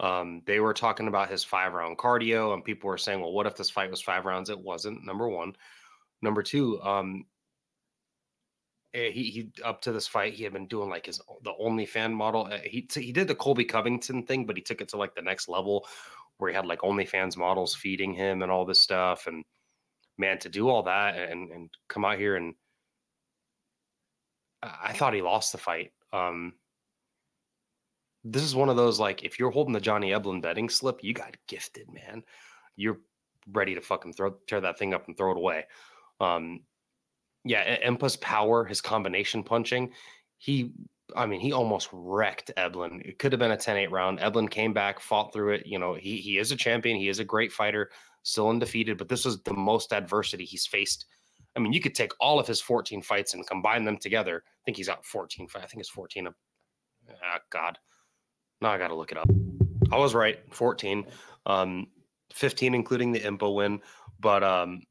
Um, 0.00 0.42
they 0.46 0.60
were 0.60 0.74
talking 0.74 1.08
about 1.08 1.30
his 1.30 1.42
five 1.42 1.72
round 1.72 1.96
cardio, 1.98 2.52
and 2.52 2.64
people 2.64 2.88
were 2.88 2.98
saying, 2.98 3.20
well, 3.20 3.32
what 3.32 3.46
if 3.46 3.56
this 3.56 3.70
fight 3.70 3.90
was 3.90 4.02
five 4.02 4.26
rounds? 4.26 4.50
It 4.50 4.58
wasn't, 4.58 5.04
number 5.04 5.28
one. 5.28 5.56
Number 6.20 6.42
two, 6.42 6.80
um, 6.82 7.24
he 8.92 9.24
he 9.30 9.50
up 9.64 9.80
to 9.82 9.92
this 9.92 10.06
fight 10.06 10.34
he 10.34 10.44
had 10.44 10.52
been 10.52 10.66
doing 10.66 10.88
like 10.88 11.06
his 11.06 11.20
the 11.42 11.52
only 11.58 11.84
fan 11.84 12.12
model 12.12 12.48
eh, 12.50 12.60
he 12.64 12.88
he 12.94 13.12
did 13.12 13.28
the 13.28 13.34
colby 13.34 13.64
covington 13.64 14.22
thing 14.24 14.46
but 14.46 14.56
he 14.56 14.62
took 14.62 14.80
it 14.80 14.88
to 14.88 14.96
like 14.96 15.14
the 15.14 15.22
next 15.22 15.48
level 15.48 15.86
where 16.38 16.50
he 16.50 16.56
had 16.56 16.66
like 16.66 16.80
onlyfans 16.80 17.36
models 17.36 17.74
feeding 17.74 18.14
him 18.14 18.42
and 18.42 18.50
all 18.50 18.64
this 18.64 18.82
stuff 18.82 19.26
and 19.26 19.44
man 20.16 20.38
to 20.38 20.48
do 20.48 20.68
all 20.68 20.82
that 20.82 21.16
and 21.16 21.50
and 21.50 21.70
come 21.88 22.04
out 22.04 22.18
here 22.18 22.36
and 22.36 22.54
i 24.62 24.92
thought 24.92 25.14
he 25.14 25.22
lost 25.22 25.52
the 25.52 25.58
fight 25.58 25.92
um 26.12 26.54
this 28.24 28.42
is 28.42 28.56
one 28.56 28.68
of 28.68 28.76
those 28.76 28.98
like 28.98 29.22
if 29.22 29.38
you're 29.38 29.50
holding 29.50 29.74
the 29.74 29.80
johnny 29.80 30.10
eblen 30.10 30.42
betting 30.42 30.68
slip 30.68 31.02
you 31.02 31.12
got 31.12 31.36
gifted 31.46 31.92
man. 31.92 32.22
You're 32.76 32.98
ready 33.50 33.74
to 33.74 33.80
fucking 33.80 34.12
throw 34.12 34.36
tear 34.46 34.60
that 34.60 34.78
thing 34.78 34.94
up 34.94 35.08
and 35.08 35.16
throw 35.16 35.32
it 35.32 35.36
away 35.36 35.64
um 36.20 36.60
yeah, 37.48 37.78
Impa's 37.84 38.16
power, 38.16 38.64
his 38.64 38.80
combination 38.80 39.42
punching, 39.42 39.90
he 40.36 40.72
I 41.16 41.24
mean, 41.24 41.40
he 41.40 41.52
almost 41.52 41.88
wrecked 41.90 42.50
Eblen. 42.58 43.00
It 43.02 43.18
could 43.18 43.32
have 43.32 43.38
been 43.38 43.52
a 43.52 43.56
10-8 43.56 43.90
round. 43.90 44.18
Eblen 44.18 44.50
came 44.50 44.74
back, 44.74 45.00
fought 45.00 45.32
through 45.32 45.54
it. 45.54 45.66
You 45.66 45.78
know, 45.78 45.94
he 45.94 46.18
he 46.18 46.36
is 46.38 46.52
a 46.52 46.56
champion. 46.56 46.98
He 46.98 47.08
is 47.08 47.18
a 47.18 47.24
great 47.24 47.50
fighter, 47.50 47.90
still 48.22 48.50
undefeated, 48.50 48.98
but 48.98 49.08
this 49.08 49.24
was 49.24 49.42
the 49.42 49.54
most 49.54 49.92
adversity 49.92 50.44
he's 50.44 50.66
faced. 50.66 51.06
I 51.56 51.60
mean, 51.60 51.72
you 51.72 51.80
could 51.80 51.94
take 51.94 52.12
all 52.20 52.38
of 52.38 52.46
his 52.46 52.60
14 52.60 53.00
fights 53.00 53.32
and 53.32 53.46
combine 53.46 53.84
them 53.84 53.96
together. 53.96 54.42
I 54.46 54.60
think 54.64 54.76
he's 54.76 54.88
got 54.88 55.04
14. 55.04 55.48
I 55.56 55.60
think 55.60 55.80
it's 55.80 55.88
14 55.88 56.26
of 56.26 56.34
ah, 57.10 57.38
God. 57.50 57.78
Now 58.60 58.70
I 58.70 58.78
got 58.78 58.88
to 58.88 58.94
look 58.94 59.10
it 59.10 59.18
up. 59.18 59.30
I 59.90 59.96
was 59.96 60.14
right, 60.14 60.38
14. 60.52 61.06
Um, 61.46 61.86
15 62.34 62.74
including 62.74 63.12
the 63.12 63.20
Impa 63.20 63.52
win, 63.52 63.80
but 64.20 64.44
um 64.44 64.82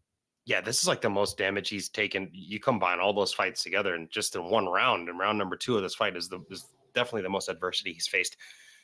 yeah, 0.48 0.62
this 0.62 0.82
is 0.82 0.88
like 0.88 1.02
the 1.02 1.10
most 1.10 1.38
damage 1.38 1.68
he's 1.68 1.90
taken. 1.90 2.30
You 2.32 2.58
combine 2.62 3.02
all 3.02 3.12
those 3.12 3.34
fights 3.34 3.64
together, 3.64 3.96
and 3.96 4.10
just 4.10 4.34
in 4.38 4.50
one 4.50 4.66
round, 4.66 5.10
and 5.10 5.20
round 5.20 5.38
number 5.38 5.58
two 5.58 5.76
of 5.76 5.84
this 5.84 5.94
fight 5.94 6.16
is 6.16 6.30
the 6.30 6.40
is 6.50 6.68
definitely 6.96 7.24
the 7.24 7.30
most 7.30 7.50
adversity 7.50 7.92
he's 7.92 8.08
faced. 8.08 8.38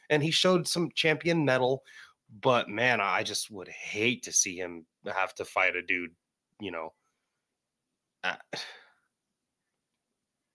And 0.10 0.22
he 0.22 0.30
showed 0.30 0.68
some 0.68 0.92
champion 0.94 1.46
mettle, 1.46 1.84
But 2.42 2.68
man, 2.68 3.00
I 3.00 3.24
just 3.24 3.50
would 3.50 3.70
hate 3.70 4.24
to 4.24 4.34
see 4.34 4.58
him 4.58 4.86
have 5.06 5.34
to 5.36 5.46
fight 5.46 5.78
a 5.78 5.82
dude, 5.82 6.12
you 6.60 6.72
know. 6.72 6.92
Uh, 8.26 8.36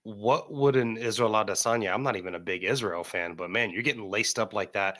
what 0.03 0.53
would 0.53 0.75
an 0.75 0.95
Israel 0.95 1.31
Adesanya? 1.31 1.91
I'm 1.91 2.03
not 2.03 2.17
even 2.17 2.35
a 2.35 2.39
big 2.39 2.63
Israel 2.63 3.03
fan, 3.03 3.33
but 3.33 3.49
man, 3.49 3.71
you're 3.71 3.81
getting 3.81 4.11
laced 4.11 4.37
up 4.37 4.53
like 4.53 4.73
that. 4.73 4.99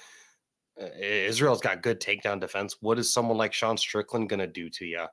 Uh, 0.82 0.88
Israel's 1.00 1.62
got 1.62 1.84
good 1.84 2.02
takedown 2.02 2.40
defense. 2.40 2.78
What 2.82 2.98
is 2.98 3.14
someone 3.14 3.38
like 3.38 3.54
Sean 3.54 3.78
Strickland 3.78 4.30
to 4.30 4.48
do 4.48 4.72
to 4.72 4.86
you? 4.86 5.06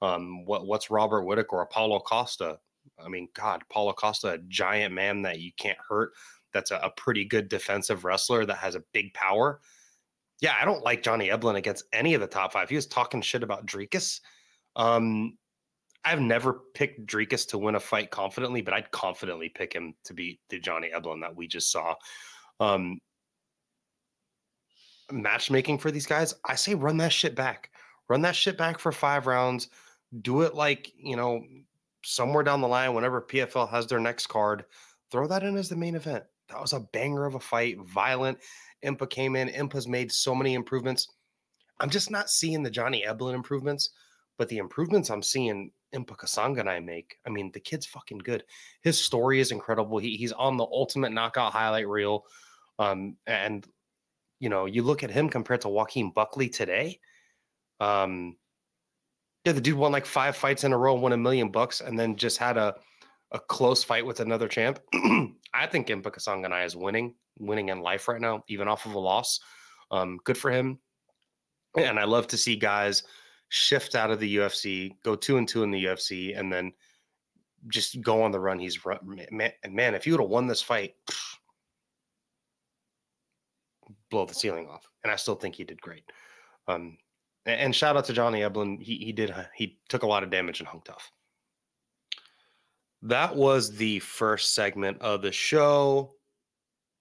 Um, 0.00 0.44
what 0.44 0.66
what's 0.66 0.90
Robert 0.90 1.24
Whitaker 1.24 1.56
or 1.56 1.66
Paulo 1.66 2.00
Costa? 2.00 2.58
I 3.04 3.08
mean, 3.08 3.28
God, 3.34 3.62
Paulo 3.70 3.92
Costa, 3.92 4.32
a 4.32 4.38
giant 4.48 4.94
man 4.94 5.22
that 5.22 5.40
you 5.40 5.52
can't 5.58 5.78
hurt. 5.88 6.12
That's 6.52 6.70
a, 6.70 6.76
a 6.78 6.90
pretty 6.90 7.24
good 7.24 7.48
defensive 7.48 8.04
wrestler 8.04 8.46
that 8.46 8.56
has 8.58 8.74
a 8.74 8.84
big 8.92 9.12
power. 9.14 9.60
Yeah, 10.40 10.54
I 10.60 10.64
don't 10.64 10.84
like 10.84 11.02
Johnny 11.02 11.28
Eblen 11.28 11.56
against 11.56 11.84
any 11.92 12.14
of 12.14 12.20
the 12.20 12.26
top 12.26 12.52
five. 12.52 12.68
He 12.68 12.76
was 12.76 12.86
talking 12.86 13.20
shit 13.20 13.42
about 13.42 13.66
Dricus. 13.66 14.20
Um, 14.76 15.36
I've 16.04 16.20
never 16.20 16.60
picked 16.74 17.06
Dricus 17.06 17.46
to 17.48 17.58
win 17.58 17.74
a 17.74 17.80
fight 17.80 18.10
confidently, 18.10 18.62
but 18.62 18.72
I'd 18.72 18.90
confidently 18.92 19.48
pick 19.48 19.72
him 19.72 19.94
to 20.04 20.14
beat 20.14 20.40
the 20.48 20.60
Johnny 20.60 20.90
Eblen 20.94 21.20
that 21.20 21.34
we 21.34 21.46
just 21.48 21.72
saw. 21.72 21.94
Um, 22.60 22.98
matchmaking 25.10 25.78
for 25.78 25.90
these 25.90 26.06
guys, 26.06 26.34
I 26.44 26.54
say 26.54 26.74
run 26.74 26.96
that 26.98 27.12
shit 27.12 27.34
back. 27.34 27.70
Run 28.08 28.22
that 28.22 28.36
shit 28.36 28.56
back 28.56 28.78
for 28.78 28.92
five 28.92 29.26
rounds. 29.26 29.68
Do 30.22 30.42
it 30.42 30.54
like, 30.54 30.92
you 30.96 31.16
know, 31.16 31.44
somewhere 32.04 32.42
down 32.42 32.60
the 32.60 32.68
line, 32.68 32.94
whenever 32.94 33.20
PFL 33.20 33.70
has 33.70 33.86
their 33.86 34.00
next 34.00 34.28
card, 34.28 34.64
throw 35.10 35.26
that 35.26 35.42
in 35.42 35.56
as 35.56 35.68
the 35.68 35.76
main 35.76 35.94
event. 35.94 36.24
That 36.48 36.60
was 36.60 36.72
a 36.72 36.80
banger 36.80 37.26
of 37.26 37.34
a 37.34 37.40
fight, 37.40 37.78
violent. 37.80 38.38
Impa 38.84 39.08
came 39.08 39.36
in. 39.36 39.48
Impa's 39.48 39.86
made 39.86 40.10
so 40.10 40.34
many 40.34 40.54
improvements. 40.54 41.08
I'm 41.80 41.90
just 41.90 42.10
not 42.10 42.30
seeing 42.30 42.62
the 42.62 42.70
Johnny 42.70 43.04
Eblen 43.06 43.34
improvements, 43.34 43.90
but 44.38 44.48
the 44.48 44.58
improvements 44.58 45.10
I'm 45.10 45.22
seeing 45.22 45.70
Impa 45.94 46.16
Kasanganay 46.16 46.84
make. 46.84 47.18
I 47.26 47.30
mean, 47.30 47.50
the 47.52 47.60
kid's 47.60 47.86
fucking 47.86 48.18
good. 48.18 48.44
His 48.82 49.00
story 49.00 49.40
is 49.40 49.52
incredible. 49.52 49.98
He, 49.98 50.16
he's 50.16 50.32
on 50.32 50.56
the 50.56 50.64
ultimate 50.64 51.12
knockout 51.12 51.52
highlight 51.52 51.88
reel. 51.88 52.24
Um, 52.78 53.16
and 53.26 53.66
you 54.40 54.48
know, 54.48 54.66
you 54.66 54.82
look 54.82 55.02
at 55.02 55.10
him 55.10 55.28
compared 55.28 55.62
to 55.62 55.68
Joaquin 55.68 56.12
Buckley 56.14 56.48
today. 56.48 57.00
Um, 57.80 58.36
yeah, 59.44 59.52
the 59.52 59.60
dude 59.60 59.78
won 59.78 59.92
like 59.92 60.06
five 60.06 60.36
fights 60.36 60.64
in 60.64 60.72
a 60.72 60.78
row, 60.78 60.94
won 60.94 61.12
a 61.12 61.16
million 61.16 61.50
bucks, 61.50 61.80
and 61.80 61.98
then 61.98 62.16
just 62.16 62.38
had 62.38 62.56
a 62.56 62.74
a 63.32 63.38
close 63.38 63.84
fight 63.84 64.06
with 64.06 64.20
another 64.20 64.48
champ. 64.48 64.80
I 65.54 65.66
think 65.66 65.88
Impa 65.88 66.04
Kasanganay 66.04 66.64
is 66.64 66.76
winning, 66.76 67.14
winning 67.38 67.68
in 67.68 67.80
life 67.80 68.08
right 68.08 68.20
now, 68.20 68.42
even 68.48 68.68
off 68.68 68.86
of 68.86 68.94
a 68.94 68.98
loss. 68.98 69.40
Um, 69.90 70.18
good 70.24 70.38
for 70.38 70.50
him. 70.50 70.78
And 71.76 71.98
I 71.98 72.04
love 72.04 72.26
to 72.28 72.38
see 72.38 72.56
guys 72.56 73.02
shift 73.50 73.94
out 73.94 74.10
of 74.10 74.20
the 74.20 74.36
UFC, 74.36 74.96
go 75.02 75.14
two 75.14 75.36
and 75.36 75.46
two 75.46 75.62
in 75.62 75.70
the 75.70 75.84
UFC, 75.84 76.38
and 76.38 76.52
then 76.52 76.72
just 77.68 78.00
go 78.00 78.22
on 78.22 78.30
the 78.30 78.40
run 78.40 78.58
he's 78.58 78.84
run. 78.84 79.20
And 79.62 79.74
man, 79.74 79.94
if 79.94 80.06
you 80.06 80.14
would 80.14 80.20
have 80.20 80.30
won 80.30 80.46
this 80.46 80.62
fight, 80.62 80.94
blow 84.10 84.24
the 84.24 84.34
ceiling 84.34 84.68
off. 84.68 84.88
And 85.04 85.12
I 85.12 85.16
still 85.16 85.34
think 85.34 85.54
he 85.54 85.64
did 85.64 85.80
great. 85.80 86.04
Um, 86.66 86.96
and 87.46 87.74
shout 87.74 87.96
out 87.96 88.04
to 88.06 88.12
Johnny 88.12 88.40
Eblen. 88.40 88.80
He 88.82 88.96
he 88.98 89.12
did 89.12 89.30
uh, 89.30 89.44
he 89.54 89.78
took 89.88 90.02
a 90.02 90.06
lot 90.06 90.22
of 90.22 90.30
damage 90.30 90.60
and 90.60 90.68
hung 90.68 90.82
tough. 90.84 91.10
That 93.02 93.36
was 93.36 93.76
the 93.76 94.00
first 94.00 94.54
segment 94.54 95.00
of 95.00 95.22
the 95.22 95.32
show. 95.32 96.14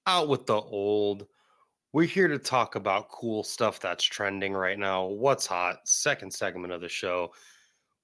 Out 0.06 0.30
with 0.30 0.46
the 0.46 0.60
old. 0.60 1.28
We're 1.92 2.06
here 2.06 2.28
to 2.28 2.38
talk 2.38 2.76
about 2.76 3.10
cool 3.10 3.44
stuff 3.44 3.80
that's 3.80 4.04
trending 4.04 4.54
right 4.54 4.78
now. 4.78 5.06
What's 5.06 5.48
hot? 5.48 5.80
Second 5.86 6.32
segment 6.32 6.72
of 6.72 6.82
the 6.82 6.90
show. 6.90 7.32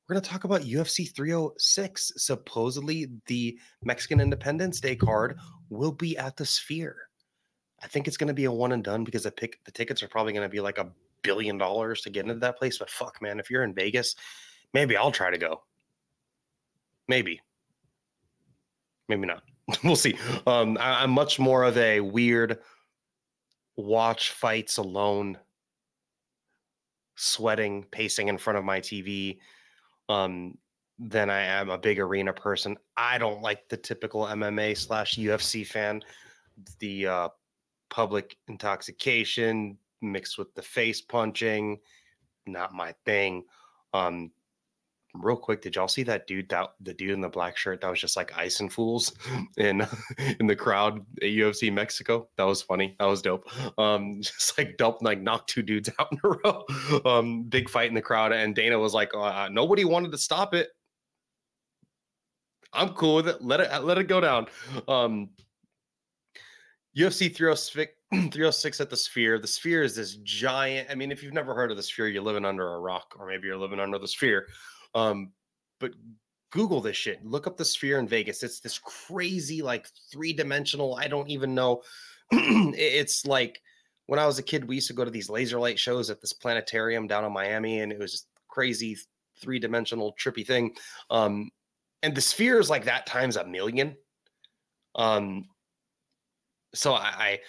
We're 0.07 0.15
going 0.15 0.23
to 0.23 0.29
talk 0.29 0.43
about 0.43 0.63
UFC 0.63 1.13
306. 1.13 2.13
Supposedly, 2.17 3.07
the 3.27 3.57
Mexican 3.83 4.19
Independence 4.19 4.81
Day 4.81 4.95
card 4.95 5.37
will 5.69 5.93
be 5.93 6.17
at 6.17 6.35
the 6.35 6.45
Sphere. 6.45 6.97
I 7.81 7.87
think 7.87 8.07
it's 8.07 8.17
going 8.17 8.27
to 8.27 8.33
be 8.33 8.45
a 8.45 8.51
one 8.51 8.71
and 8.71 8.83
done 8.83 9.03
because 9.03 9.23
the 9.23 9.31
pick 9.31 9.63
the 9.65 9.71
tickets 9.71 10.01
are 10.03 10.07
probably 10.07 10.33
going 10.33 10.45
to 10.45 10.49
be 10.49 10.61
like 10.61 10.77
a 10.77 10.91
billion 11.23 11.57
dollars 11.57 12.01
to 12.01 12.09
get 12.09 12.23
into 12.23 12.35
that 12.35 12.57
place. 12.57 12.77
But 12.77 12.89
fuck, 12.89 13.21
man, 13.21 13.39
if 13.39 13.49
you're 13.49 13.63
in 13.63 13.73
Vegas, 13.73 14.15
maybe 14.73 14.95
I'll 14.95 15.11
try 15.11 15.31
to 15.31 15.37
go. 15.37 15.63
Maybe. 17.07 17.41
Maybe 19.09 19.25
not. 19.25 19.43
we'll 19.83 19.95
see. 19.95 20.15
Um, 20.45 20.77
I, 20.79 21.03
I'm 21.03 21.11
much 21.11 21.39
more 21.39 21.63
of 21.63 21.77
a 21.77 21.99
weird 21.99 22.59
watch 23.75 24.31
fights 24.31 24.77
alone, 24.77 25.37
sweating, 27.15 27.85
pacing 27.91 28.27
in 28.27 28.37
front 28.37 28.59
of 28.59 28.65
my 28.65 28.79
TV. 28.79 29.39
Um, 30.09 30.57
than 30.99 31.29
I 31.29 31.41
am 31.41 31.69
a 31.69 31.77
big 31.77 31.99
arena 31.99 32.33
person. 32.33 32.77
I 32.95 33.17
don't 33.17 33.41
like 33.41 33.67
the 33.69 33.77
typical 33.77 34.23
MMA 34.23 34.77
slash 34.77 35.17
UFC 35.17 35.65
fan. 35.65 36.01
The 36.79 37.07
uh, 37.07 37.29
public 37.89 38.37
intoxication, 38.47 39.77
mixed 40.03 40.37
with 40.37 40.53
the 40.53 40.61
face 40.61 41.01
punching, 41.01 41.79
not 42.45 42.73
my 42.73 42.93
thing. 43.05 43.45
Um, 43.93 44.31
real 45.13 45.35
quick, 45.35 45.61
did 45.61 45.75
y'all 45.75 45.87
see 45.87 46.03
that 46.03 46.27
dude 46.27 46.49
that 46.49 46.71
the 46.81 46.93
dude 46.93 47.11
in 47.11 47.21
the 47.21 47.29
black 47.29 47.55
shirt 47.55 47.81
that 47.81 47.89
was 47.89 47.99
just 47.99 48.17
like 48.17 48.35
icing 48.37 48.69
fools 48.69 49.13
in 49.57 49.87
in 50.39 50.47
the 50.47 50.55
crowd 50.55 50.99
at 51.21 51.27
UFC 51.27 51.71
Mexico? 51.71 52.27
That 52.37 52.43
was 52.43 52.61
funny. 52.61 52.95
That 52.99 53.05
was 53.05 53.21
dope. 53.21 53.47
Um, 53.79 54.19
just 54.21 54.57
like 54.57 54.77
dope, 54.77 55.01
like 55.01 55.21
knocked 55.21 55.49
two 55.49 55.61
dudes 55.61 55.89
out 55.99 56.11
in 56.11 56.19
a 56.23 56.29
row. 56.29 56.63
Um, 57.05 57.43
big 57.43 57.69
fight 57.69 57.89
in 57.89 57.95
the 57.95 58.01
crowd, 58.01 58.31
and 58.31 58.55
Dana 58.55 58.77
was 58.77 58.93
like, 58.93 59.11
uh, 59.15 59.49
nobody 59.51 59.85
wanted 59.85 60.11
to 60.11 60.17
stop 60.17 60.53
it. 60.53 60.69
I'm 62.75 62.89
cool 62.89 63.15
with 63.15 63.27
it. 63.27 63.41
Let 63.41 63.59
it 63.59 63.83
let 63.83 63.97
it 63.99 64.07
go 64.07 64.19
down. 64.19 64.47
Um, 64.87 65.29
UFC 66.97 67.33
306, 67.33 67.93
306 68.31 68.81
at 68.81 68.89
the 68.89 68.97
Sphere. 68.97 69.39
The 69.39 69.47
Sphere 69.47 69.83
is 69.83 69.95
this 69.95 70.15
giant. 70.17 70.89
I 70.91 70.95
mean, 70.95 71.11
if 71.11 71.23
you've 71.23 71.33
never 71.33 71.55
heard 71.55 71.71
of 71.71 71.77
the 71.77 71.83
Sphere, 71.83 72.07
you're 72.07 72.21
living 72.21 72.45
under 72.45 72.75
a 72.75 72.79
rock, 72.79 73.15
or 73.17 73.27
maybe 73.27 73.47
you're 73.47 73.57
living 73.57 73.79
under 73.79 73.97
the 73.97 74.07
Sphere. 74.07 74.47
Um, 74.93 75.31
but 75.79 75.93
Google 76.51 76.81
this 76.81 76.95
shit. 76.95 77.25
Look 77.25 77.47
up 77.47 77.57
the 77.57 77.65
Sphere 77.65 77.97
in 77.97 78.07
Vegas. 78.07 78.43
It's 78.43 78.59
this 78.59 78.77
crazy, 78.77 79.63
like 79.63 79.87
three 80.11 80.33
dimensional. 80.33 80.95
I 80.95 81.07
don't 81.07 81.29
even 81.29 81.55
know. 81.55 81.81
it's 82.31 83.25
like 83.25 83.59
when 84.05 84.19
I 84.19 84.27
was 84.27 84.37
a 84.37 84.43
kid, 84.43 84.65
we 84.65 84.75
used 84.75 84.87
to 84.87 84.93
go 84.93 85.03
to 85.03 85.11
these 85.11 85.29
laser 85.29 85.59
light 85.59 85.79
shows 85.79 86.09
at 86.09 86.21
this 86.21 86.33
planetarium 86.33 87.07
down 87.07 87.25
in 87.25 87.33
Miami, 87.33 87.79
and 87.79 87.91
it 87.91 87.97
was 87.97 88.11
just 88.11 88.27
crazy 88.47 88.97
three 89.39 89.57
dimensional 89.57 90.15
trippy 90.21 90.45
thing. 90.45 90.75
Um, 91.09 91.49
and 92.03 92.13
the 92.13 92.21
Sphere 92.21 92.59
is 92.59 92.69
like 92.69 92.85
that 92.85 93.07
times 93.07 93.37
a 93.37 93.45
million. 93.45 93.95
Um, 94.95 95.45
so 96.75 96.93
I, 96.93 97.13
I 97.17 97.39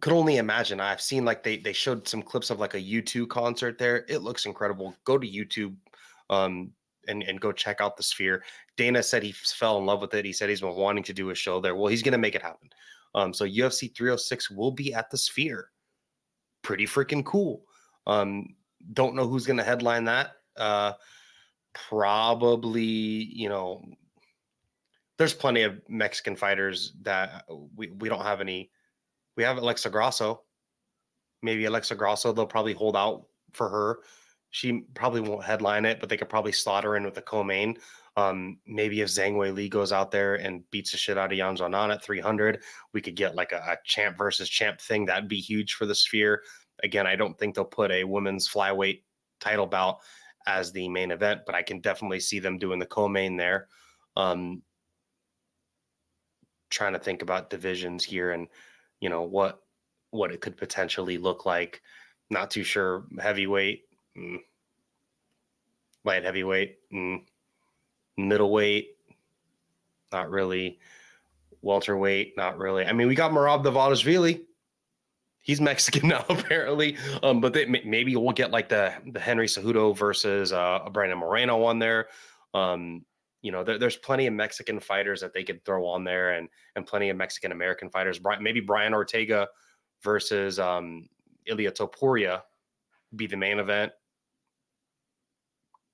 could 0.00 0.12
only 0.12 0.38
imagine. 0.38 0.80
I've 0.80 1.00
seen 1.00 1.24
like 1.24 1.42
they 1.42 1.56
they 1.56 1.72
showed 1.72 2.08
some 2.08 2.22
clips 2.22 2.50
of 2.50 2.58
like 2.58 2.74
a 2.74 2.80
U2 2.80 3.28
concert 3.28 3.78
there. 3.78 4.04
It 4.08 4.22
looks 4.22 4.46
incredible. 4.46 4.94
Go 5.04 5.18
to 5.18 5.26
YouTube 5.26 5.74
um 6.30 6.72
and 7.06 7.22
and 7.22 7.40
go 7.40 7.52
check 7.52 7.80
out 7.80 7.96
the 7.96 8.02
sphere. 8.02 8.42
Dana 8.76 9.02
said 9.02 9.22
he 9.22 9.32
fell 9.32 9.78
in 9.78 9.86
love 9.86 10.00
with 10.00 10.14
it. 10.14 10.24
He 10.24 10.32
said 10.32 10.48
he's 10.48 10.62
been 10.62 10.74
wanting 10.74 11.04
to 11.04 11.12
do 11.12 11.30
a 11.30 11.34
show 11.34 11.60
there. 11.60 11.76
Well, 11.76 11.88
he's 11.88 12.02
going 12.02 12.12
to 12.12 12.18
make 12.18 12.34
it 12.34 12.42
happen. 12.42 12.68
Um 13.14 13.32
so 13.32 13.44
UFC 13.46 13.94
306 13.94 14.50
will 14.50 14.72
be 14.72 14.92
at 14.92 15.10
the 15.10 15.18
sphere. 15.18 15.70
Pretty 16.62 16.86
freaking 16.86 17.24
cool. 17.24 17.64
Um 18.06 18.54
don't 18.92 19.14
know 19.14 19.28
who's 19.28 19.46
going 19.46 19.58
to 19.58 19.64
headline 19.64 20.04
that. 20.04 20.32
Uh 20.56 20.92
probably, 21.74 22.82
you 22.82 23.48
know, 23.48 23.84
there's 25.18 25.34
plenty 25.34 25.62
of 25.62 25.80
Mexican 25.88 26.36
fighters 26.36 26.94
that 27.02 27.44
uh, 27.50 27.54
we, 27.76 27.90
we 27.90 28.08
don't 28.08 28.22
have 28.24 28.40
any. 28.40 28.70
We 29.36 29.42
have 29.42 29.58
Alexa 29.58 29.90
Grasso. 29.90 30.42
Maybe 31.42 31.64
Alexa 31.64 31.94
Grasso, 31.94 32.32
they'll 32.32 32.46
probably 32.46 32.72
hold 32.72 32.96
out 32.96 33.26
for 33.52 33.68
her. 33.68 33.98
She 34.50 34.82
probably 34.94 35.20
won't 35.20 35.44
headline 35.44 35.84
it, 35.84 35.98
but 36.00 36.08
they 36.08 36.16
could 36.16 36.28
probably 36.28 36.52
slot 36.52 36.84
her 36.84 36.96
in 36.96 37.04
with 37.04 37.14
the 37.14 37.22
co-main. 37.22 37.76
Um, 38.16 38.58
maybe 38.66 39.00
if 39.00 39.08
Zhang 39.08 39.34
Weili 39.34 39.68
goes 39.68 39.90
out 39.90 40.12
there 40.12 40.36
and 40.36 40.62
beats 40.70 40.92
the 40.92 40.96
shit 40.96 41.18
out 41.18 41.32
of 41.32 41.38
Yan 41.38 41.56
Xiaonan 41.56 41.92
at 41.92 42.04
300, 42.04 42.62
we 42.92 43.00
could 43.00 43.16
get 43.16 43.34
like 43.34 43.50
a, 43.50 43.56
a 43.56 43.76
champ 43.84 44.16
versus 44.16 44.48
champ 44.48 44.80
thing. 44.80 45.04
That'd 45.04 45.28
be 45.28 45.40
huge 45.40 45.74
for 45.74 45.86
the 45.86 45.94
sphere. 45.94 46.42
Again, 46.84 47.06
I 47.06 47.16
don't 47.16 47.36
think 47.36 47.54
they'll 47.54 47.64
put 47.64 47.90
a 47.90 48.04
women's 48.04 48.48
flyweight 48.48 49.02
title 49.40 49.66
bout 49.66 49.98
as 50.46 50.70
the 50.70 50.88
main 50.88 51.10
event, 51.10 51.40
but 51.46 51.54
I 51.54 51.62
can 51.62 51.80
definitely 51.80 52.20
see 52.20 52.38
them 52.38 52.58
doing 52.58 52.78
the 52.78 52.86
co-main 52.86 53.36
there. 53.36 53.66
Um, 54.16 54.62
trying 56.70 56.92
to 56.92 56.98
think 56.98 57.22
about 57.22 57.50
divisions 57.50 58.04
here 58.04 58.30
and 58.30 58.48
you 59.04 59.10
know 59.10 59.20
what 59.20 59.60
what 60.12 60.32
it 60.32 60.40
could 60.40 60.56
potentially 60.56 61.18
look 61.18 61.44
like. 61.44 61.82
Not 62.30 62.50
too 62.50 62.64
sure. 62.64 63.04
Heavyweight, 63.20 63.82
mm. 64.16 64.38
light 66.06 66.24
heavyweight, 66.24 66.78
mm. 66.90 67.20
middleweight, 68.16 68.96
not 70.10 70.30
really. 70.30 70.78
Welterweight, 71.60 72.34
not 72.36 72.56
really. 72.58 72.86
I 72.86 72.92
mean, 72.92 73.08
we 73.08 73.14
got 73.14 73.30
Merab 73.30 73.62
Dvalishvili. 73.62 74.42
He's 75.42 75.60
Mexican 75.60 76.08
now, 76.14 76.24
apparently. 76.30 76.96
Um, 77.22 77.42
but 77.42 77.52
they, 77.52 77.66
maybe 77.66 78.16
we'll 78.16 78.32
get 78.32 78.50
like 78.50 78.70
the 78.70 78.94
the 79.12 79.20
Henry 79.20 79.46
Cejudo 79.46 79.94
versus 79.94 80.50
uh, 80.50 80.88
Brandon 80.90 81.18
Moreno 81.18 81.58
one 81.58 81.78
there. 81.78 82.08
Um, 82.54 83.04
you 83.44 83.52
know, 83.52 83.62
there, 83.62 83.78
there's 83.78 83.98
plenty 83.98 84.26
of 84.26 84.32
Mexican 84.32 84.80
fighters 84.80 85.20
that 85.20 85.34
they 85.34 85.44
could 85.44 85.62
throw 85.66 85.86
on 85.86 86.02
there, 86.02 86.30
and 86.30 86.48
and 86.76 86.86
plenty 86.86 87.10
of 87.10 87.18
Mexican 87.18 87.52
American 87.52 87.90
fighters. 87.90 88.18
Maybe 88.40 88.60
Brian 88.60 88.94
Ortega 88.94 89.46
versus 90.02 90.58
um, 90.58 91.06
Ilia 91.46 91.70
Topuria 91.70 92.40
be 93.14 93.26
the 93.26 93.36
main 93.36 93.58
event. 93.58 93.92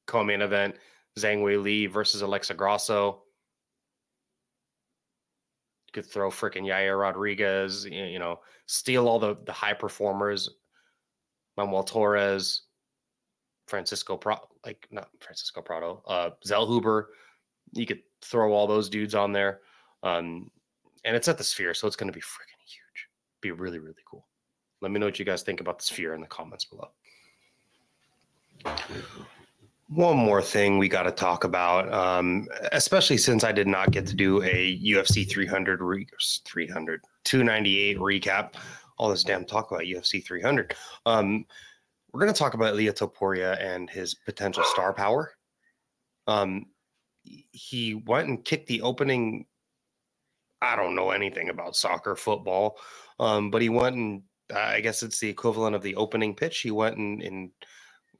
Co-main 0.07 0.43
event: 0.43 0.77
Zhang 1.19 1.43
Weili 1.43 1.91
versus 1.91 2.23
Alexa 2.23 2.55
Grasso. 2.55 3.25
You 5.89 5.93
could 5.93 6.07
throw 6.07 6.31
freaking 6.31 6.67
Yair 6.67 7.01
Rodriguez. 7.01 7.85
You 7.85 8.21
know, 8.21 8.39
steal 8.67 9.09
all 9.09 9.19
the 9.19 9.37
the 9.45 9.53
high 9.53 9.75
performers. 9.75 10.49
Manuel 11.57 11.83
Torres, 11.83 12.63
Francisco 13.67 14.17
Pro, 14.17 14.37
like 14.65 14.87
not 14.93 15.09
Francisco 15.19 15.61
Prado, 15.61 16.01
uh, 16.07 16.31
Zellhuber 16.47 17.07
you 17.73 17.87
could 17.87 18.03
throw 18.23 18.53
all 18.53 18.67
those 18.67 18.89
dudes 18.89 19.15
on 19.15 19.33
there. 19.33 19.61
Um, 20.03 20.51
and 21.05 21.17
it's 21.17 21.29
at 21.29 21.39
the 21.39 21.45
sphere, 21.45 21.75
so 21.75 21.87
it's 21.87 21.97
going 21.97 22.13
to 22.13 22.17
be 22.17 22.21
freaking 22.21 22.63
huge. 22.67 23.09
Be 23.41 23.51
really, 23.53 23.79
really 23.79 24.03
cool. 24.09 24.27
Let 24.81 24.91
me 24.91 24.99
know 24.99 25.07
what 25.07 25.19
you 25.19 25.25
guys 25.25 25.43
think 25.43 25.61
about 25.61 25.79
the 25.79 25.85
sphere 25.85 26.15
in 26.15 26.21
the 26.21 26.27
comments 26.27 26.65
below. 26.65 26.91
One 29.89 30.17
more 30.17 30.41
thing 30.41 30.79
we 30.79 30.89
got 30.89 31.03
to 31.03 31.11
talk 31.11 31.45
about, 31.45 31.93
um, 31.93 32.47
especially 32.73 33.19
since 33.19 33.43
I 33.43 33.53
did 33.53 33.67
not 33.67 33.91
get 33.91 34.07
to 34.07 34.15
do 34.15 34.43
a 34.43 34.79
UFC 34.79 35.29
300, 35.29 35.81
re- 35.81 36.07
300 36.45 37.03
298 37.25 37.99
recap. 37.99 38.55
All 38.99 39.09
this 39.09 39.25
damn 39.25 39.45
talk 39.45 39.71
about 39.71 39.83
UFC 39.85 40.25
300. 40.25 40.75
Um, 41.07 41.45
we're 42.13 42.21
going 42.21 42.33
to 42.33 42.39
talk 42.39 42.55
about 42.55 42.75
Ilia 42.75 42.93
Topuria 42.93 43.61
and 43.61 43.89
his 43.89 44.15
potential 44.15 44.65
star 44.65 44.93
power. 44.93 45.33
Um, 46.27 46.67
he 47.23 47.95
went 47.95 48.29
and 48.29 48.45
kicked 48.45 48.69
the 48.69 48.83
opening. 48.83 49.47
I 50.63 50.77
don't 50.77 50.95
know 50.95 51.11
anything 51.11 51.49
about 51.49 51.77
soccer, 51.77 52.17
football, 52.17 52.79
um, 53.19 53.51
but 53.51 53.63
he 53.63 53.69
went 53.69 53.97
and 53.97 54.23
I 54.55 54.81
guess 54.81 55.03
it's 55.03 55.21
the 55.21 55.29
equivalent 55.29 55.77
of 55.77 55.83
the 55.83 55.97
opening 55.97 56.35
pitch. 56.35 56.61
He 56.61 56.71
went 56.71 56.97
in, 56.97 57.21
in 57.21 57.51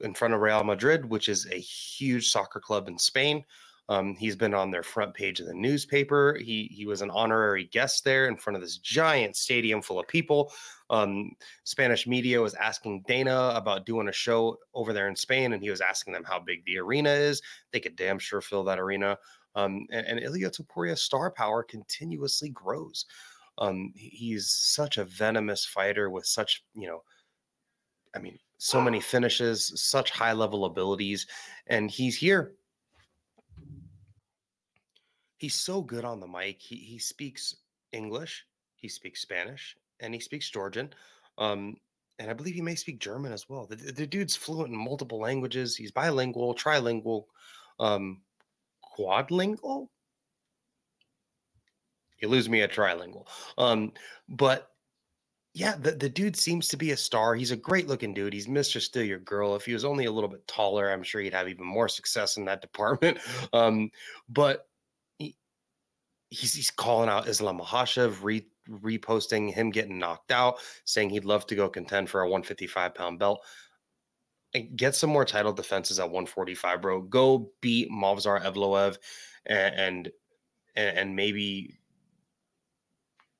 in 0.01 0.13
front 0.15 0.33
of 0.33 0.41
Real 0.41 0.63
Madrid, 0.63 1.05
which 1.05 1.29
is 1.29 1.45
a 1.51 1.59
huge 1.59 2.31
soccer 2.31 2.59
club 2.59 2.87
in 2.87 2.97
Spain. 2.97 3.43
Um, 3.89 4.15
he's 4.15 4.35
been 4.35 4.53
on 4.53 4.71
their 4.71 4.83
front 4.83 5.13
page 5.13 5.39
of 5.39 5.47
the 5.47 5.53
newspaper. 5.53 6.37
He 6.39 6.69
he 6.71 6.85
was 6.85 7.01
an 7.01 7.11
honorary 7.11 7.65
guest 7.65 8.03
there 8.03 8.27
in 8.27 8.37
front 8.37 8.55
of 8.55 8.61
this 8.61 8.77
giant 8.77 9.35
stadium 9.35 9.81
full 9.81 9.99
of 9.99 10.07
people. 10.07 10.53
Um, 10.91 11.31
Spanish 11.63 12.05
media 12.05 12.39
was 12.39 12.53
asking 12.53 13.05
Dana 13.07 13.53
about 13.55 13.85
doing 13.85 14.09
a 14.09 14.13
show 14.13 14.59
over 14.73 14.93
there 14.93 15.07
in 15.07 15.15
Spain, 15.15 15.53
and 15.53 15.63
he 15.63 15.71
was 15.71 15.81
asking 15.81 16.13
them 16.13 16.23
how 16.23 16.39
big 16.39 16.63
the 16.65 16.77
arena 16.77 17.09
is. 17.09 17.41
They 17.71 17.79
could 17.79 17.95
damn 17.95 18.19
sure 18.19 18.41
fill 18.41 18.63
that 18.65 18.79
arena. 18.79 19.17
Um, 19.55 19.87
and, 19.91 20.05
and 20.05 20.19
Ilia 20.19 20.51
Topuria's 20.51 21.01
star 21.01 21.31
power 21.31 21.63
continuously 21.63 22.49
grows. 22.49 23.05
Um, 23.57 23.91
he's 23.95 24.49
such 24.49 24.97
a 24.97 25.05
venomous 25.05 25.65
fighter 25.65 26.09
with 26.09 26.25
such, 26.25 26.63
you 26.75 26.87
know, 26.87 27.03
I 28.15 28.19
mean, 28.19 28.37
so 28.59 28.79
many 28.79 28.99
finishes, 28.99 29.71
such 29.81 30.11
high 30.11 30.33
level 30.33 30.65
abilities, 30.65 31.25
and 31.67 31.89
he's 31.89 32.15
here 32.15 32.53
he's 35.41 35.55
so 35.55 35.81
good 35.81 36.05
on 36.05 36.19
the 36.19 36.27
mic. 36.27 36.61
He 36.61 36.75
he 36.75 36.99
speaks 36.99 37.55
English, 37.91 38.45
he 38.75 38.87
speaks 38.87 39.21
Spanish, 39.21 39.75
and 40.01 40.13
he 40.13 40.19
speaks 40.19 40.49
Georgian. 40.49 40.93
Um, 41.37 41.77
and 42.19 42.29
I 42.29 42.33
believe 42.33 42.55
he 42.55 42.61
may 42.61 42.75
speak 42.75 42.99
German 42.99 43.31
as 43.31 43.49
well. 43.49 43.65
The, 43.65 43.75
the 43.75 44.05
dude's 44.05 44.35
fluent 44.35 44.69
in 44.69 44.77
multiple 44.77 45.19
languages. 45.19 45.75
He's 45.75 45.91
bilingual, 45.91 46.53
trilingual, 46.53 47.25
um, 47.79 48.21
quadlingual. 48.97 49.87
You 52.21 52.27
lose 52.27 52.47
me 52.47 52.61
at 52.61 52.71
trilingual. 52.71 53.25
Um, 53.57 53.93
but 54.29 54.67
yeah, 55.53 55.75
the, 55.75 55.91
the 55.91 56.09
dude 56.09 56.35
seems 56.35 56.67
to 56.69 56.77
be 56.77 56.91
a 56.91 56.97
star. 56.97 57.33
He's 57.33 57.51
a 57.51 57.57
great 57.57 57.87
looking 57.87 58.13
dude. 58.13 58.33
He's 58.33 58.47
Mr. 58.47 58.79
Still 58.79 59.03
Your 59.03 59.19
Girl. 59.19 59.55
If 59.55 59.65
he 59.65 59.73
was 59.73 59.83
only 59.83 60.05
a 60.05 60.11
little 60.11 60.29
bit 60.29 60.47
taller, 60.47 60.91
I'm 60.91 61.03
sure 61.03 61.21
he'd 61.21 61.33
have 61.33 61.49
even 61.49 61.65
more 61.65 61.89
success 61.89 62.37
in 62.37 62.45
that 62.45 62.61
department. 62.61 63.17
Um, 63.53 63.89
but 64.29 64.67
he's, 66.31 66.53
he's 66.53 66.71
calling 66.71 67.09
out 67.09 67.27
Islam 67.27 67.59
Makhachev, 67.59 68.23
re, 68.23 68.45
reposting 68.69 69.51
him 69.53 69.69
getting 69.69 69.99
knocked 69.99 70.31
out, 70.31 70.59
saying 70.85 71.09
he'd 71.09 71.25
love 71.25 71.45
to 71.47 71.55
go 71.55 71.69
contend 71.69 72.09
for 72.09 72.21
a 72.21 72.25
155 72.25 72.95
pound 72.95 73.19
belt. 73.19 73.43
And 74.53 74.75
get 74.75 74.95
some 74.95 75.09
more 75.09 75.23
title 75.23 75.53
defenses 75.53 75.97
at 75.99 76.09
145, 76.09 76.81
bro. 76.81 77.01
Go 77.03 77.51
beat 77.61 77.89
Movsar 77.89 78.43
Evloev 78.43 78.97
and, 79.45 79.75
and 79.75 80.11
and 80.75 81.15
maybe 81.15 81.77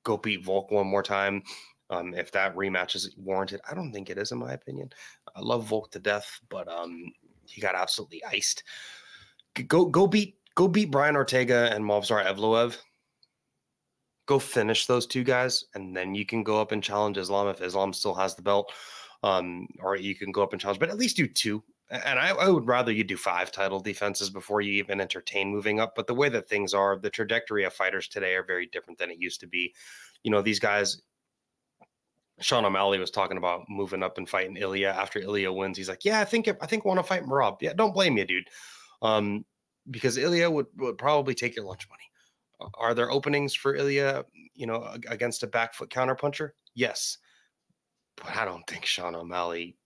go 0.04 0.16
beat 0.16 0.44
Volk 0.44 0.70
one 0.70 0.86
more 0.86 1.02
time. 1.02 1.42
Um, 1.90 2.14
if 2.14 2.32
that 2.32 2.56
rematch 2.56 2.94
is 2.94 3.14
warranted, 3.18 3.60
I 3.70 3.74
don't 3.74 3.92
think 3.92 4.08
it 4.08 4.16
is, 4.16 4.32
in 4.32 4.38
my 4.38 4.52
opinion. 4.52 4.90
I 5.36 5.40
love 5.40 5.66
Volk 5.66 5.90
to 5.92 5.98
death, 5.98 6.40
but 6.48 6.66
um, 6.68 7.12
he 7.46 7.60
got 7.60 7.74
absolutely 7.74 8.24
iced. 8.24 8.64
Go 9.68 9.84
go 9.84 10.06
beat 10.06 10.36
go 10.54 10.68
beat 10.68 10.90
Brian 10.90 11.16
Ortega 11.16 11.70
and 11.72 11.84
Movsar 11.84 12.24
Evloev. 12.24 12.78
Go 14.26 14.38
finish 14.38 14.86
those 14.86 15.06
two 15.06 15.24
guys, 15.24 15.64
and 15.74 15.96
then 15.96 16.14
you 16.14 16.24
can 16.24 16.42
go 16.42 16.60
up 16.60 16.72
and 16.72 16.82
challenge 16.82 17.18
Islam 17.18 17.48
if 17.48 17.60
Islam 17.60 17.92
still 17.92 18.14
has 18.14 18.34
the 18.34 18.42
belt. 18.42 18.72
Um, 19.24 19.68
or 19.80 19.96
you 19.96 20.16
can 20.16 20.32
go 20.32 20.42
up 20.42 20.52
and 20.52 20.60
challenge, 20.60 20.80
but 20.80 20.88
at 20.88 20.98
least 20.98 21.16
do 21.16 21.28
two. 21.28 21.62
And 21.90 22.18
I, 22.18 22.30
I 22.30 22.48
would 22.48 22.66
rather 22.66 22.90
you 22.90 23.04
do 23.04 23.16
five 23.16 23.52
title 23.52 23.78
defenses 23.78 24.30
before 24.30 24.62
you 24.62 24.72
even 24.72 25.00
entertain 25.00 25.50
moving 25.50 25.78
up. 25.78 25.94
But 25.94 26.06
the 26.06 26.14
way 26.14 26.28
that 26.30 26.48
things 26.48 26.72
are, 26.72 26.98
the 26.98 27.10
trajectory 27.10 27.64
of 27.64 27.72
fighters 27.72 28.08
today 28.08 28.34
are 28.34 28.42
very 28.42 28.66
different 28.66 28.98
than 28.98 29.10
it 29.10 29.20
used 29.20 29.40
to 29.40 29.46
be. 29.46 29.74
You 30.24 30.30
know, 30.30 30.40
these 30.40 30.58
guys, 30.58 31.02
Sean 32.40 32.64
O'Malley 32.64 32.98
was 32.98 33.10
talking 33.10 33.36
about 33.36 33.66
moving 33.68 34.02
up 34.02 34.18
and 34.18 34.28
fighting 34.28 34.56
Ilia 34.56 34.90
after 34.92 35.20
Ilia 35.20 35.52
wins. 35.52 35.76
He's 35.76 35.88
like, 35.88 36.04
yeah, 36.04 36.20
I 36.20 36.24
think 36.24 36.48
I 36.48 36.66
think 36.66 36.84
want 36.84 36.98
to 36.98 37.04
fight 37.04 37.24
Merab. 37.24 37.58
Yeah, 37.60 37.74
don't 37.74 37.94
blame 37.94 38.16
you, 38.16 38.24
dude. 38.24 38.48
Um, 39.02 39.44
because 39.90 40.16
Ilia 40.16 40.50
would, 40.50 40.66
would 40.78 40.98
probably 40.98 41.34
take 41.34 41.56
your 41.56 41.66
lunch 41.66 41.88
money. 41.88 42.04
Are 42.74 42.94
there 42.94 43.10
openings 43.10 43.54
for 43.54 43.74
Ilia, 43.76 44.24
you 44.54 44.66
know, 44.66 44.94
against 45.08 45.42
a 45.42 45.46
back 45.46 45.74
foot 45.74 45.90
counterpuncher? 45.90 46.50
Yes. 46.74 47.18
But 48.16 48.36
I 48.36 48.44
don't 48.44 48.66
think 48.66 48.84
Sean 48.84 49.14
O'Malley. 49.14 49.76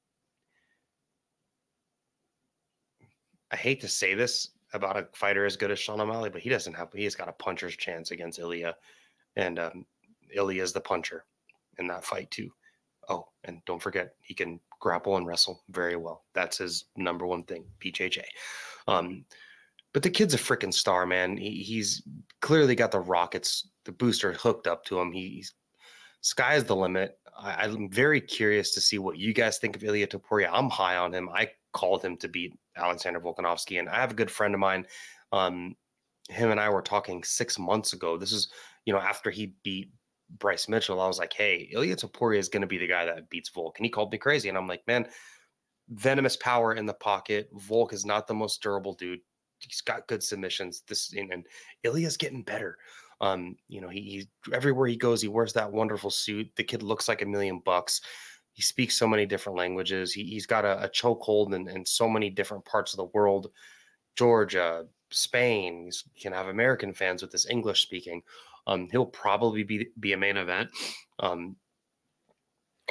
I 3.50 3.56
hate 3.56 3.80
to 3.82 3.88
say 3.88 4.14
this 4.14 4.50
about 4.72 4.96
a 4.96 5.08
fighter 5.14 5.46
as 5.46 5.56
good 5.56 5.70
as 5.70 5.78
Sean 5.78 6.00
O'Malley, 6.00 6.30
but 6.30 6.40
he 6.40 6.50
doesn't 6.50 6.74
have, 6.74 6.92
he 6.92 7.04
has 7.04 7.14
got 7.14 7.28
a 7.28 7.32
puncher's 7.32 7.76
chance 7.76 8.10
against 8.10 8.38
Ilia. 8.38 8.76
And 9.36 9.58
um, 9.58 9.86
Ilia 10.34 10.62
is 10.62 10.72
the 10.72 10.80
puncher 10.80 11.24
in 11.78 11.86
that 11.88 12.04
fight, 12.04 12.30
too. 12.30 12.50
Oh, 13.08 13.28
and 13.44 13.64
don't 13.66 13.82
forget, 13.82 14.14
he 14.20 14.34
can 14.34 14.58
grapple 14.80 15.16
and 15.16 15.26
wrestle 15.26 15.62
very 15.70 15.96
well. 15.96 16.24
That's 16.34 16.58
his 16.58 16.86
number 16.96 17.26
one 17.26 17.44
thing, 17.44 17.64
BJJ. 17.80 18.22
Um, 18.88 19.24
but 19.96 20.02
the 20.02 20.10
kid's 20.10 20.34
a 20.34 20.36
freaking 20.36 20.74
star, 20.74 21.06
man. 21.06 21.38
He, 21.38 21.62
he's 21.62 22.02
clearly 22.42 22.74
got 22.74 22.90
the 22.90 23.00
rockets, 23.00 23.70
the 23.86 23.92
booster 23.92 24.34
hooked 24.34 24.66
up 24.66 24.84
to 24.84 25.00
him. 25.00 25.10
He's 25.10 25.54
sky's 26.20 26.64
the 26.64 26.76
limit. 26.76 27.18
I, 27.34 27.64
am 27.64 27.88
very 27.88 28.20
curious 28.20 28.74
to 28.74 28.80
see 28.82 28.98
what 28.98 29.16
you 29.16 29.32
guys 29.32 29.56
think 29.56 29.74
of 29.74 29.82
Ilia 29.82 30.06
Topuria. 30.06 30.50
I'm 30.52 30.68
high 30.68 30.98
on 30.98 31.14
him. 31.14 31.30
I 31.30 31.48
called 31.72 32.04
him 32.04 32.18
to 32.18 32.28
beat 32.28 32.52
Alexander 32.76 33.20
Volkanovski, 33.20 33.78
and 33.78 33.88
I 33.88 33.94
have 33.94 34.10
a 34.10 34.14
good 34.14 34.30
friend 34.30 34.52
of 34.52 34.60
mine. 34.60 34.86
Um, 35.32 35.74
him 36.28 36.50
and 36.50 36.60
I 36.60 36.68
were 36.68 36.82
talking 36.82 37.24
six 37.24 37.58
months 37.58 37.94
ago. 37.94 38.18
This 38.18 38.32
is, 38.32 38.50
you 38.84 38.92
know, 38.92 39.00
after 39.00 39.30
he 39.30 39.54
beat 39.62 39.92
Bryce 40.38 40.68
Mitchell. 40.68 41.00
I 41.00 41.06
was 41.06 41.18
like, 41.18 41.32
hey, 41.32 41.70
Ilia 41.72 41.96
Topuria 41.96 42.36
is 42.38 42.50
going 42.50 42.60
to 42.60 42.66
be 42.66 42.76
the 42.76 42.86
guy 42.86 43.06
that 43.06 43.30
beats 43.30 43.48
Volk. 43.48 43.78
And 43.78 43.86
he 43.86 43.90
called 43.90 44.12
me 44.12 44.18
crazy. 44.18 44.50
And 44.50 44.58
I'm 44.58 44.66
like, 44.66 44.86
man, 44.86 45.08
venomous 45.88 46.36
power 46.36 46.74
in 46.74 46.84
the 46.84 46.92
pocket. 46.92 47.48
Volk 47.54 47.94
is 47.94 48.04
not 48.04 48.26
the 48.26 48.34
most 48.34 48.60
durable 48.60 48.92
dude 48.92 49.20
he's 49.66 49.80
got 49.80 50.06
good 50.06 50.22
submissions. 50.22 50.82
This 50.86 51.12
and, 51.12 51.32
and 51.32 51.46
Ilia's 51.82 52.16
getting 52.16 52.42
better. 52.42 52.78
Um, 53.20 53.56
you 53.68 53.80
know, 53.80 53.88
he, 53.88 54.00
he 54.00 54.28
everywhere 54.52 54.86
he 54.86 54.96
goes, 54.96 55.22
he 55.22 55.28
wears 55.28 55.52
that 55.54 55.72
wonderful 55.72 56.10
suit. 56.10 56.50
The 56.56 56.64
kid 56.64 56.82
looks 56.82 57.08
like 57.08 57.22
a 57.22 57.26
million 57.26 57.60
bucks. 57.64 58.00
He 58.52 58.62
speaks 58.62 58.96
so 58.96 59.06
many 59.06 59.26
different 59.26 59.58
languages. 59.58 60.12
He, 60.12 60.34
has 60.34 60.46
got 60.46 60.64
a, 60.64 60.82
a 60.84 60.88
chokehold 60.88 61.54
in, 61.54 61.68
in 61.68 61.84
so 61.84 62.08
many 62.08 62.30
different 62.30 62.64
parts 62.64 62.94
of 62.94 62.98
the 62.98 63.10
world. 63.12 63.50
Georgia, 64.16 64.86
Spain. 65.10 65.90
he 66.14 66.20
can 66.20 66.32
have 66.32 66.48
American 66.48 66.92
fans 66.94 67.22
with 67.22 67.30
this 67.30 67.48
English 67.48 67.82
speaking. 67.82 68.22
Um, 68.66 68.88
he'll 68.90 69.06
probably 69.06 69.62
be 69.62 69.88
be 70.00 70.12
a 70.12 70.16
main 70.16 70.36
event. 70.36 70.70
Um, 71.20 71.56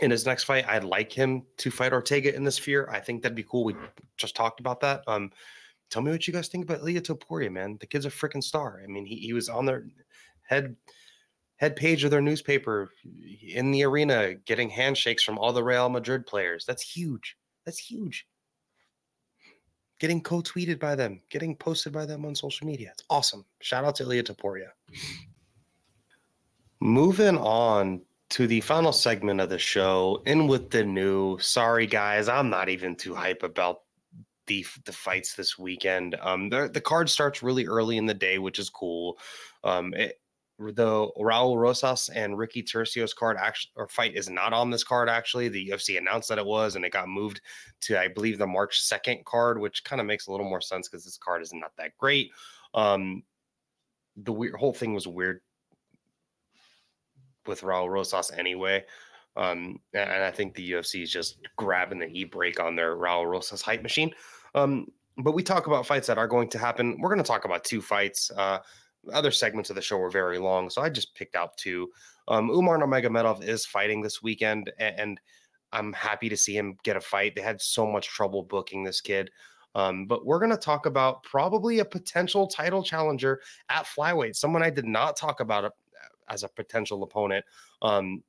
in 0.01 0.11
his 0.11 0.25
next 0.25 0.43
fight, 0.43 0.67
I'd 0.67 0.83
like 0.83 1.11
him 1.11 1.43
to 1.57 1.71
fight 1.71 1.93
Ortega 1.93 2.35
in 2.35 2.43
the 2.43 2.51
Sphere. 2.51 2.89
I 2.91 2.99
think 2.99 3.21
that'd 3.21 3.35
be 3.35 3.43
cool. 3.43 3.63
We 3.63 3.75
just 4.17 4.35
talked 4.35 4.59
about 4.59 4.81
that. 4.81 5.03
Um, 5.07 5.31
tell 5.89 6.01
me 6.01 6.11
what 6.11 6.27
you 6.27 6.33
guys 6.33 6.47
think 6.47 6.63
about 6.63 6.79
Ilia 6.79 7.01
Topuria, 7.01 7.51
man. 7.51 7.77
The 7.79 7.87
kid's 7.87 8.05
a 8.05 8.09
freaking 8.09 8.43
star. 8.43 8.81
I 8.83 8.87
mean, 8.87 9.05
he, 9.05 9.15
he 9.15 9.33
was 9.33 9.49
on 9.49 9.65
their 9.65 9.85
head 10.43 10.75
head 11.57 11.75
page 11.75 12.03
of 12.03 12.11
their 12.11 12.21
newspaper 12.21 12.91
in 13.41 13.71
the 13.71 13.83
arena 13.83 14.33
getting 14.45 14.69
handshakes 14.69 15.23
from 15.23 15.37
all 15.37 15.53
the 15.53 15.63
Real 15.63 15.89
Madrid 15.89 16.25
players. 16.25 16.65
That's 16.65 16.83
huge. 16.83 17.37
That's 17.65 17.77
huge. 17.77 18.27
Getting 19.99 20.21
co-tweeted 20.21 20.79
by 20.79 20.95
them, 20.95 21.21
getting 21.29 21.55
posted 21.55 21.93
by 21.93 22.05
them 22.05 22.25
on 22.25 22.35
social 22.35 22.67
media. 22.67 22.89
It's 22.91 23.05
awesome. 23.09 23.45
Shout 23.61 23.85
out 23.85 23.95
to 23.95 24.03
Ilia 24.03 24.23
Topuria. 24.23 24.67
Moving 26.81 27.37
on 27.37 28.01
to 28.31 28.47
the 28.47 28.59
final 28.59 28.91
segment 28.91 29.39
of 29.39 29.49
the 29.49 29.57
show, 29.57 30.21
in 30.25 30.47
with 30.47 30.69
the 30.69 30.83
new. 30.83 31.39
Sorry, 31.39 31.87
guys, 31.87 32.27
I'm 32.27 32.49
not 32.49 32.67
even 32.67 32.95
too 32.97 33.15
hype 33.15 33.43
about 33.43 33.84
the 34.47 34.65
the 34.85 34.91
fights 34.91 35.35
this 35.35 35.57
weekend. 35.57 36.15
Um, 36.21 36.49
the 36.49 36.69
the 36.71 36.81
card 36.81 37.09
starts 37.09 37.43
really 37.43 37.65
early 37.65 37.97
in 37.97 38.05
the 38.05 38.13
day, 38.13 38.37
which 38.37 38.59
is 38.59 38.69
cool. 38.69 39.17
Um, 39.63 39.93
it, 39.93 40.19
the 40.57 41.09
Raul 41.19 41.57
Rosas 41.57 42.09
and 42.09 42.37
Ricky 42.37 42.63
Turcios 42.63 43.13
card 43.13 43.35
actually 43.37 43.71
or 43.75 43.87
fight 43.89 44.15
is 44.15 44.29
not 44.29 44.53
on 44.53 44.69
this 44.69 44.83
card. 44.83 45.09
Actually, 45.09 45.49
the 45.49 45.69
UFC 45.69 45.97
announced 45.97 46.29
that 46.29 46.37
it 46.37 46.45
was, 46.45 46.75
and 46.75 46.85
it 46.85 46.93
got 46.93 47.09
moved 47.09 47.41
to 47.81 47.99
I 47.99 48.07
believe 48.07 48.37
the 48.37 48.47
March 48.47 48.81
second 48.81 49.25
card, 49.25 49.59
which 49.59 49.83
kind 49.83 49.99
of 49.99 50.07
makes 50.07 50.27
a 50.27 50.31
little 50.31 50.49
more 50.49 50.61
sense 50.61 50.87
because 50.87 51.03
this 51.03 51.17
card 51.17 51.41
is 51.41 51.53
not 51.53 51.71
that 51.77 51.97
great. 51.97 52.31
Um, 52.73 53.23
the 54.15 54.31
weird 54.33 54.55
whole 54.55 54.73
thing 54.73 54.93
was 54.93 55.07
weird 55.07 55.41
with 57.45 57.61
Raul 57.61 57.89
Rosas 57.89 58.31
anyway. 58.31 58.85
Um, 59.37 59.79
and 59.93 60.23
I 60.23 60.31
think 60.31 60.55
the 60.55 60.71
UFC 60.71 61.03
is 61.03 61.11
just 61.11 61.37
grabbing 61.57 61.99
the 61.99 62.07
e 62.07 62.23
brake 62.23 62.59
on 62.59 62.75
their 62.75 62.95
Raul 62.95 63.29
Rosas 63.29 63.61
hype 63.61 63.83
machine. 63.83 64.13
Um, 64.55 64.87
but 65.17 65.33
we 65.33 65.43
talk 65.43 65.67
about 65.67 65.85
fights 65.85 66.07
that 66.07 66.17
are 66.17 66.27
going 66.27 66.49
to 66.49 66.57
happen. 66.57 66.97
We're 66.99 67.09
going 67.09 67.23
to 67.23 67.27
talk 67.27 67.45
about 67.45 67.63
two 67.63 67.81
fights. 67.81 68.31
Uh, 68.35 68.59
other 69.13 69.31
segments 69.31 69.69
of 69.69 69.75
the 69.75 69.81
show 69.81 69.97
were 69.97 70.09
very 70.09 70.39
long, 70.39 70.69
so 70.69 70.81
I 70.81 70.89
just 70.89 71.13
picked 71.13 71.35
out 71.35 71.57
two. 71.57 71.89
Um, 72.27 72.49
Umar 72.49 72.79
Nurmagomedov 72.79 73.43
is 73.43 73.65
fighting 73.65 74.01
this 74.01 74.23
weekend, 74.23 74.71
and 74.79 75.19
I'm 75.71 75.93
happy 75.93 76.29
to 76.29 76.37
see 76.37 76.57
him 76.57 76.77
get 76.83 76.97
a 76.97 77.01
fight. 77.01 77.35
They 77.35 77.41
had 77.41 77.61
so 77.61 77.85
much 77.85 78.07
trouble 78.07 78.43
booking 78.43 78.83
this 78.83 79.01
kid. 79.01 79.29
Um, 79.75 80.07
but 80.07 80.25
we're 80.25 80.39
going 80.39 80.51
to 80.51 80.57
talk 80.57 80.85
about 80.85 81.21
probably 81.23 81.79
a 81.79 81.85
potential 81.85 82.47
title 82.47 82.81
challenger 82.81 83.41
at 83.69 83.85
flyweight, 83.85 84.35
someone 84.35 84.63
I 84.63 84.69
did 84.69 84.85
not 84.85 85.17
talk 85.17 85.41
about 85.41 85.65
uh, 85.65 85.69
as 86.29 86.43
a 86.43 86.47
potential 86.47 87.03
opponent 87.03 87.43
um, 87.81 88.23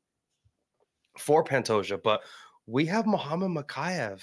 for 1.16 1.44
Pantoja. 1.44 2.02
But 2.02 2.22
we 2.66 2.84
have 2.86 3.06
Muhammad 3.06 3.50
Mokaev 3.52 4.22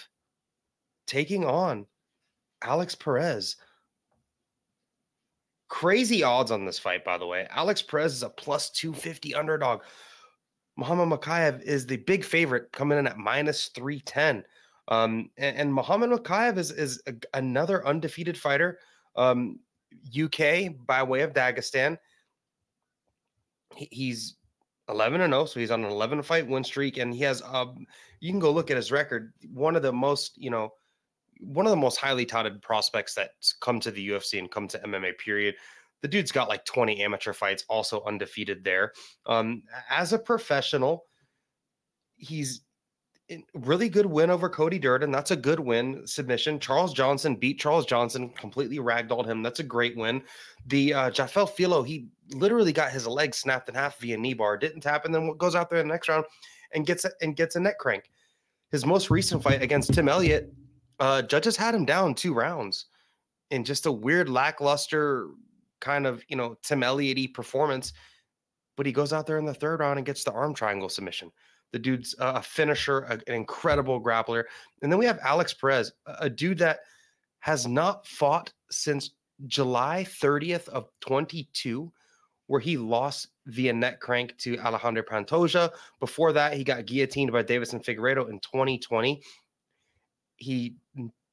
taking 1.07 1.45
on 1.45 1.87
Alex 2.63 2.95
Perez. 2.95 3.55
Crazy 5.69 6.23
odds 6.23 6.51
on 6.51 6.65
this 6.65 6.79
fight, 6.79 7.03
by 7.03 7.17
the 7.17 7.25
way. 7.25 7.47
Alex 7.49 7.81
Perez 7.81 8.13
is 8.13 8.23
a 8.23 8.29
plus 8.29 8.69
250 8.71 9.35
underdog. 9.35 9.81
Muhammad 10.75 11.09
Mokaev 11.09 11.61
is 11.61 11.85
the 11.85 11.97
big 11.97 12.23
favorite 12.23 12.71
coming 12.71 12.97
in 12.97 13.07
at 13.07 13.17
minus 13.17 13.67
310. 13.69 14.43
Um, 14.87 15.29
and, 15.37 15.57
and 15.57 15.73
Muhammad 15.73 16.09
Mokaev 16.09 16.57
is, 16.57 16.71
is 16.71 17.01
a, 17.07 17.13
another 17.33 17.85
undefeated 17.87 18.37
fighter. 18.37 18.79
Um, 19.15 19.59
UK 20.19 20.75
by 20.85 21.03
way 21.03 21.21
of 21.21 21.33
Dagestan. 21.33 21.97
He, 23.75 23.87
he's 23.91 24.35
11 24.89 25.21
and 25.21 25.33
0, 25.33 25.45
so 25.45 25.59
he's 25.59 25.71
on 25.71 25.83
an 25.83 25.91
11 25.91 26.21
fight 26.23 26.47
win 26.47 26.63
streak, 26.63 26.97
and 26.97 27.13
he 27.13 27.21
has. 27.21 27.41
Um, 27.41 27.85
you 28.19 28.31
can 28.31 28.39
go 28.39 28.51
look 28.51 28.71
at 28.71 28.77
his 28.77 28.91
record. 28.91 29.33
One 29.51 29.75
of 29.75 29.81
the 29.81 29.93
most, 29.93 30.37
you 30.37 30.49
know, 30.49 30.73
one 31.39 31.65
of 31.65 31.71
the 31.71 31.77
most 31.77 31.97
highly 31.97 32.25
touted 32.25 32.61
prospects 32.61 33.13
that's 33.13 33.53
come 33.53 33.79
to 33.81 33.91
the 33.91 34.09
UFC 34.09 34.39
and 34.39 34.49
come 34.49 34.67
to 34.69 34.79
MMA. 34.79 35.17
Period. 35.17 35.55
The 36.01 36.07
dude's 36.07 36.31
got 36.31 36.49
like 36.49 36.65
20 36.65 37.01
amateur 37.01 37.33
fights, 37.33 37.63
also 37.69 38.03
undefeated 38.05 38.63
there. 38.63 38.91
Um, 39.25 39.63
as 39.89 40.11
a 40.11 40.19
professional, 40.19 41.05
he's 42.17 42.61
really 43.53 43.89
good 43.89 44.05
win 44.05 44.29
over 44.29 44.49
Cody 44.49 44.79
Durden. 44.79 45.11
That's 45.11 45.31
a 45.31 45.35
good 45.35 45.59
win 45.59 46.05
submission. 46.05 46.59
Charles 46.59 46.93
Johnson 46.93 47.35
beat 47.35 47.59
Charles 47.59 47.85
Johnson, 47.85 48.29
completely 48.29 48.77
ragdolled 48.77 49.25
him. 49.25 49.41
That's 49.41 49.59
a 49.59 49.63
great 49.63 49.95
win. 49.95 50.21
The 50.67 50.93
uh, 50.93 51.09
Jafel 51.09 51.49
Filho, 51.49 51.83
he 51.83 52.07
literally 52.33 52.73
got 52.73 52.91
his 52.91 53.07
leg 53.07 53.33
snapped 53.33 53.69
in 53.69 53.75
half 53.75 53.99
via 53.99 54.17
knee 54.17 54.33
bar, 54.33 54.57
didn't 54.57 54.81
tap, 54.81 55.05
and 55.05 55.13
then 55.13 55.27
what 55.27 55.37
goes 55.37 55.55
out 55.55 55.69
there 55.69 55.79
in 55.79 55.87
the 55.87 55.93
next 55.93 56.09
round 56.09 56.25
and 56.73 56.85
gets 56.85 57.05
a, 57.05 57.11
and 57.21 57.35
gets 57.35 57.55
a 57.55 57.59
neck 57.59 57.79
crank. 57.79 58.09
His 58.71 58.85
most 58.85 59.09
recent 59.09 59.41
fight 59.43 59.61
against 59.61 59.93
Tim 59.93 60.09
Elliott, 60.09 60.51
uh, 60.99 61.21
judges 61.21 61.57
had 61.57 61.75
him 61.75 61.85
down 61.85 62.15
two 62.15 62.33
rounds 62.33 62.85
in 63.51 63.63
just 63.63 63.85
a 63.85 63.91
weird, 63.91 64.29
lackluster 64.29 65.29
kind 65.81 66.07
of, 66.07 66.23
you 66.27 66.35
know, 66.35 66.57
Tim 66.63 66.83
Elliott 66.83 67.33
performance. 67.33 67.93
But 68.75 68.85
he 68.85 68.91
goes 68.91 69.13
out 69.13 69.27
there 69.27 69.37
in 69.37 69.45
the 69.45 69.53
third 69.53 69.79
round 69.79 69.99
and 69.99 70.05
gets 70.05 70.23
the 70.23 70.31
arm 70.31 70.53
triangle 70.53 70.89
submission. 70.89 71.31
The 71.71 71.79
dude's 71.79 72.15
a 72.19 72.41
finisher, 72.41 72.99
an 72.99 73.21
incredible 73.27 74.01
grappler. 74.01 74.43
And 74.81 74.91
then 74.91 74.99
we 74.99 75.05
have 75.05 75.19
Alex 75.23 75.53
Perez, 75.53 75.91
a 76.05 76.29
dude 76.29 76.59
that 76.59 76.79
has 77.39 77.67
not 77.67 78.07
fought 78.07 78.53
since 78.69 79.11
July 79.47 80.05
30th 80.07 80.69
of 80.69 80.87
22, 81.01 81.91
where 82.47 82.59
he 82.59 82.77
lost 82.77 83.29
via 83.47 83.73
neck 83.73 83.99
crank 83.99 84.37
to 84.37 84.57
Alejandro 84.59 85.03
Pantoja. 85.03 85.71
Before 85.99 86.31
that, 86.31 86.53
he 86.53 86.63
got 86.63 86.85
guillotined 86.85 87.31
by 87.31 87.43
Deiveson 87.43 87.83
Figueiredo 87.83 88.29
in 88.29 88.39
2020 88.39 89.21
he 90.43 90.75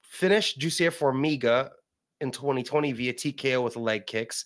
finished 0.02 0.58
Jussier 0.58 0.90
Formiga 0.90 1.70
in 2.20 2.30
2020 2.30 2.92
via 2.92 3.12
TKO 3.12 3.62
with 3.62 3.76
leg 3.76 4.06
kicks, 4.06 4.44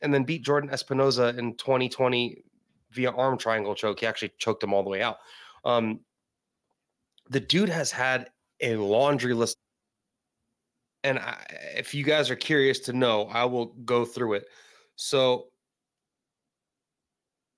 and 0.00 0.12
then 0.12 0.24
beat 0.24 0.42
Jordan 0.42 0.70
Espinoza 0.70 1.36
in 1.38 1.56
2020 1.56 2.42
via 2.92 3.10
arm 3.10 3.38
triangle 3.38 3.74
choke. 3.74 4.00
He 4.00 4.06
actually 4.06 4.32
choked 4.38 4.62
him 4.62 4.72
all 4.72 4.82
the 4.82 4.90
way 4.90 5.02
out. 5.02 5.18
Um, 5.64 6.00
the 7.28 7.40
dude 7.40 7.68
has 7.68 7.90
had 7.90 8.30
a 8.60 8.76
laundry 8.76 9.34
list. 9.34 9.56
And 11.04 11.18
I, 11.18 11.44
if 11.76 11.94
you 11.94 12.04
guys 12.04 12.30
are 12.30 12.36
curious 12.36 12.78
to 12.80 12.92
know, 12.92 13.24
I 13.32 13.44
will 13.44 13.66
go 13.84 14.04
through 14.04 14.34
it. 14.34 14.44
So 14.96 15.46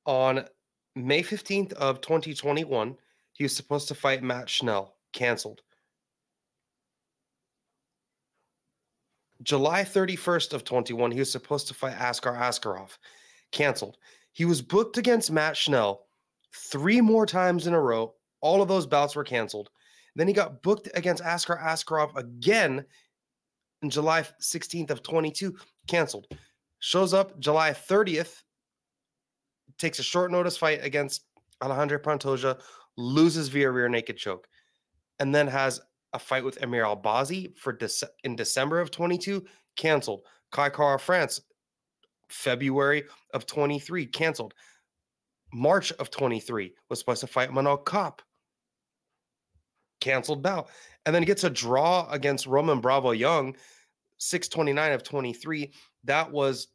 on 0.07 0.47
May 0.95 1.23
15th 1.23 1.73
of 1.75 2.01
2021, 2.01 2.97
he 3.33 3.45
was 3.45 3.55
supposed 3.55 3.89
to 3.89 3.95
fight 3.95 4.23
Matt 4.23 4.49
Schnell, 4.49 4.95
canceled. 5.13 5.61
July 9.43 9.83
31st 9.83 10.53
of 10.53 10.65
21, 10.65 11.11
he 11.11 11.19
was 11.19 11.31
supposed 11.31 11.69
to 11.69 11.75
fight 11.75 11.97
Askar 11.99 12.33
Askarov. 12.33 12.99
Canceled. 13.51 13.99
He 14.33 14.45
was 14.45 14.63
booked 14.63 14.97
against 14.97 15.31
Matt 15.31 15.57
Schnell 15.57 16.07
three 16.55 17.01
more 17.01 17.27
times 17.27 17.67
in 17.67 17.75
a 17.75 17.81
row. 17.81 18.15
All 18.41 18.63
of 18.63 18.69
those 18.69 18.87
bouts 18.87 19.17
were 19.17 19.25
canceled. 19.25 19.71
Then 20.17 20.29
he 20.29 20.35
got 20.35 20.63
booked 20.63 20.89
against 20.95 21.23
Askar 21.23 21.61
Askarov 21.63 22.17
again 22.17 22.85
in 23.83 23.91
July 23.91 24.23
16th 24.41 24.91
of 24.91 25.03
22, 25.03 25.57
canceled. 25.89 26.27
Shows 26.79 27.13
up 27.13 27.39
July 27.39 27.71
30th, 27.71 28.43
takes 29.79 29.99
a 29.99 30.03
short 30.03 30.31
notice 30.31 30.57
fight 30.57 30.81
against 30.83 31.25
Alejandro 31.63 31.99
Pantoja, 31.99 32.61
loses 32.97 33.49
via 33.49 33.71
rear 33.71 33.89
naked 33.89 34.17
choke, 34.17 34.47
and 35.19 35.35
then 35.35 35.47
has 35.47 35.81
a 36.15 36.19
fight 36.19 36.45
with 36.45 36.63
Amir 36.63 36.85
Albazi 36.85 37.57
for 37.59 37.77
Dece- 37.77 38.09
in 38.23 38.37
December 38.37 38.81
of 38.81 38.91
22, 38.91 39.45
canceled. 39.77 40.23
Kai 40.53 40.71
Kara-France, 40.71 41.41
February 42.29 43.05
of 43.35 43.45
23, 43.45 44.07
canceled. 44.07 44.55
March 45.53 45.93
of 45.93 46.11
23 46.11 46.73
was 46.89 46.99
supposed 46.99 47.21
to 47.21 47.27
fight 47.27 47.51
Manel 47.51 47.85
Kape, 47.85 48.23
canceled 50.01 50.43
bout. 50.43 50.69
And 51.05 51.15
then 51.15 51.23
he 51.23 51.27
gets 51.27 51.45
a 51.45 51.51
draw 51.51 52.09
against 52.11 52.47
Roman 52.47 52.81
Bravo 52.81 53.11
Young, 53.11 53.57
629 54.19 54.93
of 54.93 55.03
23. 55.03 55.73
That 56.05 56.31
was 56.31 56.69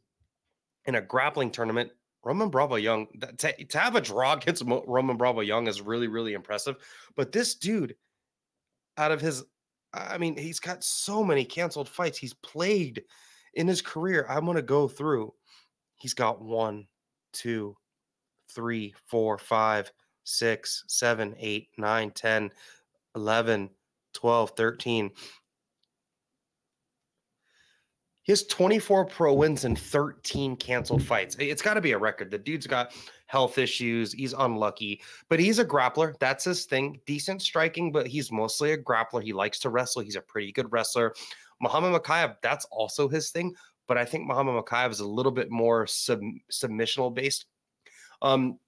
in 0.84 0.94
a 0.94 1.00
grappling 1.00 1.50
tournament. 1.50 1.90
Roman 2.22 2.50
Bravo 2.50 2.76
Young, 2.76 3.06
to, 3.38 3.64
to 3.64 3.78
have 3.78 3.96
a 3.96 4.00
draw 4.00 4.32
against 4.36 4.62
Roman 4.66 5.16
Bravo 5.16 5.40
Young 5.40 5.66
is 5.66 5.80
really, 5.80 6.08
really 6.08 6.34
impressive. 6.34 6.76
But 7.16 7.32
this 7.32 7.54
dude, 7.54 7.96
out 9.00 9.12
of 9.12 9.20
his 9.20 9.42
I 9.92 10.18
mean, 10.18 10.36
he's 10.36 10.60
got 10.60 10.84
so 10.84 11.24
many 11.24 11.44
canceled 11.44 11.88
fights. 11.88 12.18
He's 12.18 12.34
played 12.34 13.02
in 13.54 13.66
his 13.66 13.82
career. 13.82 14.24
I'm 14.28 14.44
going 14.44 14.56
to 14.56 14.62
go 14.62 14.86
through. 14.86 15.34
He's 15.96 16.14
got 16.14 16.40
one, 16.40 16.86
two, 17.32 17.76
three, 18.54 18.94
four, 19.06 19.36
five, 19.36 19.90
six, 20.22 20.84
seven, 20.86 21.34
eight, 21.38 21.68
nine, 21.76 22.12
10, 22.12 22.52
11, 23.16 23.70
12, 24.14 24.50
13. 24.56 25.10
Has 28.30 28.44
24 28.44 29.06
pro 29.06 29.34
wins 29.34 29.64
and 29.64 29.76
13 29.76 30.54
canceled 30.54 31.02
fights. 31.02 31.34
It's 31.40 31.62
got 31.62 31.74
to 31.74 31.80
be 31.80 31.90
a 31.92 31.98
record. 31.98 32.30
The 32.30 32.38
dude's 32.38 32.66
got 32.66 32.92
health 33.26 33.58
issues. 33.58 34.12
He's 34.12 34.34
unlucky, 34.34 35.02
but 35.28 35.40
he's 35.40 35.58
a 35.58 35.64
grappler. 35.64 36.16
That's 36.20 36.44
his 36.44 36.64
thing. 36.64 37.00
Decent 37.06 37.42
striking, 37.42 37.90
but 37.90 38.06
he's 38.06 38.30
mostly 38.30 38.70
a 38.70 38.78
grappler. 38.78 39.20
He 39.20 39.32
likes 39.32 39.58
to 39.60 39.68
wrestle. 39.68 40.02
He's 40.02 40.14
a 40.14 40.20
pretty 40.20 40.52
good 40.52 40.70
wrestler. 40.70 41.12
Muhammad 41.60 42.00
Mokaev, 42.00 42.36
that's 42.40 42.64
also 42.66 43.08
his 43.08 43.32
thing. 43.32 43.52
But 43.88 43.98
I 43.98 44.04
think 44.04 44.28
Muhammad 44.28 44.54
Mokaev 44.64 44.92
is 44.92 45.00
a 45.00 45.08
little 45.08 45.32
bit 45.32 45.50
more 45.50 45.88
sub- 45.88 46.20
submissional 46.52 47.12
based. 47.12 47.46
Um, 48.22 48.60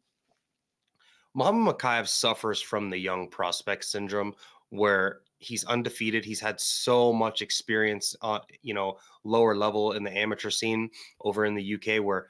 Muhammad 1.35 1.77
Mokaev 1.79 2.09
suffers 2.09 2.61
from 2.61 2.91
the 2.91 2.99
young 2.99 3.29
prospect 3.29 3.85
syndrome 3.85 4.35
where 4.71 5.21
he's 5.43 5.65
undefeated. 5.65 6.25
He's 6.25 6.41
had 6.41 6.61
so 6.61 7.13
much 7.13 7.43
experience, 7.43 8.15
uh, 8.23 8.41
you 8.63 8.75
know, 8.75 8.99
lower 9.25 9.55
level 9.57 9.93
in 9.93 10.05
the 10.05 10.17
amateur 10.17 10.51
scene 10.51 10.91
over 11.21 11.45
in 11.45 11.55
the 11.55 11.75
UK, 11.75 12.03
where 12.03 12.29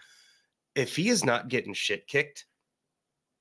if 0.75 0.97
he 0.97 1.09
is 1.09 1.25
not 1.25 1.49
getting 1.49 1.75
shit 1.75 2.07
kicked 2.07 2.47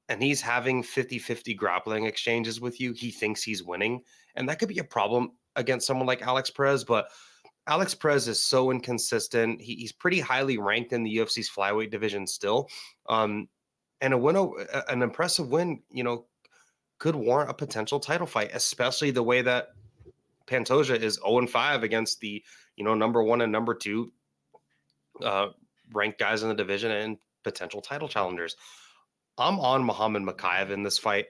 and 0.09 0.21
he's 0.21 0.41
having 0.41 0.83
50 0.83 1.19
50 1.19 1.53
grappling 1.53 2.05
exchanges 2.05 2.59
with 2.59 2.79
you, 2.79 2.93
he 2.93 3.11
thinks 3.11 3.41
he's 3.41 3.63
winning. 3.63 4.01
And 4.35 4.47
that 4.49 4.59
could 4.59 4.69
be 4.69 4.79
a 4.79 4.83
problem 4.83 5.31
against 5.55 5.87
someone 5.87 6.07
like 6.07 6.21
Alex 6.21 6.49
Perez. 6.49 6.83
But 6.83 7.07
Alex 7.67 7.93
Perez 7.93 8.27
is 8.27 8.41
so 8.41 8.71
inconsistent. 8.71 9.61
He, 9.61 9.75
he's 9.75 9.91
pretty 9.91 10.19
highly 10.19 10.57
ranked 10.57 10.93
in 10.93 11.03
the 11.03 11.17
UFC's 11.17 11.49
flyweight 11.49 11.91
division 11.91 12.27
still. 12.27 12.67
Um, 13.07 13.47
and 14.01 14.13
a 14.13 14.17
win, 14.17 14.35
an 14.89 15.03
impressive 15.03 15.49
win, 15.49 15.83
you 15.91 16.03
know, 16.03 16.25
could 17.01 17.15
warrant 17.15 17.49
a 17.49 17.53
potential 17.55 17.99
title 17.99 18.27
fight, 18.27 18.51
especially 18.53 19.09
the 19.09 19.23
way 19.23 19.41
that 19.41 19.69
Pantoja 20.45 20.95
is 21.01 21.15
0 21.15 21.47
5 21.47 21.81
against 21.81 22.19
the, 22.19 22.43
you 22.75 22.83
know, 22.83 22.93
number 22.93 23.23
one 23.23 23.41
and 23.41 23.51
number 23.51 23.73
two 23.73 24.13
uh, 25.23 25.47
ranked 25.93 26.19
guys 26.19 26.43
in 26.43 26.49
the 26.49 26.53
division 26.53 26.91
and 26.91 27.17
potential 27.43 27.81
title 27.81 28.07
challengers. 28.07 28.55
I'm 29.35 29.59
on 29.59 29.83
Muhammad 29.83 30.21
Mokaev 30.21 30.69
in 30.69 30.83
this 30.83 30.99
fight. 30.99 31.25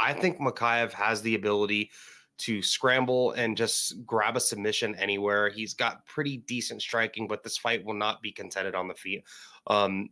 I 0.00 0.12
think 0.12 0.40
Mokaev 0.40 0.90
has 0.94 1.22
the 1.22 1.36
ability 1.36 1.92
to 2.38 2.60
scramble 2.60 3.30
and 3.32 3.56
just 3.56 4.04
grab 4.04 4.36
a 4.36 4.40
submission 4.40 4.96
anywhere. 4.96 5.48
He's 5.48 5.74
got 5.74 6.04
pretty 6.06 6.38
decent 6.38 6.82
striking, 6.82 7.28
but 7.28 7.44
this 7.44 7.56
fight 7.56 7.84
will 7.84 7.94
not 7.94 8.20
be 8.20 8.32
contended 8.32 8.74
on 8.74 8.88
the 8.88 8.94
feet. 8.94 9.22
Um, 9.68 10.08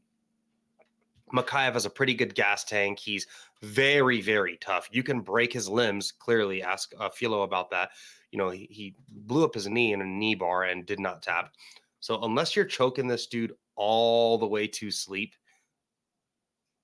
Mokaev 1.35 1.73
has 1.73 1.87
a 1.87 1.91
pretty 1.91 2.15
good 2.15 2.35
gas 2.35 2.65
tank. 2.65 2.99
He's 2.99 3.27
very, 3.63 4.21
very 4.21 4.57
tough. 4.59 4.89
You 4.93 5.03
can 5.03 5.21
break 5.21 5.53
his 5.53 5.69
limbs. 5.69 6.13
Clearly, 6.13 6.63
ask 6.63 6.93
uh, 6.99 7.09
Filho 7.11 7.43
about 7.43 7.71
that. 7.71 7.91
You 8.31 8.39
know, 8.39 8.51
he, 8.51 8.69
he 8.71 8.95
blew 9.09 9.45
up 9.45 9.55
his 9.55 9.69
knee 9.69 9.93
in 9.93 10.01
a 10.01 10.05
knee 10.05 10.35
bar 10.35 10.65
and 10.65 10.87
did 10.87 11.01
not 11.01 11.23
tap. 11.23 11.53
So 12.01 12.23
unless 12.23 12.55
you're 12.55 12.65
choking 12.65 13.09
this 13.09 13.27
dude 13.27 13.55
all 13.77 14.39
the 14.39 14.47
way 14.47 14.67
to 14.67 14.91
sleep, 14.91 15.35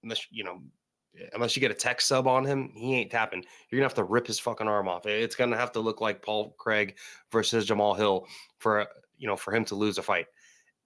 unless 0.02 0.26
you 0.30 0.44
know, 0.44 0.60
unless 1.34 1.54
you 1.54 1.60
get 1.60 1.70
a 1.70 1.74
tech 1.74 2.00
sub 2.00 2.26
on 2.26 2.44
him, 2.44 2.72
he 2.74 2.94
ain't 2.94 3.10
tapping. 3.10 3.44
You're 3.70 3.78
gonna 3.78 3.88
have 3.88 3.94
to 3.94 4.04
rip 4.04 4.26
his 4.26 4.38
fucking 4.38 4.66
arm 4.68 4.88
off. 4.88 5.06
It's 5.06 5.36
gonna 5.36 5.56
have 5.56 5.72
to 5.72 5.80
look 5.80 6.00
like 6.00 6.22
Paul 6.22 6.54
Craig 6.58 6.96
versus 7.30 7.66
Jamal 7.66 7.94
Hill 7.94 8.26
for 8.58 8.86
you 9.18 9.28
know 9.28 9.36
for 9.36 9.54
him 9.54 9.64
to 9.66 9.74
lose 9.74 9.98
a 9.98 10.02
fight. 10.02 10.26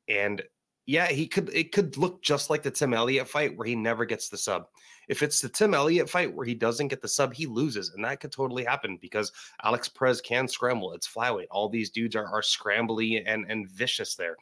And 0.08 0.42
yeah, 0.86 1.06
he 1.06 1.26
could. 1.26 1.50
It 1.54 1.72
could 1.72 1.96
look 1.96 2.22
just 2.22 2.50
like 2.50 2.62
the 2.62 2.70
Tim 2.70 2.92
Elliott 2.92 3.28
fight 3.28 3.56
where 3.56 3.66
he 3.66 3.74
never 3.74 4.04
gets 4.04 4.28
the 4.28 4.36
sub. 4.36 4.66
If 5.08 5.22
it's 5.22 5.40
the 5.40 5.48
Tim 5.48 5.72
Elliott 5.72 6.10
fight 6.10 6.34
where 6.34 6.44
he 6.44 6.54
doesn't 6.54 6.88
get 6.88 7.00
the 7.00 7.08
sub, 7.08 7.32
he 7.32 7.46
loses, 7.46 7.90
and 7.90 8.04
that 8.04 8.20
could 8.20 8.32
totally 8.32 8.64
happen 8.64 8.98
because 9.00 9.32
Alex 9.62 9.88
Perez 9.88 10.20
can 10.20 10.46
scramble. 10.46 10.92
It's 10.92 11.08
flyweight. 11.08 11.46
All 11.50 11.68
these 11.68 11.90
dudes 11.90 12.16
are 12.16 12.26
are 12.26 12.42
scrambly 12.42 13.22
and 13.26 13.46
and 13.50 13.70
vicious 13.70 14.14
there. 14.14 14.36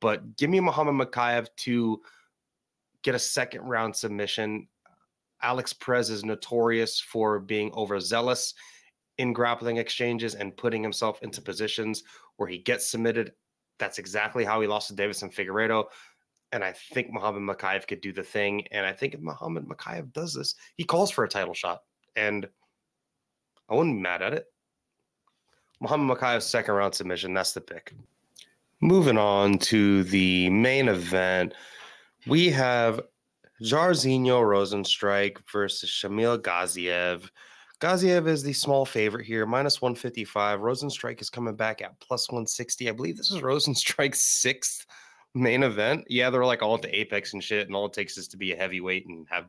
But 0.00 0.36
give 0.36 0.50
me 0.50 0.60
Muhammad 0.60 0.94
Mokaev 0.94 1.46
to 1.58 2.00
get 3.02 3.14
a 3.14 3.18
second 3.18 3.62
round 3.62 3.94
submission. 3.94 4.66
Alex 5.42 5.72
Perez 5.72 6.10
is 6.10 6.24
notorious 6.24 7.00
for 7.00 7.38
being 7.38 7.72
overzealous 7.72 8.54
in 9.18 9.32
grappling 9.32 9.76
exchanges 9.76 10.34
and 10.34 10.56
putting 10.56 10.82
himself 10.82 11.22
into 11.22 11.40
positions 11.40 12.02
where 12.36 12.48
he 12.48 12.58
gets 12.58 12.90
submitted 12.90 13.32
that's 13.80 13.98
exactly 13.98 14.44
how 14.44 14.60
he 14.60 14.68
lost 14.68 14.88
to 14.88 14.94
Deiveson 14.94 15.34
Figueiredo. 15.34 15.86
And 16.52 16.62
I 16.62 16.72
think 16.72 17.12
Muhammad 17.12 17.42
Mokaev 17.42 17.86
could 17.88 18.00
do 18.00 18.12
the 18.12 18.22
thing. 18.22 18.66
And 18.70 18.86
I 18.86 18.92
think 18.92 19.14
if 19.14 19.20
Muhammad 19.20 19.66
Mokaev 19.66 20.12
does 20.12 20.34
this, 20.34 20.54
he 20.76 20.84
calls 20.84 21.10
for 21.10 21.24
a 21.24 21.28
title 21.28 21.54
shot. 21.54 21.80
And 22.16 22.48
I 23.68 23.74
wouldn't 23.74 23.96
be 23.96 24.02
mad 24.02 24.22
at 24.22 24.34
it. 24.34 24.46
Muhammad 25.80 26.16
Mokaev's 26.16 26.44
second 26.44 26.74
round 26.74 26.94
submission. 26.94 27.34
That's 27.34 27.52
the 27.52 27.60
pick. 27.60 27.94
Moving 28.80 29.18
on 29.18 29.58
to 29.58 30.04
the 30.04 30.50
main 30.50 30.88
event, 30.88 31.54
we 32.26 32.50
have 32.50 33.00
Jairzinho 33.62 34.40
Rozenstruik 34.40 35.38
versus 35.50 35.90
Shamil 35.90 36.38
Gaziev. 36.38 37.30
Gaziev 37.80 38.28
is 38.28 38.42
the 38.42 38.52
small 38.52 38.84
favorite 38.84 39.24
here, 39.24 39.46
minus 39.46 39.80
155. 39.80 40.60
Rozenstruik 40.60 41.20
is 41.22 41.30
coming 41.30 41.56
back 41.56 41.80
at 41.80 41.98
plus 42.00 42.28
160. 42.28 42.88
I 42.88 42.92
believe 42.92 43.16
this 43.16 43.30
is 43.30 43.40
Rozenstruik's 43.40 44.20
sixth 44.20 44.84
main 45.34 45.62
event. 45.62 46.04
Yeah, 46.08 46.28
they're 46.28 46.44
like 46.44 46.62
all 46.62 46.74
at 46.74 46.82
the 46.82 46.94
apex 46.94 47.32
and 47.32 47.42
shit, 47.42 47.66
and 47.66 47.74
all 47.74 47.86
it 47.86 47.94
takes 47.94 48.18
is 48.18 48.28
to 48.28 48.36
be 48.36 48.52
a 48.52 48.56
heavyweight 48.56 49.06
and 49.06 49.26
have 49.30 49.46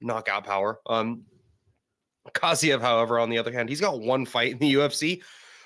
knockout 0.00 0.44
power. 0.44 0.80
Um, 0.86 1.22
Gaziev, 2.34 2.80
however, 2.80 3.20
on 3.20 3.30
the 3.30 3.38
other 3.38 3.52
hand, 3.52 3.68
he's 3.68 3.80
got 3.80 4.00
one 4.00 4.26
fight 4.26 4.52
in 4.52 4.58
the 4.58 4.74
UFC. 4.74 5.22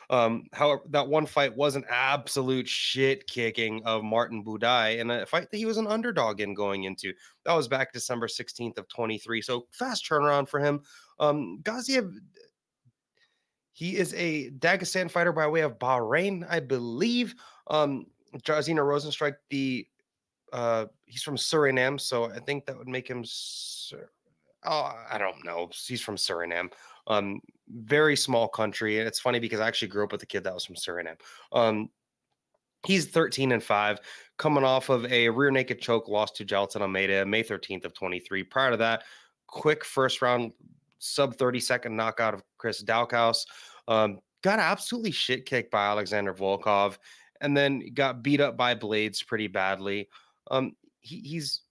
Um, 0.08 0.44
however, 0.52 0.82
that 0.90 1.08
one 1.08 1.26
fight 1.26 1.56
was 1.56 1.76
an 1.76 1.84
absolute 1.88 2.68
shit 2.68 3.26
kicking 3.26 3.82
of 3.84 4.04
Martin 4.04 4.44
Buday 4.44 5.00
and 5.00 5.10
a 5.10 5.26
fight 5.26 5.50
that 5.50 5.56
he 5.56 5.66
was 5.66 5.78
an 5.78 5.86
underdog 5.86 6.40
in 6.40 6.54
going 6.54 6.84
into. 6.84 7.12
That 7.44 7.54
was 7.54 7.68
back 7.68 7.92
December 7.92 8.28
16th 8.28 8.78
of 8.78 8.86
23. 8.88 9.42
So 9.42 9.66
fast 9.72 10.08
turnaround 10.08 10.48
for 10.48 10.60
him. 10.60 10.82
Um, 11.18 11.60
Gaziev, 11.62 12.12
he 13.72 13.96
is 13.96 14.14
a 14.14 14.50
Dagestan 14.52 15.10
fighter 15.10 15.32
by 15.32 15.46
way 15.46 15.60
of 15.60 15.78
Bahrain, 15.78 16.46
I 16.48 16.60
believe. 16.60 17.34
Um, 17.68 18.06
Jairzinho 18.38 18.78
Rozenstruik, 18.78 19.34
the 19.50 19.86
uh, 20.52 20.86
he's 21.04 21.22
from 21.22 21.36
Suriname, 21.36 22.00
so 22.00 22.30
I 22.30 22.38
think 22.38 22.66
that 22.66 22.76
would 22.76 22.88
make 22.88 23.08
him. 23.08 23.22
Sur- 23.24 24.10
oh, 24.64 24.92
I 25.10 25.18
don't 25.18 25.44
know. 25.44 25.68
He's 25.86 26.00
from 26.00 26.16
Suriname. 26.16 26.70
Um, 27.06 27.40
very 27.68 28.16
small 28.16 28.48
country, 28.48 28.98
and 28.98 29.08
it's 29.08 29.20
funny 29.20 29.38
because 29.38 29.60
I 29.60 29.68
actually 29.68 29.88
grew 29.88 30.04
up 30.04 30.12
with 30.12 30.22
a 30.22 30.26
kid 30.26 30.44
that 30.44 30.54
was 30.54 30.64
from 30.64 30.76
Suriname. 30.76 31.18
Um, 31.52 31.90
he's 32.86 33.06
13 33.06 33.52
and 33.52 33.62
5 33.62 34.00
coming 34.38 34.64
off 34.64 34.88
of 34.88 35.04
a 35.06 35.28
rear 35.28 35.50
naked 35.50 35.80
choke 35.80 36.08
loss 36.08 36.30
to 36.32 36.44
Jailton 36.44 36.80
Almeida 36.80 37.26
May 37.26 37.42
13th 37.42 37.84
of 37.84 37.94
23. 37.94 38.44
Prior 38.44 38.70
to 38.70 38.76
that, 38.78 39.02
quick 39.46 39.84
first 39.84 40.22
round 40.22 40.52
sub 40.98 41.36
30 41.36 41.60
second 41.60 41.96
knockout 41.96 42.34
of 42.34 42.42
Chris 42.58 42.82
Daukaus. 42.82 43.46
Um, 43.88 44.18
got 44.42 44.58
absolutely 44.58 45.10
shit 45.10 45.46
kicked 45.46 45.70
by 45.70 45.86
Alexander 45.86 46.32
Volkov 46.32 46.98
and 47.40 47.56
then 47.56 47.82
got 47.94 48.22
beat 48.22 48.40
up 48.40 48.56
by 48.56 48.74
Blaydes 48.74 49.26
pretty 49.26 49.46
badly. 49.46 50.08
Um, 50.50 50.72
he, 51.00 51.20
he's 51.20 51.62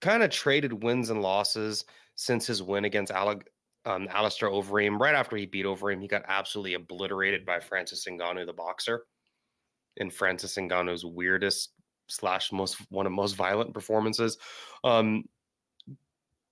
kind 0.00 0.22
of 0.22 0.30
traded 0.30 0.82
wins 0.82 1.10
and 1.10 1.22
losses 1.22 1.84
since 2.14 2.46
his 2.46 2.62
win 2.62 2.84
against 2.84 3.12
Alec, 3.12 3.48
um, 3.86 4.06
Alistair 4.10 4.50
Overeem. 4.50 5.00
Right 5.00 5.14
after 5.14 5.36
he 5.36 5.46
beat 5.46 5.66
Overeem, 5.66 6.00
he 6.00 6.08
got 6.08 6.24
absolutely 6.28 6.74
obliterated 6.74 7.44
by 7.44 7.60
Francis 7.60 8.06
Ngannou, 8.08 8.46
the 8.46 8.52
boxer. 8.52 9.06
In 9.96 10.10
Francis 10.10 10.56
Ngannou's 10.56 11.04
weirdest 11.04 11.70
slash 12.08 12.52
most 12.52 12.76
one 12.90 13.06
of 13.06 13.12
most 13.12 13.36
violent 13.36 13.72
performances. 13.72 14.38
Um, 14.82 15.24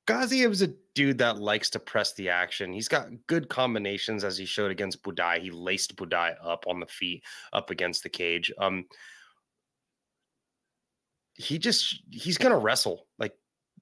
is 0.09 0.63
a 0.63 0.75
dude 0.95 1.19
that 1.19 1.39
likes 1.39 1.71
to 1.71 1.79
press 1.79 2.13
the 2.15 2.29
action. 2.29 2.73
He's 2.73 2.89
got 2.89 3.09
good 3.27 3.49
combinations 3.49 4.25
as 4.25 4.37
he 4.37 4.45
showed 4.45 4.71
against 4.71 5.03
Buday. 5.03 5.41
He 5.41 5.51
laced 5.51 5.97
Buday 5.97 6.35
up 6.43 6.65
on 6.67 6.81
the 6.81 6.87
feet, 6.87 7.25
up 7.53 7.71
against 7.71 8.03
the 8.03 8.09
cage. 8.09 8.53
Um, 8.59 8.85
he 11.35 11.59
just 11.59 12.03
he's 12.11 12.39
gonna 12.39 12.59
wrestle. 12.59 13.07
Like 13.19 13.35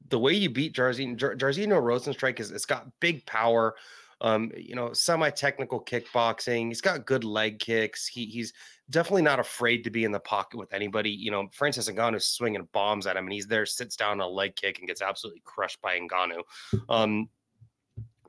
the 0.09 0.19
way 0.19 0.33
you 0.33 0.51
beat 0.51 0.75
Jairzinho, 0.75 1.19
Jairzinho 1.19 1.83
Rozenstruik 1.83 2.41
is 2.41 2.51
it's 2.51 2.67
got 2.67 2.87
big 3.01 3.27
power 3.27 3.75
um, 4.21 4.51
you 4.57 4.75
know, 4.75 4.93
semi-technical 4.93 5.85
kickboxing. 5.85 6.69
He's 6.69 6.81
got 6.81 7.07
good 7.07 7.25
leg 7.25 7.59
kicks. 7.59 8.07
He 8.07 8.27
he's 8.27 8.53
definitely 8.91 9.23
not 9.23 9.41
afraid 9.41 9.85
to 9.85 9.91
be 9.91 10.05
in 10.05 10.13
the 10.13 10.21
pocket 10.21 10.59
with 10.59 10.75
anybody. 10.75 11.11
You 11.11 11.31
know, 11.31 11.49
Francis 11.53 11.89
Ngannou's 11.89 12.27
swinging 12.27 12.69
bombs 12.73 13.07
at 13.07 13.17
him, 13.17 13.25
and 13.25 13.33
he's 13.33 13.47
there, 13.47 13.67
sits 13.67 13.97
down 13.97 14.21
on 14.21 14.21
a 14.21 14.29
leg 14.29 14.57
kick, 14.57 14.79
and 14.79 14.89
gets 14.89 15.03
absolutely 15.03 15.43
crushed 15.45 15.81
by 15.81 15.99
Ngannou. 15.99 16.43
Um, 16.89 17.29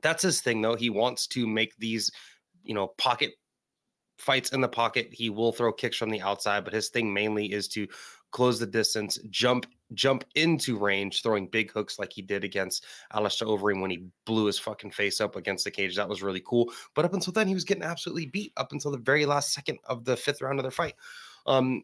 that's 0.02 0.22
his 0.22 0.40
thing, 0.40 0.62
though. 0.62 0.76
He 0.76 0.90
wants 0.90 1.26
to 1.28 1.46
make 1.46 1.76
these, 1.76 2.10
you 2.62 2.74
know, 2.74 2.88
pocket 2.98 3.32
fights 4.18 4.52
in 4.52 4.60
the 4.60 4.68
pocket. 4.68 5.08
He 5.12 5.30
will 5.30 5.52
throw 5.52 5.72
kicks 5.72 5.96
from 5.96 6.10
the 6.10 6.22
outside, 6.22 6.64
but 6.64 6.72
his 6.72 6.88
thing 6.88 7.12
mainly 7.12 7.52
is 7.52 7.68
to 7.68 7.86
close 8.32 8.58
the 8.58 8.66
distance, 8.66 9.18
jump 9.30 9.66
jump 9.94 10.24
into 10.34 10.78
range, 10.78 11.22
throwing 11.22 11.46
big 11.46 11.70
hooks 11.70 11.98
like 11.98 12.12
he 12.12 12.22
did 12.22 12.44
against 12.44 12.86
Alistair 13.12 13.48
Overeem 13.48 13.80
when 13.80 13.90
he 13.90 14.06
blew 14.24 14.46
his 14.46 14.58
fucking 14.58 14.90
face 14.90 15.20
up 15.20 15.36
against 15.36 15.64
the 15.64 15.70
cage. 15.70 15.94
That 15.96 16.08
was 16.08 16.22
really 16.22 16.42
cool. 16.44 16.72
But 16.94 17.04
up 17.04 17.12
until 17.12 17.32
then, 17.32 17.46
he 17.46 17.54
was 17.54 17.64
getting 17.64 17.82
absolutely 17.82 18.26
beat 18.26 18.52
up 18.56 18.72
until 18.72 18.90
the 18.90 18.98
very 18.98 19.26
last 19.26 19.52
second 19.52 19.78
of 19.84 20.04
the 20.04 20.16
fifth 20.16 20.40
round 20.40 20.58
of 20.58 20.64
their 20.64 20.70
fight. 20.70 20.94
Um, 21.46 21.82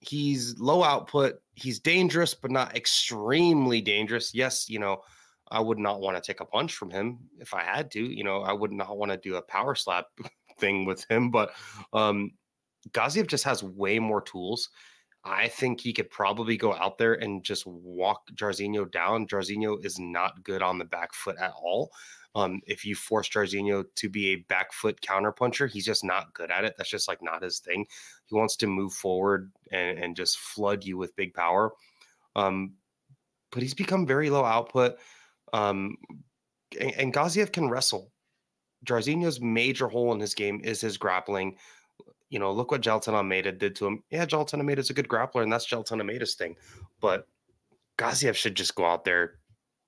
he's 0.00 0.58
low 0.58 0.82
output. 0.82 1.34
He's 1.54 1.78
dangerous, 1.78 2.34
but 2.34 2.50
not 2.50 2.76
extremely 2.76 3.80
dangerous. 3.80 4.34
Yes, 4.34 4.68
you 4.68 4.80
know, 4.80 5.02
I 5.50 5.60
would 5.60 5.78
not 5.78 6.00
want 6.00 6.16
to 6.16 6.22
take 6.22 6.40
a 6.40 6.44
punch 6.44 6.74
from 6.74 6.90
him 6.90 7.18
if 7.38 7.54
I 7.54 7.62
had 7.62 7.90
to. 7.92 8.00
You 8.00 8.24
know, 8.24 8.42
I 8.42 8.52
would 8.52 8.72
not 8.72 8.98
want 8.98 9.12
to 9.12 9.16
do 9.18 9.36
a 9.36 9.42
power 9.42 9.74
slap 9.74 10.06
thing 10.58 10.84
with 10.86 11.08
him. 11.08 11.30
But 11.30 11.52
um, 11.92 12.32
Gaziev 12.90 13.28
just 13.28 13.44
has 13.44 13.62
way 13.62 14.00
more 14.00 14.20
tools 14.22 14.68
I 15.24 15.48
think 15.48 15.80
he 15.80 15.92
could 15.92 16.10
probably 16.10 16.56
go 16.56 16.74
out 16.74 16.98
there 16.98 17.14
and 17.14 17.44
just 17.44 17.66
walk 17.66 18.22
Jairzinho 18.34 18.90
down. 18.90 19.26
Jairzinho 19.26 19.84
is 19.84 19.98
not 19.98 20.42
good 20.42 20.62
on 20.62 20.78
the 20.78 20.84
back 20.84 21.14
foot 21.14 21.36
at 21.38 21.52
all. 21.52 21.92
Um, 22.34 22.60
if 22.66 22.84
you 22.84 22.94
force 22.94 23.28
Jairzinho 23.28 23.84
to 23.94 24.08
be 24.08 24.28
a 24.28 24.36
back 24.48 24.72
foot 24.72 25.00
counterpuncher, 25.00 25.70
he's 25.70 25.84
just 25.84 26.02
not 26.02 26.32
good 26.34 26.50
at 26.50 26.64
it. 26.64 26.74
That's 26.76 26.90
just 26.90 27.06
like 27.06 27.22
not 27.22 27.42
his 27.42 27.60
thing. 27.60 27.86
He 28.26 28.34
wants 28.34 28.56
to 28.56 28.66
move 28.66 28.94
forward 28.94 29.52
and, 29.70 29.98
and 29.98 30.16
just 30.16 30.38
flood 30.38 30.82
you 30.84 30.96
with 30.96 31.14
big 31.14 31.34
power. 31.34 31.72
Um, 32.34 32.74
but 33.52 33.62
he's 33.62 33.74
become 33.74 34.06
very 34.06 34.30
low 34.30 34.44
output. 34.44 34.96
Um, 35.52 35.96
and, 36.80 36.92
and 36.92 37.14
Gaziev 37.14 37.52
can 37.52 37.68
wrestle. 37.68 38.10
Jairzinho's 38.86 39.40
major 39.40 39.86
hole 39.86 40.12
in 40.12 40.18
his 40.18 40.34
game 40.34 40.60
is 40.64 40.80
his 40.80 40.96
grappling. 40.96 41.56
You 42.32 42.38
know, 42.38 42.50
look 42.50 42.70
what 42.70 42.80
Jailton 42.80 43.12
Almeida 43.12 43.52
did 43.52 43.76
to 43.76 43.86
him. 43.86 44.02
Yeah, 44.10 44.24
Jailton 44.24 44.54
Almeida 44.54 44.80
is 44.80 44.88
a 44.88 44.94
good 44.94 45.06
grappler, 45.06 45.42
and 45.42 45.52
that's 45.52 45.68
Jailton 45.68 46.00
Almeida's 46.00 46.34
thing. 46.34 46.56
But 46.98 47.28
Gaziev 47.98 48.34
should 48.34 48.54
just 48.54 48.74
go 48.74 48.86
out 48.86 49.04
there, 49.04 49.34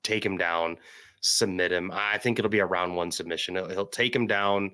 take 0.02 0.26
him 0.26 0.36
down, 0.36 0.76
submit 1.22 1.72
him. 1.72 1.90
I 1.90 2.18
think 2.18 2.38
it'll 2.38 2.50
be 2.50 2.58
a 2.58 2.66
round 2.66 2.96
one 2.96 3.10
submission. 3.10 3.54
He'll, 3.54 3.70
he'll 3.70 3.86
take 3.86 4.14
him 4.14 4.26
down, 4.26 4.72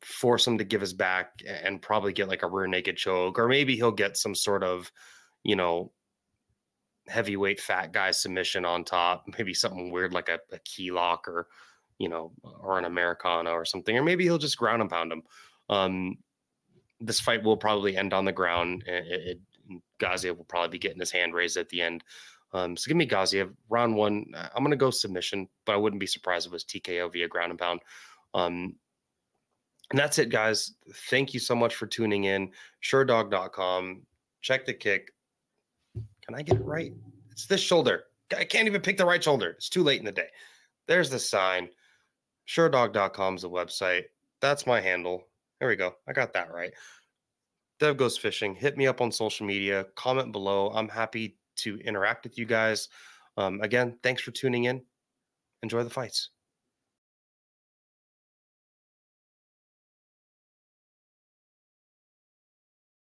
force 0.00 0.46
him 0.46 0.58
to 0.58 0.64
give 0.64 0.80
his 0.80 0.92
back, 0.92 1.42
and 1.44 1.82
probably 1.82 2.12
get 2.12 2.28
like 2.28 2.44
a 2.44 2.48
rear 2.48 2.68
naked 2.68 2.96
choke, 2.96 3.36
or 3.36 3.48
maybe 3.48 3.74
he'll 3.74 3.90
get 3.90 4.16
some 4.16 4.36
sort 4.36 4.62
of, 4.62 4.92
you 5.42 5.56
know, 5.56 5.90
heavyweight 7.08 7.60
fat 7.60 7.92
guy 7.92 8.12
submission 8.12 8.64
on 8.64 8.84
top, 8.84 9.24
maybe 9.36 9.54
something 9.54 9.90
weird 9.90 10.12
like 10.12 10.28
a, 10.28 10.38
a 10.52 10.60
key 10.60 10.92
lock 10.92 11.26
or 11.26 11.48
you 11.98 12.10
know, 12.10 12.30
or 12.42 12.78
an 12.78 12.84
Americana 12.84 13.50
or 13.50 13.64
something, 13.64 13.96
or 13.96 14.02
maybe 14.02 14.22
he'll 14.22 14.38
just 14.38 14.58
ground 14.58 14.82
and 14.82 14.90
pound 14.90 15.10
him. 15.10 15.22
Um, 15.70 16.18
this 17.00 17.20
fight 17.20 17.42
will 17.42 17.56
probably 17.56 17.96
end 17.96 18.12
on 18.12 18.24
the 18.24 18.32
ground. 18.32 18.84
It, 18.86 19.38
it, 19.68 19.80
Gaziev 20.00 20.36
will 20.36 20.44
probably 20.44 20.70
be 20.70 20.78
getting 20.78 21.00
his 21.00 21.10
hand 21.10 21.34
raised 21.34 21.56
at 21.56 21.68
the 21.68 21.82
end. 21.82 22.04
Um, 22.52 22.76
so 22.76 22.88
give 22.88 22.96
me 22.96 23.06
Gaziev 23.06 23.52
round 23.68 23.94
one. 23.94 24.26
I'm 24.34 24.62
going 24.62 24.70
to 24.70 24.76
go 24.76 24.90
submission, 24.90 25.48
but 25.64 25.74
I 25.74 25.76
wouldn't 25.76 26.00
be 26.00 26.06
surprised 26.06 26.46
if 26.46 26.52
it 26.52 26.54
was 26.54 26.64
TKO 26.64 27.12
via 27.12 27.28
ground 27.28 27.50
and 27.50 27.58
pound. 27.58 27.80
Um, 28.34 28.76
and 29.90 29.98
that's 29.98 30.18
it, 30.18 30.30
guys. 30.30 30.74
Thank 31.10 31.34
you 31.34 31.40
so 31.40 31.54
much 31.54 31.74
for 31.74 31.86
tuning 31.86 32.24
in. 32.24 32.50
Sherdog.com. 32.82 34.02
Check 34.40 34.66
the 34.66 34.74
kick. 34.74 35.12
Can 36.24 36.34
I 36.34 36.42
get 36.42 36.56
it 36.56 36.64
right? 36.64 36.92
It's 37.30 37.46
this 37.46 37.60
shoulder. 37.60 38.04
I 38.36 38.44
can't 38.44 38.66
even 38.66 38.80
pick 38.80 38.96
the 38.96 39.06
right 39.06 39.22
shoulder. 39.22 39.50
It's 39.50 39.68
too 39.68 39.84
late 39.84 40.00
in 40.00 40.04
the 40.04 40.12
day. 40.12 40.28
There's 40.88 41.10
the 41.10 41.18
sign. 41.18 41.68
Sherdog.com 42.48 43.36
is 43.36 43.42
the 43.42 43.50
website. 43.50 44.04
That's 44.40 44.66
my 44.66 44.80
handle. 44.80 45.24
There 45.60 45.68
we 45.68 45.76
go. 45.76 45.94
I 46.06 46.12
got 46.12 46.32
that 46.34 46.52
right. 46.52 46.72
Dev 47.78 47.96
goes 47.96 48.16
fishing. 48.16 48.54
Hit 48.54 48.76
me 48.76 48.86
up 48.86 49.00
on 49.00 49.12
social 49.12 49.46
media. 49.46 49.86
Comment 49.96 50.32
below. 50.32 50.70
I'm 50.74 50.88
happy 50.88 51.38
to 51.56 51.78
interact 51.78 52.24
with 52.24 52.38
you 52.38 52.44
guys. 52.44 52.88
Um, 53.36 53.60
again, 53.60 53.98
thanks 54.02 54.22
for 54.22 54.30
tuning 54.30 54.64
in. 54.64 54.82
Enjoy 55.62 55.82
the 55.82 55.90
fights. 55.90 56.30